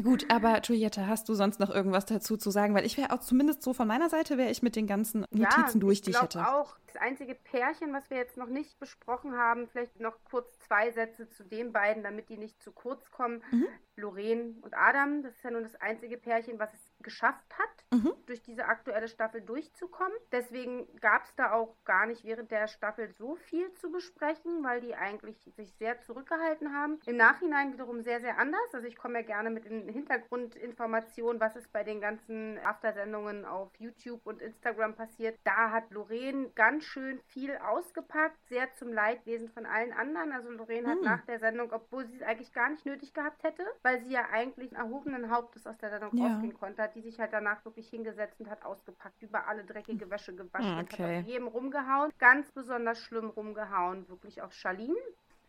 Gut, 0.00 0.30
aber 0.30 0.60
Juliette, 0.62 1.06
hast 1.06 1.28
du 1.28 1.34
sonst 1.34 1.60
noch 1.60 1.68
irgendwas 1.68 2.06
dazu 2.06 2.38
zu 2.38 2.50
sagen? 2.50 2.74
Weil 2.74 2.86
ich 2.86 2.96
wäre 2.96 3.12
auch 3.12 3.20
zumindest 3.20 3.62
so 3.62 3.74
von 3.74 3.86
meiner 3.86 4.08
Seite, 4.08 4.38
wäre 4.38 4.50
ich 4.50 4.62
mit 4.62 4.74
den 4.74 4.86
ganzen 4.86 5.26
Notizen 5.30 5.78
ja, 5.78 5.80
durch, 5.80 6.00
die 6.00 6.12
ich 6.12 6.22
hätte. 6.22 6.48
auch. 6.48 6.76
Das 6.86 6.96
einzige 6.96 7.34
Pärchen, 7.34 7.92
was 7.92 8.08
wir 8.08 8.16
jetzt 8.16 8.36
noch 8.36 8.48
nicht 8.48 8.78
besprochen 8.78 9.36
haben, 9.36 9.68
vielleicht 9.68 10.00
noch 10.00 10.16
kurz 10.24 10.58
zwei 10.60 10.90
Sätze 10.92 11.28
zu 11.28 11.44
den 11.44 11.72
beiden, 11.72 12.02
damit 12.02 12.30
die 12.30 12.38
nicht 12.38 12.62
zu 12.62 12.72
kurz 12.72 13.10
kommen. 13.10 13.42
Mhm. 13.50 13.66
Lorraine 13.96 14.54
und 14.62 14.74
Adam, 14.74 15.22
das 15.22 15.34
ist 15.34 15.44
ja 15.44 15.50
nun 15.50 15.62
das 15.62 15.76
einzige 15.76 16.16
Pärchen, 16.16 16.58
was 16.58 16.72
es 16.72 16.91
geschafft 17.02 17.46
hat, 17.58 18.00
mhm. 18.00 18.12
durch 18.26 18.42
diese 18.42 18.66
aktuelle 18.66 19.08
Staffel 19.08 19.40
durchzukommen. 19.40 20.16
Deswegen 20.30 20.86
gab 21.00 21.24
es 21.24 21.34
da 21.36 21.52
auch 21.52 21.76
gar 21.84 22.06
nicht 22.06 22.24
während 22.24 22.50
der 22.50 22.66
Staffel 22.68 23.08
so 23.18 23.36
viel 23.36 23.72
zu 23.74 23.90
besprechen, 23.90 24.64
weil 24.64 24.80
die 24.80 24.94
eigentlich 24.94 25.38
sich 25.56 25.72
sehr 25.74 26.00
zurückgehalten 26.00 26.72
haben. 26.72 26.98
Im 27.06 27.16
Nachhinein 27.16 27.72
wiederum 27.72 28.02
sehr, 28.02 28.20
sehr 28.20 28.38
anders. 28.38 28.60
Also 28.72 28.86
ich 28.86 28.96
komme 28.96 29.20
ja 29.20 29.26
gerne 29.26 29.50
mit 29.50 29.64
den 29.64 29.88
Hintergrundinformationen, 29.88 31.40
was 31.40 31.56
ist 31.56 31.72
bei 31.72 31.84
den 31.84 32.00
ganzen 32.00 32.58
Aftersendungen 32.64 33.44
auf 33.44 33.70
YouTube 33.78 34.20
und 34.24 34.40
Instagram 34.40 34.94
passiert. 34.94 35.38
Da 35.44 35.70
hat 35.70 35.90
Lorraine 35.90 36.50
ganz 36.54 36.84
schön 36.84 37.20
viel 37.26 37.56
ausgepackt, 37.56 38.38
sehr 38.48 38.72
zum 38.74 38.92
Leidwesen 38.92 39.48
von 39.48 39.66
allen 39.66 39.92
anderen. 39.92 40.32
Also 40.32 40.50
Lorraine 40.50 40.86
mhm. 40.86 40.90
hat 40.90 41.02
nach 41.02 41.24
der 41.26 41.38
Sendung, 41.38 41.72
obwohl 41.72 42.06
sie 42.06 42.16
es 42.16 42.22
eigentlich 42.22 42.52
gar 42.52 42.70
nicht 42.70 42.86
nötig 42.86 43.14
gehabt 43.14 43.42
hätte, 43.42 43.64
weil 43.82 44.00
sie 44.02 44.12
ja 44.12 44.28
eigentlich 44.30 44.72
erhobenen 44.72 45.30
Hauptes 45.30 45.66
aus 45.66 45.78
der 45.78 45.90
Sendung 45.90 46.16
ja. 46.16 46.26
rausgehen 46.26 46.54
konnte, 46.54 46.82
hat 46.92 46.96
die 46.96 47.08
sich 47.08 47.18
halt 47.18 47.32
danach 47.32 47.64
wirklich 47.64 47.88
hingesetzt 47.88 48.38
und 48.38 48.50
hat 48.50 48.64
ausgepackt, 48.64 49.22
über 49.22 49.46
alle 49.46 49.64
dreckige 49.64 50.10
Wäsche 50.10 50.34
gewaschen, 50.34 50.78
okay. 50.80 51.02
hat 51.02 51.20
auf 51.22 51.26
jedem 51.26 51.46
rumgehauen, 51.48 52.12
ganz 52.18 52.50
besonders 52.52 52.98
schlimm 52.98 53.30
rumgehauen, 53.30 54.08
wirklich 54.08 54.42
auf 54.42 54.52
Charlene. 54.52 54.98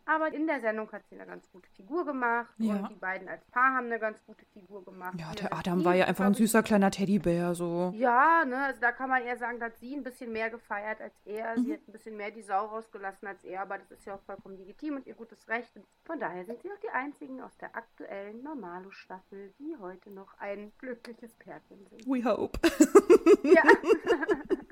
Aber 0.06 0.32
in 0.32 0.46
der 0.46 0.60
Sendung 0.60 0.90
hat 0.92 1.02
sie 1.08 1.14
eine 1.14 1.26
ganz 1.26 1.50
gute 1.50 1.68
Figur 1.70 2.04
gemacht 2.04 2.52
ja. 2.58 2.74
und 2.74 2.90
die 2.90 2.94
beiden 2.94 3.28
als 3.28 3.44
Paar 3.46 3.74
haben 3.74 3.86
eine 3.86 3.98
ganz 3.98 4.18
gute 4.26 4.44
Figur 4.46 4.84
gemacht. 4.84 5.14
Ja, 5.18 5.32
der 5.32 5.52
Adam 5.52 5.84
war 5.84 5.94
ja 5.94 6.04
einfach 6.06 6.26
ein 6.26 6.34
süßer 6.34 6.62
kleiner 6.62 6.90
Teddybär, 6.90 7.54
so. 7.54 7.92
Ja, 7.96 8.44
ne, 8.44 8.64
also 8.64 8.80
da 8.80 8.92
kann 8.92 9.08
man 9.08 9.22
eher 9.22 9.36
sagen, 9.36 9.58
dass 9.60 9.78
sie 9.80 9.94
ein 9.94 10.02
bisschen 10.02 10.32
mehr 10.32 10.50
gefeiert 10.50 11.00
als 11.00 11.14
er. 11.24 11.56
Mhm. 11.56 11.64
Sie 11.64 11.72
hat 11.72 11.88
ein 11.88 11.92
bisschen 11.92 12.16
mehr 12.16 12.30
die 12.30 12.42
Sau 12.42 12.66
rausgelassen 12.66 13.26
als 13.28 13.44
er, 13.44 13.62
aber 13.62 13.78
das 13.78 13.90
ist 13.90 14.04
ja 14.04 14.14
auch 14.14 14.22
vollkommen 14.22 14.56
legitim 14.56 14.96
und 14.96 15.06
ihr 15.06 15.14
gutes 15.14 15.48
Recht. 15.48 15.74
Und 15.76 15.86
von 16.04 16.20
daher 16.20 16.44
sind 16.44 16.60
sie 16.60 16.70
auch 16.70 16.80
die 16.82 16.90
einzigen 16.90 17.40
aus 17.40 17.56
der 17.56 17.74
aktuellen 17.74 18.42
Normalo-Staffel, 18.42 19.54
die 19.58 19.76
heute 19.80 20.10
noch 20.10 20.36
ein 20.38 20.72
glückliches 20.78 21.34
Pärchen 21.34 21.86
sind. 21.86 22.06
We 22.06 22.24
hope. 22.24 22.58
ja. 23.42 23.62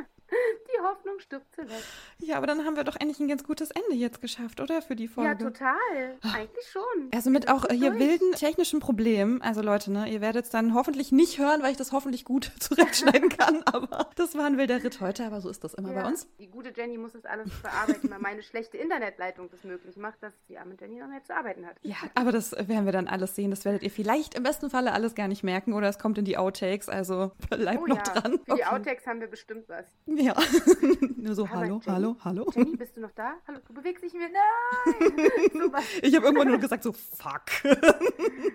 Hoffnung 0.83 1.19
stirbt 1.21 1.55
zuletzt. 1.55 1.87
Ja, 2.19 2.37
aber 2.37 2.47
dann 2.47 2.65
haben 2.65 2.77
wir 2.77 2.85
doch 2.85 2.97
endlich 2.99 3.21
ein 3.21 3.29
ganz 3.29 3.45
gutes 3.45 3.71
Ende 3.71 3.95
jetzt 3.95 4.21
geschafft, 4.21 4.61
oder? 4.61 4.83
Für 4.83 4.97
die 4.97 5.09
Folge. 5.09 5.31
Ja, 5.31 5.35
total. 5.35 6.19
Eigentlich 6.23 6.67
schon. 6.71 7.09
Also 7.15 7.31
mit 7.31 7.49
auch 7.49 7.67
hier 7.71 7.91
durch. 7.91 8.01
wilden 8.01 8.33
technischen 8.33 8.81
Problemen. 8.81 9.43
Also 9.43 9.63
Leute, 9.63 9.93
ne, 9.93 10.09
ihr 10.09 10.21
werdet 10.21 10.45
es 10.45 10.51
dann 10.51 10.75
hoffentlich 10.75 11.13
nicht 11.13 11.39
hören, 11.39 11.63
weil 11.63 11.73
ich 11.73 11.77
das 11.77 11.93
hoffentlich 11.93 12.25
gut 12.25 12.53
zurechtschneiden 12.61 13.29
kann. 13.29 13.63
aber 13.67 14.09
das 14.17 14.37
war 14.37 14.47
ein 14.47 14.59
wilder 14.59 14.83
Ritt 14.83 15.01
heute, 15.01 15.25
aber 15.25 15.41
so 15.41 15.49
ist 15.49 15.65
das 15.65 15.75
immer 15.75 15.93
ja. 15.93 16.03
bei 16.03 16.09
uns. 16.09 16.27
Die 16.39 16.49
gute 16.49 16.73
Jenny 16.75 16.99
muss 16.99 17.13
das 17.13 17.25
alles 17.25 17.49
bearbeiten, 17.63 18.11
weil 18.11 18.19
meine 18.19 18.43
schlechte 18.43 18.77
Internetleitung 18.77 19.51
das 19.51 19.65
möglich 19.65 19.97
macht, 19.97 20.23
dass 20.23 20.33
die 20.49 20.59
arme 20.59 20.77
Jenny 20.79 20.99
noch 20.99 21.09
mehr 21.09 21.23
zu 21.23 21.35
arbeiten 21.35 21.67
hat. 21.67 21.77
Ja, 21.83 21.97
aber 22.15 22.33
das 22.33 22.53
werden 22.53 22.85
wir 22.85 22.93
dann 22.93 23.09
alles 23.09 23.35
sehen. 23.35 23.51
Das 23.51 23.65
werdet 23.65 23.83
ihr 23.83 23.91
vielleicht 23.91 24.35
im 24.35 24.43
besten 24.43 24.71
Falle 24.71 24.93
alles 24.93 25.15
gar 25.15 25.29
nicht 25.29 25.43
merken 25.43 25.73
oder 25.73 25.89
es 25.89 25.99
kommt 25.99 26.19
in 26.19 26.25
die 26.25 26.37
Outtakes. 26.37 26.89
Also 26.89 27.33
bleibt 27.51 27.83
oh, 27.83 27.87
noch 27.87 27.99
ja. 27.99 28.03
dran. 28.03 28.33
Für 28.45 28.53
okay. 28.53 28.63
die 28.63 28.65
Outtakes 28.65 29.07
haben 29.07 29.21
wir 29.21 29.29
bestimmt 29.29 29.69
was. 29.69 29.87
Ja. 30.07 30.35
Nur 31.17 31.35
so, 31.35 31.49
hallo, 31.49 31.81
Jenny? 31.85 31.85
hallo, 31.87 32.17
hallo. 32.25 32.47
Jenny, 32.55 32.77
bist 32.77 32.97
du 32.97 33.01
noch 33.01 33.13
da? 33.13 33.35
Hallo, 33.47 33.59
du 33.67 33.75
bewegst 33.75 34.03
dich 34.05 34.13
mehr. 34.15 34.29
Nein! 34.29 35.73
Ich 36.03 36.15
habe 36.15 36.27
irgendwann 36.27 36.49
nur 36.49 36.59
gesagt, 36.59 36.83
so, 36.83 36.93
fuck. 36.93 37.43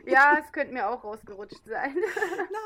Ja, 0.05 0.38
es 0.43 0.51
könnte 0.53 0.74
mir 0.74 0.89
auch 0.89 1.03
rausgerutscht 1.03 1.65
sein. 1.65 1.95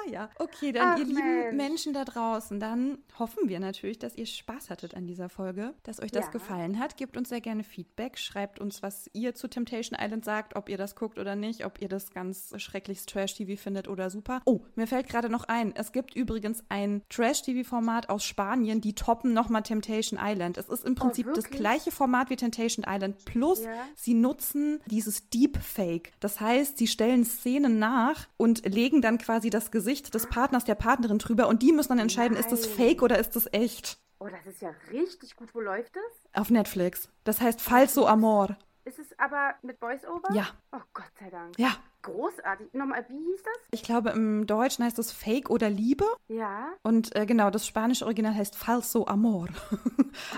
naja, 0.05 0.29
okay, 0.37 0.71
dann 0.71 0.89
Ach, 0.93 0.97
ihr 0.99 1.05
lieben 1.05 1.39
Mensch. 1.39 1.55
Menschen 1.55 1.93
da 1.93 2.03
draußen, 2.05 2.59
dann 2.59 2.99
hoffen 3.17 3.49
wir 3.49 3.59
natürlich, 3.59 3.97
dass 3.99 4.15
ihr 4.15 4.25
Spaß 4.27 4.69
hattet 4.69 4.93
an 4.95 5.07
dieser 5.07 5.27
Folge, 5.29 5.73
dass 5.83 5.99
euch 6.01 6.11
das 6.11 6.25
Ja. 6.25 6.31
gefallen 6.31 6.79
hat. 6.79 6.97
Gebt 6.97 7.17
uns 7.17 7.29
sehr 7.29 7.41
gerne 7.41 7.63
Feedback, 7.63 8.17
schreibt 8.19 8.59
uns, 8.59 8.83
was 8.83 9.09
ihr 9.13 9.33
zu 9.33 9.47
Temptation 9.47 9.97
Island 9.99 10.23
sagt, 10.23 10.55
ob 10.55 10.69
ihr 10.69 10.77
das 10.77 10.95
guckt 10.95 11.17
oder 11.17 11.35
nicht, 11.35 11.65
ob 11.65 11.81
ihr 11.81 11.89
das 11.89 12.11
ganz 12.11 12.53
schreckliches 12.57 13.05
Trash-TV 13.07 13.59
findet 13.61 13.87
oder 13.87 14.09
super. 14.11 14.41
Oh, 14.45 14.61
mir 14.75 14.85
fällt 14.87 15.07
gerade 15.09 15.29
noch 15.29 15.45
ein, 15.45 15.75
es 15.75 15.91
gibt 15.91 16.15
übrigens 16.15 16.63
ein 16.69 17.01
Trash-TV-Format 17.09 18.09
aus 18.09 18.23
Spanien, 18.23 18.81
die 18.81 18.93
toppen 18.93 19.33
nochmal 19.41 19.63
Temptation 19.63 20.19
Island. 20.21 20.57
Es 20.57 20.69
ist 20.69 20.85
im 20.85 20.95
Prinzip 20.95 21.27
das 21.33 21.45
wirklich? 21.45 21.59
gleiche 21.59 21.91
Format 21.91 22.29
wie 22.29 22.35
Temptation 22.35 22.85
Island, 22.87 23.23
plus 23.25 23.63
Ja. 23.63 23.71
sie 23.95 24.13
nutzen 24.13 24.79
dieses 24.85 25.29
Deepfake. 25.29 26.13
Das 26.19 26.39
heißt, 26.39 26.77
sie 26.77 26.87
stellen 26.87 27.25
Szenen 27.25 27.79
nach 27.79 28.27
und 28.37 28.65
legen 28.65 29.01
dann 29.01 29.17
quasi 29.17 29.49
das 29.49 29.71
Gesicht 29.71 30.13
des 30.13 30.27
Partners, 30.27 30.63
der 30.65 30.75
Partnerin 30.75 31.17
drüber 31.17 31.47
und 31.47 31.61
die 31.61 31.71
müssen 31.71 31.89
dann 31.89 31.99
entscheiden, 31.99 32.37
ist 32.37 32.51
das 32.51 32.61
Nein. 32.67 32.75
fake 32.77 33.01
oder 33.01 33.17
ist 33.19 33.35
das 33.35 33.47
echt? 33.51 33.97
Oh, 34.19 34.27
das 34.27 34.45
ist 34.45 34.61
ja 34.61 34.69
richtig 34.91 35.35
gut. 35.35 35.53
Wo 35.55 35.59
läuft 35.61 35.95
es? 35.95 36.39
Auf 36.39 36.49
Netflix. 36.51 37.09
Das 37.23 37.41
heißt 37.41 37.59
Falso 37.59 38.05
Amor. 38.05 38.55
Ist 38.85 38.99
es 38.99 39.07
aber 39.19 39.55
mit 39.63 39.79
Voice-Over? 39.79 40.33
Ja. 40.33 40.47
Oh, 40.71 40.79
Gott 40.93 41.11
sei 41.19 41.29
Dank. 41.29 41.57
Ja. 41.57 41.71
Großartig. 42.03 42.73
Nochmal, 42.73 43.05
wie 43.09 43.17
hieß 43.17 43.43
das? 43.43 43.53
Ich 43.71 43.83
glaube, 43.83 44.09
im 44.11 44.47
Deutschen 44.47 44.83
heißt 44.85 44.97
es 44.99 45.11
Fake 45.11 45.49
oder 45.49 45.69
Liebe. 45.69 46.05
Ja. 46.27 46.73
Und 46.83 47.15
äh, 47.15 47.25
genau, 47.25 47.49
das 47.49 47.67
spanische 47.67 48.05
Original 48.05 48.33
heißt 48.35 48.55
Falso 48.55 49.05
Amor. 49.07 49.47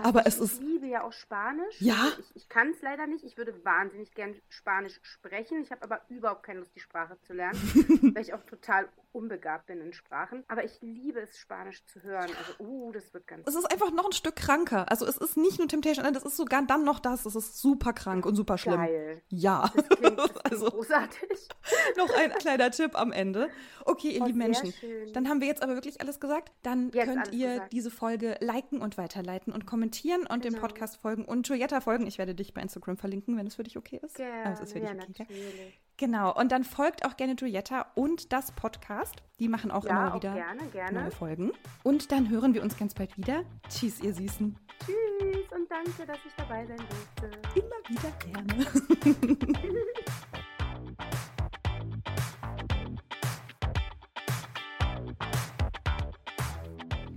Aber 0.03 0.25
es 0.27 0.35
ich 0.37 0.41
ist. 0.43 0.61
liebe 0.61 0.87
ja 0.87 1.03
auch 1.03 1.13
Spanisch. 1.13 1.79
Ja? 1.79 1.95
Also 2.03 2.19
Ich, 2.19 2.35
ich 2.35 2.49
kann 2.49 2.69
es 2.69 2.81
leider 2.81 3.07
nicht. 3.07 3.23
Ich 3.23 3.37
würde 3.37 3.53
wahnsinnig 3.63 4.13
gern 4.13 4.35
Spanisch 4.49 4.99
sprechen. 5.03 5.61
Ich 5.61 5.71
habe 5.71 5.83
aber 5.83 6.01
überhaupt 6.09 6.43
keine 6.43 6.59
Lust, 6.59 6.75
die 6.75 6.79
Sprache 6.79 7.17
zu 7.21 7.33
lernen, 7.33 7.59
weil 8.13 8.21
ich 8.23 8.33
auch 8.33 8.43
total 8.43 8.87
unbegabt 9.13 9.67
bin 9.67 9.79
in 9.81 9.93
Sprachen. 9.93 10.43
Aber 10.47 10.63
ich 10.63 10.81
liebe 10.81 11.19
es, 11.21 11.37
Spanisch 11.37 11.85
zu 11.85 12.01
hören. 12.03 12.29
Also, 12.37 12.53
uh, 12.63 12.91
das 12.91 13.13
wird 13.13 13.27
ganz 13.27 13.47
Es 13.47 13.55
ist 13.55 13.71
einfach 13.71 13.91
noch 13.91 14.05
ein 14.05 14.11
Stück 14.11 14.35
kranker. 14.35 14.89
Also 14.91 15.05
es 15.05 15.17
ist 15.17 15.37
nicht 15.37 15.59
nur 15.59 15.67
Temptation 15.67 16.03
Island, 16.05 16.17
es 16.17 16.23
ist 16.25 16.37
sogar 16.37 16.65
dann 16.65 16.83
noch 16.83 16.99
das. 16.99 17.25
Es 17.25 17.35
ist 17.35 17.57
super 17.59 17.93
krank 17.93 18.25
und 18.25 18.35
super 18.35 18.57
schlimm. 18.57 18.77
geil. 18.77 19.21
Ja. 19.29 19.71
Das 19.75 19.87
klingt, 19.89 20.17
das 20.19 20.29
klingt 20.33 20.51
also 20.51 20.65
großartig. 20.69 21.47
noch 21.97 22.09
ein 22.15 22.31
kleiner 22.33 22.71
Tipp 22.71 22.99
am 22.99 23.11
Ende. 23.11 23.49
Okay, 23.85 24.09
ihr 24.11 24.21
Oh, 24.21 24.25
lieben 24.25 24.37
Menschen, 24.39 24.71
schön. 24.73 25.11
dann 25.13 25.29
haben 25.29 25.41
wir 25.41 25.47
jetzt 25.47 25.61
aber 25.61 25.73
wirklich 25.75 26.01
alles 26.01 26.19
gesagt. 26.19 26.51
Dann 26.63 26.89
Jetzt 26.91 27.05
könnt 27.05 27.33
ihr 27.33 27.49
gesagt. 27.53 27.73
diese 27.73 27.91
Folge 27.91 28.37
liken 28.39 28.81
und 28.81 28.97
weiterleiten 28.97 29.53
und 29.53 29.65
kommentieren 29.65 30.25
und 30.27 30.43
dem 30.45 30.53
Genau. 30.53 30.65
Podcast 30.67 30.97
folgen 30.97 31.25
und 31.25 31.47
Julietta 31.47 31.81
folgen. 31.81 32.07
Ich 32.07 32.17
werde 32.17 32.33
dich 32.35 32.53
bei 32.53 32.61
Instagram 32.61 32.97
verlinken, 32.97 33.37
wenn 33.37 33.47
es 33.47 33.55
für 33.55 33.63
dich 33.63 33.77
okay 33.77 33.99
ist. 34.01 34.15
Gerne. 34.15 34.45
Also, 34.49 34.63
ist 34.63 34.73
für 34.73 34.79
dich 34.79 34.89
ja, 34.89 34.95
okay, 34.95 35.13
natürlich. 35.17 35.82
Genau. 35.97 36.33
Und 36.35 36.51
dann 36.51 36.63
folgt 36.63 37.05
auch 37.05 37.15
gerne 37.17 37.35
Julietta 37.37 37.85
und 37.95 38.33
das 38.33 38.51
Podcast. 38.51 39.15
Die 39.39 39.47
machen 39.47 39.71
auch 39.71 39.85
Ja, 39.85 39.91
immer 39.91 40.11
auch 40.11 40.15
wieder 40.15 40.33
gerne, 40.33 40.65
gerne. 40.67 41.01
neue 41.03 41.11
Folgen. 41.11 41.51
Und 41.83 42.11
dann 42.11 42.29
hören 42.29 42.53
wir 42.53 42.63
uns 42.63 42.77
ganz 42.77 42.93
bald 42.93 43.15
wieder. 43.17 43.43
Tschüss, 43.69 44.01
ihr 44.01 44.13
Süßen. 44.13 44.57
Tschüss 44.85 45.51
und 45.51 45.69
danke, 45.69 46.05
dass 46.05 46.17
ich 46.25 46.33
dabei 46.35 46.65
sein 46.65 46.77
durfte. 46.77 47.39
Immer 47.59 47.79
wieder 47.89 48.11
gerne. 48.25 49.37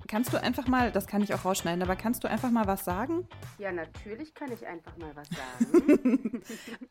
Kannst 0.08 0.32
du 0.32 0.40
einfach 0.40 0.66
mal, 0.68 0.92
das 0.92 1.06
kann 1.06 1.22
ich 1.22 1.34
auch 1.34 1.44
rausschneiden, 1.44 1.82
aber 1.82 1.96
kannst 1.96 2.22
du 2.24 2.28
einfach 2.28 2.50
mal 2.50 2.66
was 2.66 2.84
sagen? 2.84 3.26
Ja, 3.58 3.72
natürlich 3.72 4.34
kann 4.34 4.52
ich 4.52 4.66
einfach 4.66 4.96
mal 4.98 5.14
was 5.16 5.28
sagen. 5.88 6.42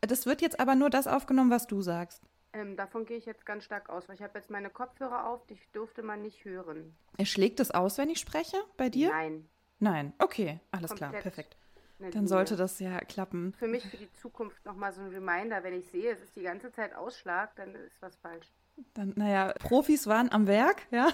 Das 0.01 0.25
wird 0.25 0.41
jetzt 0.41 0.59
aber 0.59 0.75
nur 0.75 0.89
das 0.89 1.07
aufgenommen, 1.07 1.51
was 1.51 1.67
du 1.67 1.81
sagst. 1.81 2.21
ähm, 2.53 2.75
davon 2.75 3.05
gehe 3.05 3.17
ich 3.17 3.25
jetzt 3.25 3.45
ganz 3.45 3.63
stark 3.63 3.89
aus, 3.89 4.07
weil 4.07 4.15
ich 4.15 4.21
habe 4.21 4.37
jetzt 4.37 4.49
meine 4.49 4.69
Kopfhörer 4.69 5.27
auf, 5.29 5.45
die 5.47 5.57
durfte 5.73 6.03
man 6.03 6.21
nicht 6.21 6.43
hören. 6.45 6.95
Er 7.17 7.25
schlägt 7.25 7.59
es 7.59 7.71
aus, 7.71 7.97
wenn 7.97 8.09
ich 8.09 8.19
spreche? 8.19 8.57
Bei 8.77 8.89
dir? 8.89 9.09
Nein. 9.09 9.47
Nein. 9.79 10.13
Okay, 10.19 10.59
alles 10.71 10.93
klar, 10.95 11.11
Komplett 11.11 11.23
perfekt. 11.23 11.57
eine 11.99 12.09
Dann 12.09 12.21
Linie. 12.23 12.27
sollte 12.29 12.55
das 12.55 12.79
ja 12.79 12.99
klappen. 12.99 13.53
Für 13.59 13.67
mich 13.67 13.83
für 13.85 13.97
die 13.97 14.11
Zukunft 14.13 14.65
nochmal 14.65 14.93
so 14.93 15.01
ein 15.01 15.07
Reminder, 15.07 15.63
wenn 15.63 15.73
ich 15.73 15.89
sehe, 15.89 16.11
es 16.11 16.21
ist 16.21 16.35
die 16.35 16.43
ganze 16.43 16.71
Zeit 16.71 16.95
Ausschlag, 16.95 17.55
dann 17.57 17.75
ist 17.75 18.01
was 18.01 18.15
falsch. 18.17 18.51
Dann, 18.93 19.13
naja, 19.15 19.53
Profis 19.59 20.05
waren 20.07 20.31
am 20.31 20.47
Werk, 20.47 20.81
ja. 20.91 21.09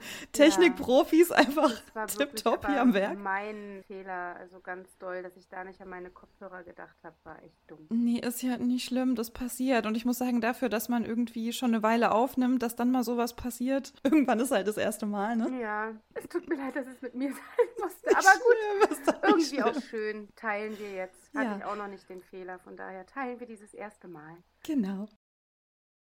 Technikprofis 0.32 1.30
einfach 1.32 1.70
war 1.94 2.08
wirklich 2.08 2.16
tipptopp 2.18 2.66
hier 2.66 2.80
am 2.80 2.94
Werk. 2.94 3.18
mein 3.18 3.82
Fehler, 3.86 4.36
also 4.36 4.60
ganz 4.60 4.96
doll, 4.98 5.22
dass 5.22 5.36
ich 5.36 5.48
da 5.48 5.64
nicht 5.64 5.80
an 5.80 5.88
meine 5.88 6.10
Kopfhörer 6.10 6.62
gedacht 6.62 6.96
habe, 7.02 7.16
war 7.24 7.42
echt 7.42 7.58
dumm. 7.68 7.86
Nee, 7.90 8.18
ist 8.20 8.42
ja 8.42 8.56
nicht 8.58 8.84
schlimm, 8.84 9.14
das 9.14 9.30
passiert. 9.30 9.86
Und 9.86 9.96
ich 9.96 10.04
muss 10.04 10.18
sagen, 10.18 10.40
dafür, 10.40 10.68
dass 10.68 10.88
man 10.88 11.04
irgendwie 11.04 11.52
schon 11.52 11.72
eine 11.74 11.82
Weile 11.82 12.12
aufnimmt, 12.12 12.62
dass 12.62 12.76
dann 12.76 12.90
mal 12.90 13.02
sowas 13.04 13.34
passiert, 13.34 13.92
irgendwann 14.04 14.40
ist 14.40 14.50
halt 14.50 14.66
das 14.68 14.76
erste 14.76 15.06
Mal, 15.06 15.36
ne? 15.36 15.60
Ja, 15.60 15.92
es 16.14 16.28
tut 16.28 16.48
mir 16.48 16.56
leid, 16.56 16.76
dass 16.76 16.86
es 16.86 17.00
mit 17.02 17.14
mir 17.14 17.30
sein 17.32 17.68
musste, 17.82 18.10
aber 18.10 18.38
gut. 18.38 18.54
Schlimm, 18.54 19.18
Irgendwie 19.22 19.62
auch 19.62 19.82
schön. 19.82 20.28
Teilen 20.36 20.78
wir 20.78 20.90
jetzt. 20.92 21.34
Hatte 21.34 21.44
Ja. 21.50 21.56
ich 21.58 21.64
auch 21.64 21.76
noch 21.76 21.88
nicht 21.88 22.08
den 22.08 22.22
Fehler. 22.22 22.58
Von 22.58 22.76
daher 22.76 23.06
teilen 23.06 23.38
wir 23.40 23.46
dieses 23.46 23.74
erste 23.74 24.08
Mal. 24.08 24.36
Genau. 24.64 25.06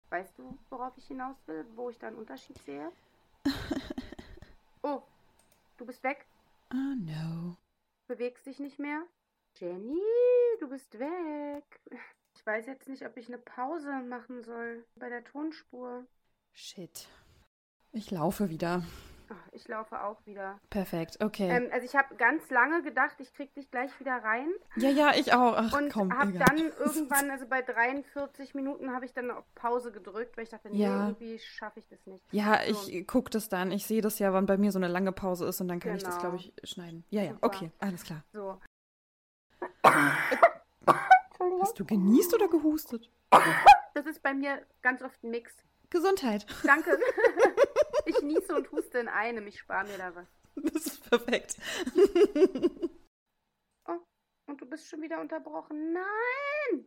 Weißt 0.10 0.38
du, 0.38 0.58
worauf 0.70 0.98
ich 0.98 1.06
hinaus 1.08 1.36
will? 1.46 1.66
Wo 1.76 1.90
ich 1.90 2.00
da 2.00 2.08
einen 2.08 2.16
Unterschied 2.18 2.58
sehe? 2.66 2.92
Oh, 4.82 5.02
du 5.78 5.86
bist 5.86 6.04
weg. 6.04 6.26
Oh 6.72 6.96
no. 6.98 7.58
Bewegst 8.08 8.46
dich 8.46 8.60
nicht 8.60 8.80
mehr? 8.80 9.04
Jenny, 9.56 10.00
du 10.60 10.70
bist 10.70 10.98
weg. 11.00 11.82
Ich 12.36 12.46
weiß 12.46 12.68
jetzt 12.68 12.88
nicht, 12.88 13.06
ob 13.06 13.18
ich 13.18 13.28
eine 13.28 13.38
Pause 13.38 13.92
machen 14.02 14.44
soll 14.44 14.86
bei 14.96 15.10
der 15.10 15.24
Tonspur. 15.24 16.06
Shit. 16.54 17.08
Ich 17.92 18.12
laufe 18.12 18.50
wieder. 18.50 18.84
Ich 19.52 19.68
laufe 19.68 20.02
auch 20.04 20.26
wieder. 20.26 20.60
Perfekt, 20.70 21.18
okay. 21.24 21.50
Ähm, 21.50 21.70
also 21.72 21.86
ich 21.86 21.96
habe 21.96 22.16
ganz 22.16 22.50
lange 22.50 22.82
gedacht, 22.84 23.16
ich 23.20 23.34
krieg 23.34 23.54
dich 23.54 23.70
gleich 23.72 23.98
wieder 24.00 24.18
rein. 24.24 24.48
ja, 24.76 24.90
ja, 24.90 25.12
ich 25.16 25.34
auch. 25.34 25.54
Ach, 25.58 25.74
Und 25.78 25.92
komm, 25.92 26.12
habe 26.18 26.32
dann 26.34 26.58
irgendwann, 26.80 27.30
also 27.32 27.46
bei 27.48 27.62
43 27.62 28.54
Minuten, 28.56 28.94
habe 28.94 29.06
ich 29.06 29.14
dann 29.14 29.32
auf 29.32 29.46
Pause 29.56 29.92
gedrückt, 29.92 30.38
weil 30.38 30.44
ich 30.46 30.50
dachte, 30.50 30.70
nee, 30.70 30.84
Ja. 30.84 31.08
irgendwie 31.08 31.40
schaffe 31.40 31.80
ich 31.80 31.88
das 31.88 32.06
nicht. 32.06 32.24
Ja, 32.32 32.60
So. 32.72 32.90
ich 32.90 33.08
gucke 33.08 33.30
das 33.30 33.50
dann. 33.50 33.72
Ich 33.72 33.86
sehe 33.86 34.02
das 34.02 34.20
ja, 34.20 34.34
wann 34.34 34.46
bei 34.46 34.58
mir 34.58 34.72
so 34.72 34.80
eine 34.80 34.88
lange 34.88 35.12
Pause 35.12 35.46
ist 35.48 35.60
und 35.62 35.68
dann 35.68 35.80
kann 35.80 35.96
ich 35.96 36.04
das, 36.04 36.18
Genau. 36.18 36.32
glaube 36.32 36.36
ich, 36.38 36.54
schneiden. 36.70 37.04
Ja, 37.10 37.22
ja, 37.24 37.32
Super. 37.34 37.46
okay, 37.48 37.72
alles 37.80 38.04
klar. 38.04 38.24
So. 38.34 38.60
Hast 41.62 41.80
du 41.80 41.86
genießt 41.86 42.34
oder 42.34 42.48
gehustet? 42.48 43.10
Das 43.94 44.06
ist 44.06 44.22
bei 44.24 44.34
mir 44.34 44.66
ganz 44.82 45.02
oft 45.02 45.22
ein 45.24 45.30
Mix. 45.32 45.54
Gesundheit. 45.90 46.46
Danke. 46.64 46.98
ich 48.06 48.22
niese 48.22 48.56
und 48.56 48.72
huste 48.72 49.00
in 49.00 49.08
einem. 49.08 49.48
Ich 49.48 49.60
spare 49.60 49.88
mir 49.88 49.98
da 49.98 50.16
was. 50.16 50.28
Das 50.56 50.86
ist 50.86 51.10
perfekt. 51.10 51.58
Oh, 53.88 54.00
und 54.48 54.62
du 54.62 54.66
bist 54.66 54.88
schon 54.88 55.02
wieder 55.02 55.20
unterbrochen. 55.22 55.94
Nein! 55.94 56.86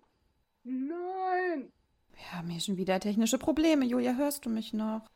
Nein! 0.64 1.72
Wir 2.14 2.32
haben 2.32 2.48
hier 2.48 2.60
schon 2.60 2.76
wieder 2.76 3.00
technische 3.00 3.38
Probleme. 3.38 3.84
Julia, 3.84 4.14
hörst 4.14 4.44
du 4.44 4.50
mich 4.50 4.72
noch? 4.72 5.06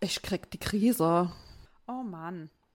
Ich 0.00 0.20
krieg 0.22 0.50
die 0.50 0.58
Krise. 0.58 1.32
Oh 1.86 2.02
Mann. 2.02 2.50